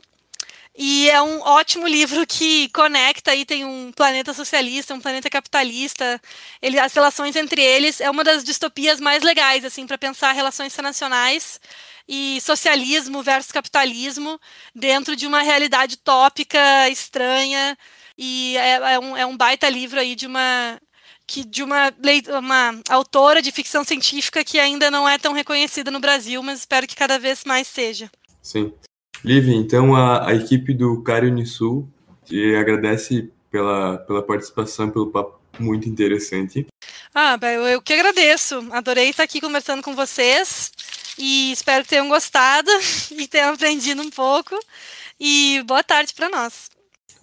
E 0.79 1.09
é 1.09 1.19
um 1.19 1.41
ótimo 1.41 1.87
livro 1.87 2.25
que 2.27 2.69
conecta 2.69 3.31
aí 3.31 3.43
tem 3.45 3.65
um 3.65 3.91
planeta 3.91 4.31
socialista, 4.31 4.93
um 4.93 5.01
planeta 5.01 5.27
capitalista. 5.27 6.21
Ele, 6.61 6.79
as 6.79 6.93
relações 6.93 7.35
entre 7.35 7.63
eles 7.63 7.99
é 7.99 8.09
uma 8.11 8.23
das 8.23 8.43
distopias 8.43 8.99
mais 8.99 9.23
legais 9.23 9.65
assim 9.65 9.87
para 9.87 9.97
pensar 9.97 10.33
relações 10.33 10.73
internacionais 10.73 11.59
e 12.07 12.39
socialismo 12.41 13.21
versus 13.21 13.51
capitalismo 13.51 14.39
dentro 14.73 15.15
de 15.15 15.27
uma 15.27 15.41
realidade 15.41 15.97
tópica, 15.97 16.89
estranha. 16.89 17.77
E 18.17 18.55
é, 18.57 18.93
é, 18.93 18.99
um, 18.99 19.17
é 19.17 19.25
um 19.25 19.35
baita 19.35 19.69
livro 19.69 19.99
aí 19.99 20.15
de 20.15 20.25
uma 20.25 20.79
que 21.27 21.43
de 21.43 21.61
uma, 21.61 21.93
uma 22.39 22.81
autora 22.89 23.41
de 23.41 23.51
ficção 23.51 23.83
científica 23.83 24.45
que 24.45 24.57
ainda 24.57 24.89
não 24.89 25.07
é 25.07 25.17
tão 25.17 25.33
reconhecida 25.33 25.91
no 25.91 25.99
Brasil, 25.99 26.41
mas 26.41 26.59
espero 26.59 26.87
que 26.87 26.95
cada 26.95 27.19
vez 27.19 27.43
mais 27.43 27.67
seja. 27.67 28.09
Sim. 28.41 28.73
Liv, 29.25 29.49
então 29.49 29.93
a, 29.93 30.29
a 30.29 30.33
equipe 30.33 30.73
do 30.73 31.01
Cário 31.03 31.29
Unisul 31.29 31.89
te 32.23 32.55
agradece 32.55 33.29
pela, 33.51 33.97
pela 33.97 34.23
participação, 34.23 34.89
pelo 34.89 35.11
papo 35.11 35.37
muito 35.59 35.89
interessante. 35.89 36.67
Ah, 37.13 37.37
eu, 37.41 37.67
eu 37.67 37.81
que 37.81 37.93
agradeço. 37.93 38.65
Adorei 38.71 39.09
estar 39.09 39.23
aqui 39.23 39.41
conversando 39.41 39.81
com 39.81 39.95
vocês. 39.95 40.71
E 41.17 41.51
espero 41.51 41.83
que 41.83 41.89
tenham 41.89 42.07
gostado 42.07 42.69
e 43.11 43.27
tenham 43.27 43.53
aprendido 43.53 44.01
um 44.01 44.09
pouco. 44.09 44.57
E 45.19 45.63
boa 45.65 45.83
tarde 45.83 46.13
para 46.13 46.29
nós. 46.29 46.69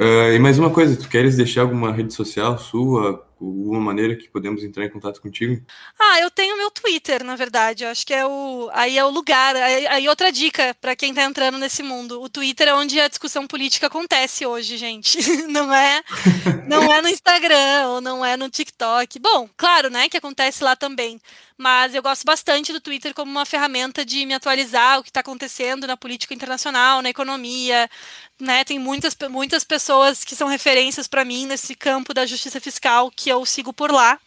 Uh, 0.00 0.34
e 0.34 0.38
mais 0.40 0.58
uma 0.58 0.70
coisa, 0.70 0.96
tu 0.96 1.08
queres 1.08 1.36
deixar 1.36 1.60
alguma 1.60 1.92
rede 1.92 2.12
social 2.12 2.58
sua, 2.58 3.24
alguma 3.40 3.78
maneira 3.78 4.16
que 4.16 4.28
podemos 4.28 4.64
entrar 4.64 4.84
em 4.84 4.90
contato 4.90 5.20
contigo? 5.20 5.64
Ah, 5.96 6.20
eu 6.20 6.32
tenho 6.32 6.56
meu 6.56 6.68
Twitter, 6.68 7.22
na 7.22 7.36
verdade. 7.36 7.84
Eu 7.84 7.90
acho 7.90 8.04
que 8.04 8.12
é 8.12 8.26
o 8.26 8.68
aí 8.72 8.98
é 8.98 9.04
o 9.04 9.10
lugar. 9.10 9.54
Aí, 9.54 9.86
aí 9.86 10.08
outra 10.08 10.32
dica 10.32 10.74
para 10.80 10.96
quem 10.96 11.10
está 11.10 11.22
entrando 11.22 11.58
nesse 11.58 11.82
mundo. 11.82 12.20
O 12.20 12.28
Twitter 12.28 12.66
é 12.66 12.74
onde 12.74 12.98
a 12.98 13.06
discussão 13.06 13.46
política 13.46 13.86
acontece 13.86 14.44
hoje, 14.44 14.76
gente. 14.76 15.18
Não 15.46 15.72
é 15.72 16.02
não 16.66 16.92
é 16.92 17.00
no 17.00 17.08
Instagram 17.08 17.88
ou 17.88 18.00
não 18.00 18.24
é 18.24 18.36
no 18.36 18.48
TikTok. 18.48 19.18
Bom, 19.18 19.48
claro, 19.56 19.90
né, 19.90 20.08
que 20.08 20.16
acontece 20.16 20.64
lá 20.64 20.74
também 20.74 21.20
mas 21.56 21.94
eu 21.94 22.02
gosto 22.02 22.24
bastante 22.24 22.72
do 22.72 22.80
Twitter 22.80 23.14
como 23.14 23.30
uma 23.30 23.46
ferramenta 23.46 24.04
de 24.04 24.26
me 24.26 24.34
atualizar 24.34 24.98
o 24.98 25.02
que 25.02 25.10
está 25.10 25.20
acontecendo 25.20 25.86
na 25.86 25.96
política 25.96 26.34
internacional, 26.34 27.00
na 27.00 27.10
economia, 27.10 27.88
né? 28.40 28.64
Tem 28.64 28.78
muitas, 28.78 29.16
muitas 29.30 29.62
pessoas 29.62 30.24
que 30.24 30.34
são 30.34 30.48
referências 30.48 31.06
para 31.06 31.24
mim 31.24 31.46
nesse 31.46 31.74
campo 31.74 32.12
da 32.12 32.26
justiça 32.26 32.60
fiscal 32.60 33.10
que 33.10 33.30
eu 33.30 33.44
sigo 33.46 33.72
por 33.72 33.92
lá. 33.92 34.18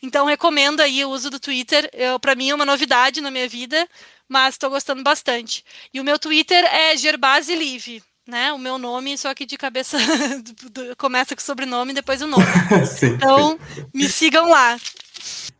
Então 0.00 0.24
recomendo 0.24 0.80
aí 0.80 1.04
o 1.04 1.10
uso 1.10 1.30
do 1.30 1.40
Twitter. 1.40 1.90
Para 2.20 2.36
mim 2.36 2.50
é 2.50 2.54
uma 2.54 2.64
novidade 2.64 3.20
na 3.20 3.30
minha 3.30 3.48
vida, 3.48 3.88
mas 4.28 4.54
estou 4.54 4.70
gostando 4.70 5.02
bastante. 5.02 5.64
E 5.92 6.00
o 6.00 6.04
meu 6.04 6.18
Twitter 6.18 6.64
é 6.64 6.96
Gerbasi 6.96 7.56
Live. 7.56 8.02
Né, 8.26 8.52
o 8.52 8.58
meu 8.58 8.76
nome, 8.76 9.16
só 9.16 9.34
que 9.34 9.46
de 9.46 9.56
cabeça 9.56 9.96
começa 10.98 11.34
com 11.34 11.40
o 11.40 11.42
sobrenome 11.42 11.92
e 11.92 11.94
depois 11.94 12.20
o 12.20 12.26
nome. 12.26 12.44
sim, 12.84 13.06
então, 13.06 13.58
sim. 13.74 13.86
me 13.94 14.06
sigam 14.06 14.50
lá. 14.50 14.78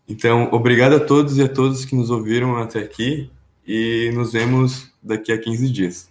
Então, 0.08 0.48
obrigado 0.52 0.94
a 0.94 1.00
todos 1.00 1.36
e 1.36 1.42
a 1.42 1.48
todas 1.48 1.84
que 1.84 1.94
nos 1.94 2.10
ouviram 2.10 2.56
até 2.56 2.78
aqui 2.78 3.30
e 3.66 4.10
nos 4.14 4.32
vemos 4.32 4.90
daqui 5.02 5.30
a 5.30 5.38
15 5.38 5.68
dias. 5.70 6.08